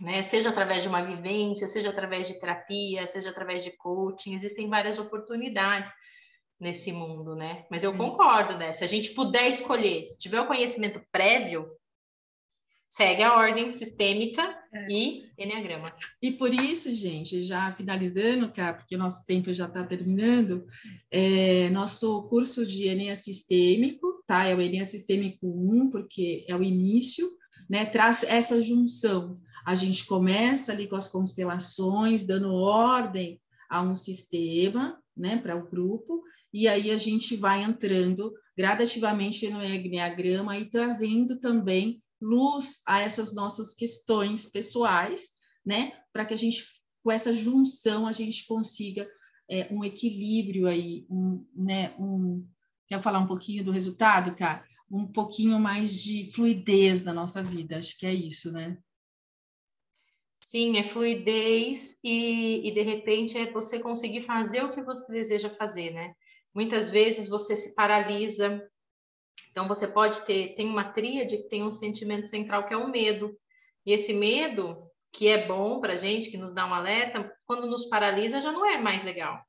né? 0.00 0.22
Seja 0.22 0.48
através 0.48 0.82
de 0.82 0.88
uma 0.88 1.02
vivência, 1.02 1.66
seja 1.66 1.90
através 1.90 2.28
de 2.28 2.40
terapia, 2.40 3.06
seja 3.06 3.30
através 3.30 3.64
de 3.64 3.76
coaching, 3.76 4.34
existem 4.34 4.68
várias 4.68 4.98
oportunidades 4.98 5.92
nesse 6.58 6.92
mundo, 6.92 7.34
né? 7.34 7.66
Mas 7.70 7.82
eu 7.82 7.94
concordo, 7.94 8.56
né? 8.56 8.72
Se 8.72 8.84
a 8.84 8.86
gente 8.86 9.10
puder 9.10 9.48
escolher, 9.48 10.06
se 10.06 10.18
tiver 10.18 10.40
o 10.40 10.46
conhecimento 10.46 11.02
prévio, 11.10 11.68
segue 12.88 13.22
a 13.22 13.36
ordem 13.36 13.72
sistêmica 13.72 14.42
é. 14.74 14.92
e 14.92 15.30
enneagrama. 15.38 15.94
E 16.20 16.32
por 16.32 16.52
isso, 16.52 16.92
gente, 16.92 17.42
já 17.44 17.72
finalizando, 17.72 18.52
cá, 18.52 18.74
porque 18.74 18.96
o 18.96 18.98
nosso 18.98 19.24
tempo 19.26 19.54
já 19.54 19.66
está 19.66 19.84
terminando, 19.84 20.66
é, 21.10 21.70
nosso 21.70 22.28
curso 22.28 22.66
de 22.66 22.88
Enea 22.88 23.14
Sistêmico, 23.14 24.22
tá? 24.26 24.44
É 24.46 24.54
o 24.54 24.60
Enea 24.60 24.84
Sistêmico 24.84 25.46
1, 25.46 25.90
porque 25.90 26.44
é 26.48 26.54
o 26.54 26.62
início, 26.62 27.30
né? 27.70 27.86
Traz 27.86 28.24
essa 28.24 28.60
junção. 28.60 29.40
A 29.64 29.76
gente 29.76 30.04
começa 30.04 30.72
ali 30.72 30.88
com 30.88 30.96
as 30.96 31.06
constelações, 31.06 32.24
dando 32.24 32.52
ordem 32.52 33.40
a 33.70 33.80
um 33.80 33.94
sistema, 33.94 35.00
né, 35.16 35.36
para 35.36 35.56
o 35.56 35.70
grupo, 35.70 36.24
e 36.52 36.66
aí 36.66 36.90
a 36.90 36.98
gente 36.98 37.36
vai 37.36 37.62
entrando 37.62 38.32
gradativamente 38.58 39.48
no 39.48 39.62
Enneagrama 39.62 40.58
e 40.58 40.68
trazendo 40.68 41.38
também 41.38 42.02
luz 42.20 42.82
a 42.86 43.00
essas 43.00 43.32
nossas 43.32 43.72
questões 43.72 44.50
pessoais, 44.50 45.30
né? 45.64 45.92
Para 46.12 46.24
que 46.24 46.34
a 46.34 46.36
gente, 46.36 46.64
com 47.04 47.12
essa 47.12 47.32
junção, 47.32 48.06
a 48.06 48.12
gente 48.12 48.46
consiga 48.46 49.08
é, 49.48 49.68
um 49.70 49.84
equilíbrio 49.84 50.66
aí, 50.66 51.06
um, 51.08 51.46
né? 51.54 51.94
Um, 51.98 52.44
quer 52.88 53.00
falar 53.00 53.20
um 53.20 53.26
pouquinho 53.26 53.62
do 53.62 53.70
resultado, 53.70 54.34
cara? 54.34 54.64
Um 54.90 55.06
pouquinho 55.06 55.58
mais 55.58 56.02
de 56.02 56.30
fluidez 56.32 57.04
na 57.04 57.12
nossa 57.12 57.42
vida, 57.42 57.78
acho 57.78 57.96
que 57.98 58.06
é 58.06 58.12
isso, 58.12 58.52
né? 58.52 58.76
Sim, 60.40 60.78
é 60.78 60.82
fluidez 60.82 62.00
e, 62.02 62.66
e 62.66 62.72
de 62.72 62.82
repente 62.82 63.36
é 63.38 63.50
você 63.50 63.78
conseguir 63.78 64.22
fazer 64.22 64.64
o 64.64 64.72
que 64.72 64.82
você 64.82 65.12
deseja 65.12 65.50
fazer, 65.50 65.92
né? 65.92 66.14
Muitas 66.52 66.90
vezes 66.90 67.28
você 67.28 67.54
se 67.54 67.74
paralisa 67.74 68.60
então 69.50 69.66
você 69.66 69.86
pode 69.86 70.24
ter, 70.24 70.54
tem 70.54 70.66
uma 70.66 70.84
tríade 70.84 71.36
que 71.36 71.48
tem 71.48 71.62
um 71.62 71.72
sentimento 71.72 72.28
central 72.28 72.66
que 72.66 72.74
é 72.74 72.76
o 72.76 72.88
medo. 72.88 73.36
E 73.84 73.92
esse 73.92 74.12
medo, 74.12 74.88
que 75.12 75.28
é 75.28 75.46
bom 75.46 75.80
para 75.80 75.94
a 75.94 75.96
gente, 75.96 76.30
que 76.30 76.38
nos 76.38 76.52
dá 76.52 76.66
um 76.66 76.74
alerta, 76.74 77.30
quando 77.44 77.66
nos 77.66 77.86
paralisa 77.86 78.40
já 78.40 78.52
não 78.52 78.64
é 78.64 78.78
mais 78.78 79.04
legal. 79.04 79.40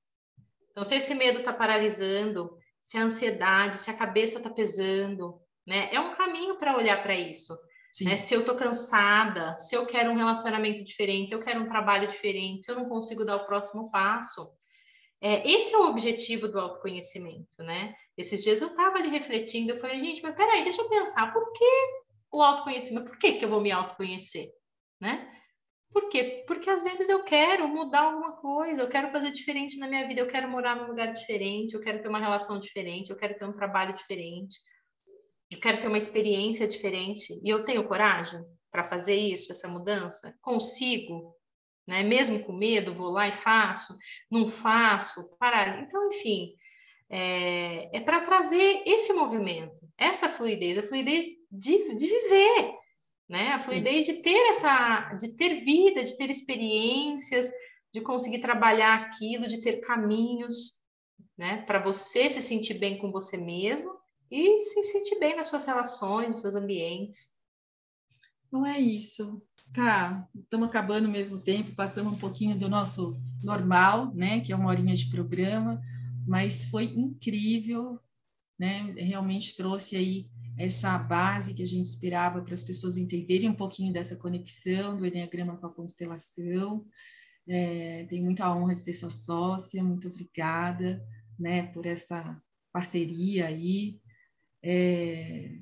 Então, 0.72 0.84
se 0.84 0.96
esse 0.96 1.14
medo 1.14 1.40
está 1.40 1.54
paralisando, 1.54 2.56
se 2.82 2.98
a 2.98 3.04
ansiedade, 3.04 3.78
se 3.78 3.90
a 3.90 3.98
cabeça 3.98 4.38
está 4.38 4.50
pesando, 4.50 5.40
né? 5.66 5.90
É 5.92 6.00
um 6.00 6.12
caminho 6.12 6.58
para 6.58 6.76
olhar 6.76 7.02
para 7.02 7.16
isso. 7.16 7.56
Né? 8.02 8.16
Se 8.16 8.34
eu 8.34 8.40
estou 8.40 8.56
cansada, 8.56 9.58
se 9.58 9.76
eu 9.76 9.86
quero 9.86 10.12
um 10.12 10.16
relacionamento 10.16 10.84
diferente, 10.84 11.30
se 11.30 11.36
eu 11.36 11.44
quero 11.44 11.62
um 11.62 11.68
trabalho 11.68 12.08
diferente, 12.08 12.66
se 12.66 12.72
eu 12.72 12.76
não 12.76 12.88
consigo 12.88 13.26
dar 13.26 13.36
o 13.36 13.46
próximo 13.46 13.92
passo. 13.92 14.50
É, 15.20 15.48
esse 15.48 15.74
é 15.74 15.78
o 15.78 15.88
objetivo 15.88 16.48
do 16.48 16.60
autoconhecimento, 16.60 17.62
né? 17.62 17.94
Esses 18.18 18.44
dias 18.44 18.62
eu 18.62 18.70
estava 18.70 18.98
ali 18.98 19.10
refletindo, 19.10 19.72
eu 19.72 19.78
falei, 19.78 20.00
gente, 20.00 20.24
mas 20.24 20.36
peraí, 20.36 20.64
deixa 20.64 20.82
eu 20.82 20.90
pensar, 20.90 21.32
por 21.32 21.52
que 21.52 21.66
o 22.32 22.42
autoconhecimento? 22.42 23.06
Por 23.06 23.20
que, 23.20 23.34
que 23.34 23.46
eu 23.46 23.50
vou 23.50 23.62
me 23.62 23.72
autoconhecer? 23.72 24.50
Né? 25.00 25.30
Por 25.92 26.08
quê? 26.10 26.44
Porque 26.48 26.70
às 26.70 26.84
vezes 26.84 27.10
eu 27.10 27.24
quero 27.24 27.68
mudar 27.68 28.04
alguma 28.04 28.34
coisa, 28.34 28.82
eu 28.82 28.88
quero 28.90 29.12
fazer 29.12 29.32
diferente 29.32 29.78
na 29.78 29.88
minha 29.88 30.08
vida, 30.08 30.22
eu 30.22 30.28
quero 30.28 30.50
morar 30.50 30.76
num 30.76 30.88
lugar 30.88 31.12
diferente, 31.12 31.74
eu 31.74 31.82
quero 31.82 32.02
ter 32.02 32.08
uma 32.08 32.20
relação 32.20 32.60
diferente, 32.60 33.10
eu 33.10 33.18
quero 33.18 33.38
ter 33.38 33.46
um 33.46 33.54
trabalho 33.54 33.94
diferente. 33.94 34.58
eu 35.52 35.60
quero 35.60 35.82
ter 35.82 35.88
uma 35.88 35.98
experiência 35.98 36.66
diferente 36.66 37.38
e 37.44 37.50
eu 37.50 37.66
tenho 37.66 37.86
coragem 37.88 38.42
para 38.72 38.86
fazer 38.86 39.16
isso, 39.16 39.52
essa 39.52 39.68
mudança? 39.68 40.34
Consigo? 40.42 41.36
Né? 41.86 42.04
Mesmo 42.04 42.42
com 42.44 42.54
medo, 42.54 42.94
vou 42.94 43.10
lá 43.10 43.28
e 43.28 43.34
faço, 43.34 43.98
não 44.32 44.48
faço, 44.48 45.36
parar. 45.38 45.84
Então, 45.84 46.08
enfim, 46.08 46.56
é, 47.10 47.98
é 47.98 48.00
para 48.00 48.22
trazer 48.22 48.84
esse 48.86 49.12
movimento, 49.12 49.76
essa 49.98 50.30
fluidez, 50.30 50.78
a 50.78 50.84
fluidez 50.84 51.26
de, 51.52 51.96
de 51.96 52.08
viver, 52.08 52.81
né? 53.32 53.54
A 53.54 53.60
fluidez 53.60 54.06
Sim. 54.06 54.16
de 54.16 54.22
ter 54.22 54.50
essa, 54.50 55.14
de 55.14 55.30
ter 55.30 55.64
vida, 55.64 56.04
de 56.04 56.18
ter 56.18 56.30
experiências, 56.30 57.50
de 57.94 58.02
conseguir 58.02 58.40
trabalhar 58.40 58.96
aquilo, 58.96 59.48
de 59.48 59.62
ter 59.62 59.80
caminhos, 59.80 60.76
né? 61.38 61.62
Para 61.62 61.80
você 61.80 62.30
se 62.30 62.42
sentir 62.42 62.74
bem 62.74 62.98
com 62.98 63.10
você 63.10 63.38
mesmo 63.38 63.90
e 64.30 64.60
se 64.60 64.84
sentir 64.84 65.18
bem 65.18 65.34
nas 65.34 65.48
suas 65.48 65.66
relações, 65.66 66.28
nos 66.28 66.42
seus 66.42 66.56
ambientes. 66.56 67.34
Não 68.52 68.66
é 68.66 68.78
isso. 68.78 69.42
Tá, 69.74 70.28
estamos 70.36 70.68
acabando 70.68 71.06
ao 71.06 71.12
mesmo 71.12 71.40
tempo, 71.40 71.74
passando 71.74 72.10
um 72.10 72.18
pouquinho 72.18 72.60
do 72.60 72.68
nosso 72.68 73.18
normal, 73.42 74.14
né? 74.14 74.42
Que 74.42 74.52
é 74.52 74.56
uma 74.58 74.68
horinha 74.68 74.94
de 74.94 75.10
programa, 75.10 75.82
mas 76.28 76.66
foi 76.66 76.84
incrível, 76.84 77.98
né? 78.60 78.94
Realmente 78.98 79.56
trouxe 79.56 79.96
aí 79.96 80.28
essa 80.62 80.98
base 80.98 81.54
que 81.54 81.64
a 81.64 81.68
gente 81.68 81.86
esperava 81.86 82.42
para 82.42 82.54
as 82.54 82.64
pessoas 82.64 82.98
entenderem 82.98 83.50
um 83.50 83.56
pouquinho 83.56 83.92
dessa 83.92 84.16
conexão 84.16 84.98
do 84.98 85.06
Enneagrama 85.06 85.58
com 85.58 85.66
a 85.66 85.74
constelação. 85.74 86.86
É, 87.48 88.06
tenho 88.06 88.24
muita 88.24 88.54
honra 88.56 88.74
de 88.74 88.80
ser 88.80 88.94
sua 88.94 89.10
sócia, 89.10 89.84
muito 89.84 90.08
obrigada 90.08 91.04
né, 91.40 91.64
por 91.64 91.86
essa 91.86 92.40
parceria 92.72 93.48
aí. 93.48 94.00
É, 94.64 95.58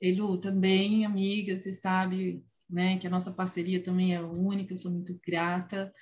Elu, 0.00 0.38
também, 0.38 1.06
amiga, 1.06 1.56
você 1.56 1.72
sabe 1.72 2.44
né, 2.68 2.98
que 2.98 3.06
a 3.06 3.10
nossa 3.10 3.32
parceria 3.32 3.82
também 3.82 4.14
é 4.14 4.20
única, 4.20 4.74
eu 4.74 4.76
sou 4.76 4.92
muito 4.92 5.18
grata. 5.26 5.92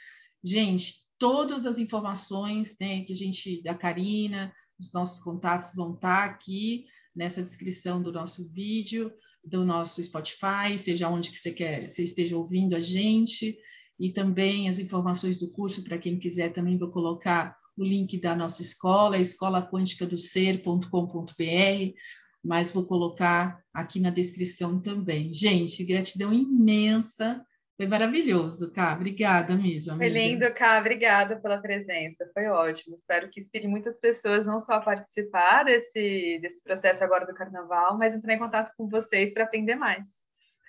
Gente, 0.42 1.06
todas 1.18 1.66
as 1.66 1.78
informações 1.78 2.76
né, 2.80 3.04
que 3.04 3.12
a 3.12 3.16
gente, 3.16 3.62
da 3.62 3.74
Karina, 3.74 4.52
os 4.78 4.92
nossos 4.92 5.22
contatos 5.22 5.72
vão 5.74 5.94
estar 5.94 6.24
aqui 6.24 6.86
nessa 7.14 7.42
descrição 7.42 8.02
do 8.02 8.12
nosso 8.12 8.48
vídeo, 8.50 9.12
do 9.44 9.64
nosso 9.64 10.02
Spotify, 10.02 10.76
seja 10.76 11.08
onde 11.08 11.30
que 11.30 11.38
você 11.38 11.52
quer, 11.52 11.82
você 11.82 12.02
esteja 12.02 12.36
ouvindo 12.36 12.74
a 12.74 12.80
gente, 12.80 13.56
e 13.98 14.10
também 14.10 14.68
as 14.68 14.78
informações 14.78 15.38
do 15.38 15.50
curso, 15.52 15.82
para 15.84 15.98
quem 15.98 16.18
quiser, 16.18 16.52
também 16.52 16.78
vou 16.78 16.90
colocar 16.90 17.56
o 17.76 17.84
link 17.84 18.18
da 18.18 18.34
nossa 18.34 18.62
escola, 18.62 19.18
escolaquânticadoser.com.br, 19.18 21.94
mas 22.42 22.72
vou 22.72 22.86
colocar 22.86 23.62
aqui 23.72 24.00
na 24.00 24.10
descrição 24.10 24.80
também. 24.80 25.32
Gente, 25.32 25.84
gratidão 25.84 26.32
imensa 26.32 27.40
foi 27.76 27.88
maravilhoso, 27.88 28.70
Cá. 28.70 28.94
Obrigada 28.94 29.56
mesmo. 29.56 29.94
Amiga. 29.94 29.98
Foi 29.98 30.08
lindo, 30.08 30.54
Cá. 30.54 30.78
Obrigada 30.78 31.40
pela 31.40 31.58
presença. 31.58 32.30
Foi 32.32 32.46
ótimo. 32.46 32.94
Espero 32.94 33.28
que 33.28 33.40
inspire 33.40 33.66
muitas 33.66 33.98
pessoas 33.98 34.46
não 34.46 34.60
só 34.60 34.74
a 34.74 34.80
participar 34.80 35.64
desse, 35.64 36.38
desse 36.40 36.62
processo 36.62 37.02
agora 37.02 37.26
do 37.26 37.34
carnaval, 37.34 37.98
mas 37.98 38.14
entrar 38.14 38.34
em 38.34 38.38
contato 38.38 38.72
com 38.76 38.88
vocês 38.88 39.34
para 39.34 39.44
aprender 39.44 39.74
mais. 39.74 40.24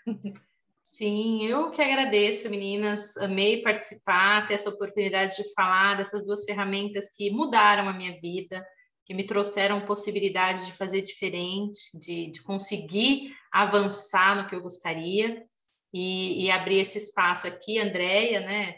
Sim, 0.84 1.46
eu 1.46 1.70
que 1.70 1.82
agradeço, 1.82 2.50
meninas. 2.50 3.18
Amei 3.18 3.62
participar, 3.62 4.48
ter 4.48 4.56
essa 4.56 4.70
oportunidade 4.70 5.36
de 5.36 5.54
falar 5.54 5.98
dessas 5.98 6.26
duas 6.26 6.44
ferramentas 6.44 7.14
que 7.16 7.30
mudaram 7.30 7.88
a 7.88 7.94
minha 7.94 8.20
vida, 8.20 8.66
que 9.06 9.14
me 9.14 9.26
trouxeram 9.26 9.86
possibilidade 9.86 10.66
de 10.66 10.74
fazer 10.74 11.02
diferente, 11.02 12.00
de, 12.00 12.32
de 12.32 12.42
conseguir 12.42 13.32
avançar 13.52 14.36
no 14.36 14.48
que 14.48 14.56
eu 14.56 14.62
gostaria 14.62 15.44
e, 15.96 16.44
e 16.44 16.52
abrir 16.52 16.80
esse 16.80 16.98
espaço 16.98 17.48
aqui, 17.48 17.80
Andréia, 17.80 18.42
né? 18.42 18.76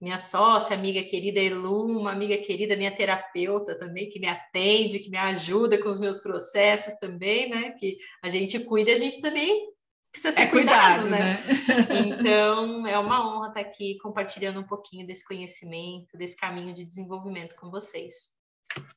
Minha 0.00 0.18
sócia, 0.18 0.74
amiga 0.76 1.00
querida 1.04 1.38
Elu, 1.38 1.86
uma 1.86 2.10
amiga 2.10 2.36
querida, 2.36 2.76
minha 2.76 2.92
terapeuta 2.92 3.78
também, 3.78 4.08
que 4.08 4.18
me 4.18 4.26
atende, 4.26 4.98
que 4.98 5.08
me 5.08 5.18
ajuda 5.18 5.80
com 5.80 5.88
os 5.88 6.00
meus 6.00 6.18
processos 6.18 6.94
também, 6.98 7.48
né? 7.48 7.76
Que 7.78 7.96
a 8.20 8.28
gente 8.28 8.58
cuida, 8.58 8.90
a 8.90 8.96
gente 8.96 9.20
também 9.20 9.68
precisa 10.10 10.32
ser 10.32 10.42
é 10.42 10.46
cuidado, 10.46 11.02
cuidado, 11.02 11.10
né? 11.10 11.44
né? 11.44 12.18
Então, 12.18 12.84
é 12.88 12.98
uma 12.98 13.24
honra 13.24 13.48
estar 13.48 13.60
aqui 13.60 13.96
compartilhando 13.98 14.58
um 14.58 14.66
pouquinho 14.66 15.06
desse 15.06 15.24
conhecimento, 15.24 16.18
desse 16.18 16.36
caminho 16.36 16.74
de 16.74 16.84
desenvolvimento 16.84 17.54
com 17.54 17.70
vocês. 17.70 18.36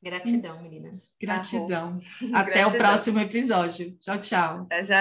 Gratidão, 0.02 0.60
meninas. 0.60 1.14
Gratidão. 1.20 2.00
Até 2.34 2.54
Gratidão. 2.54 2.68
o 2.68 2.72
próximo 2.76 3.20
episódio. 3.20 3.96
Tchau, 4.00 4.20
tchau. 4.20 4.60
Até 4.62 4.82
já. 4.82 5.00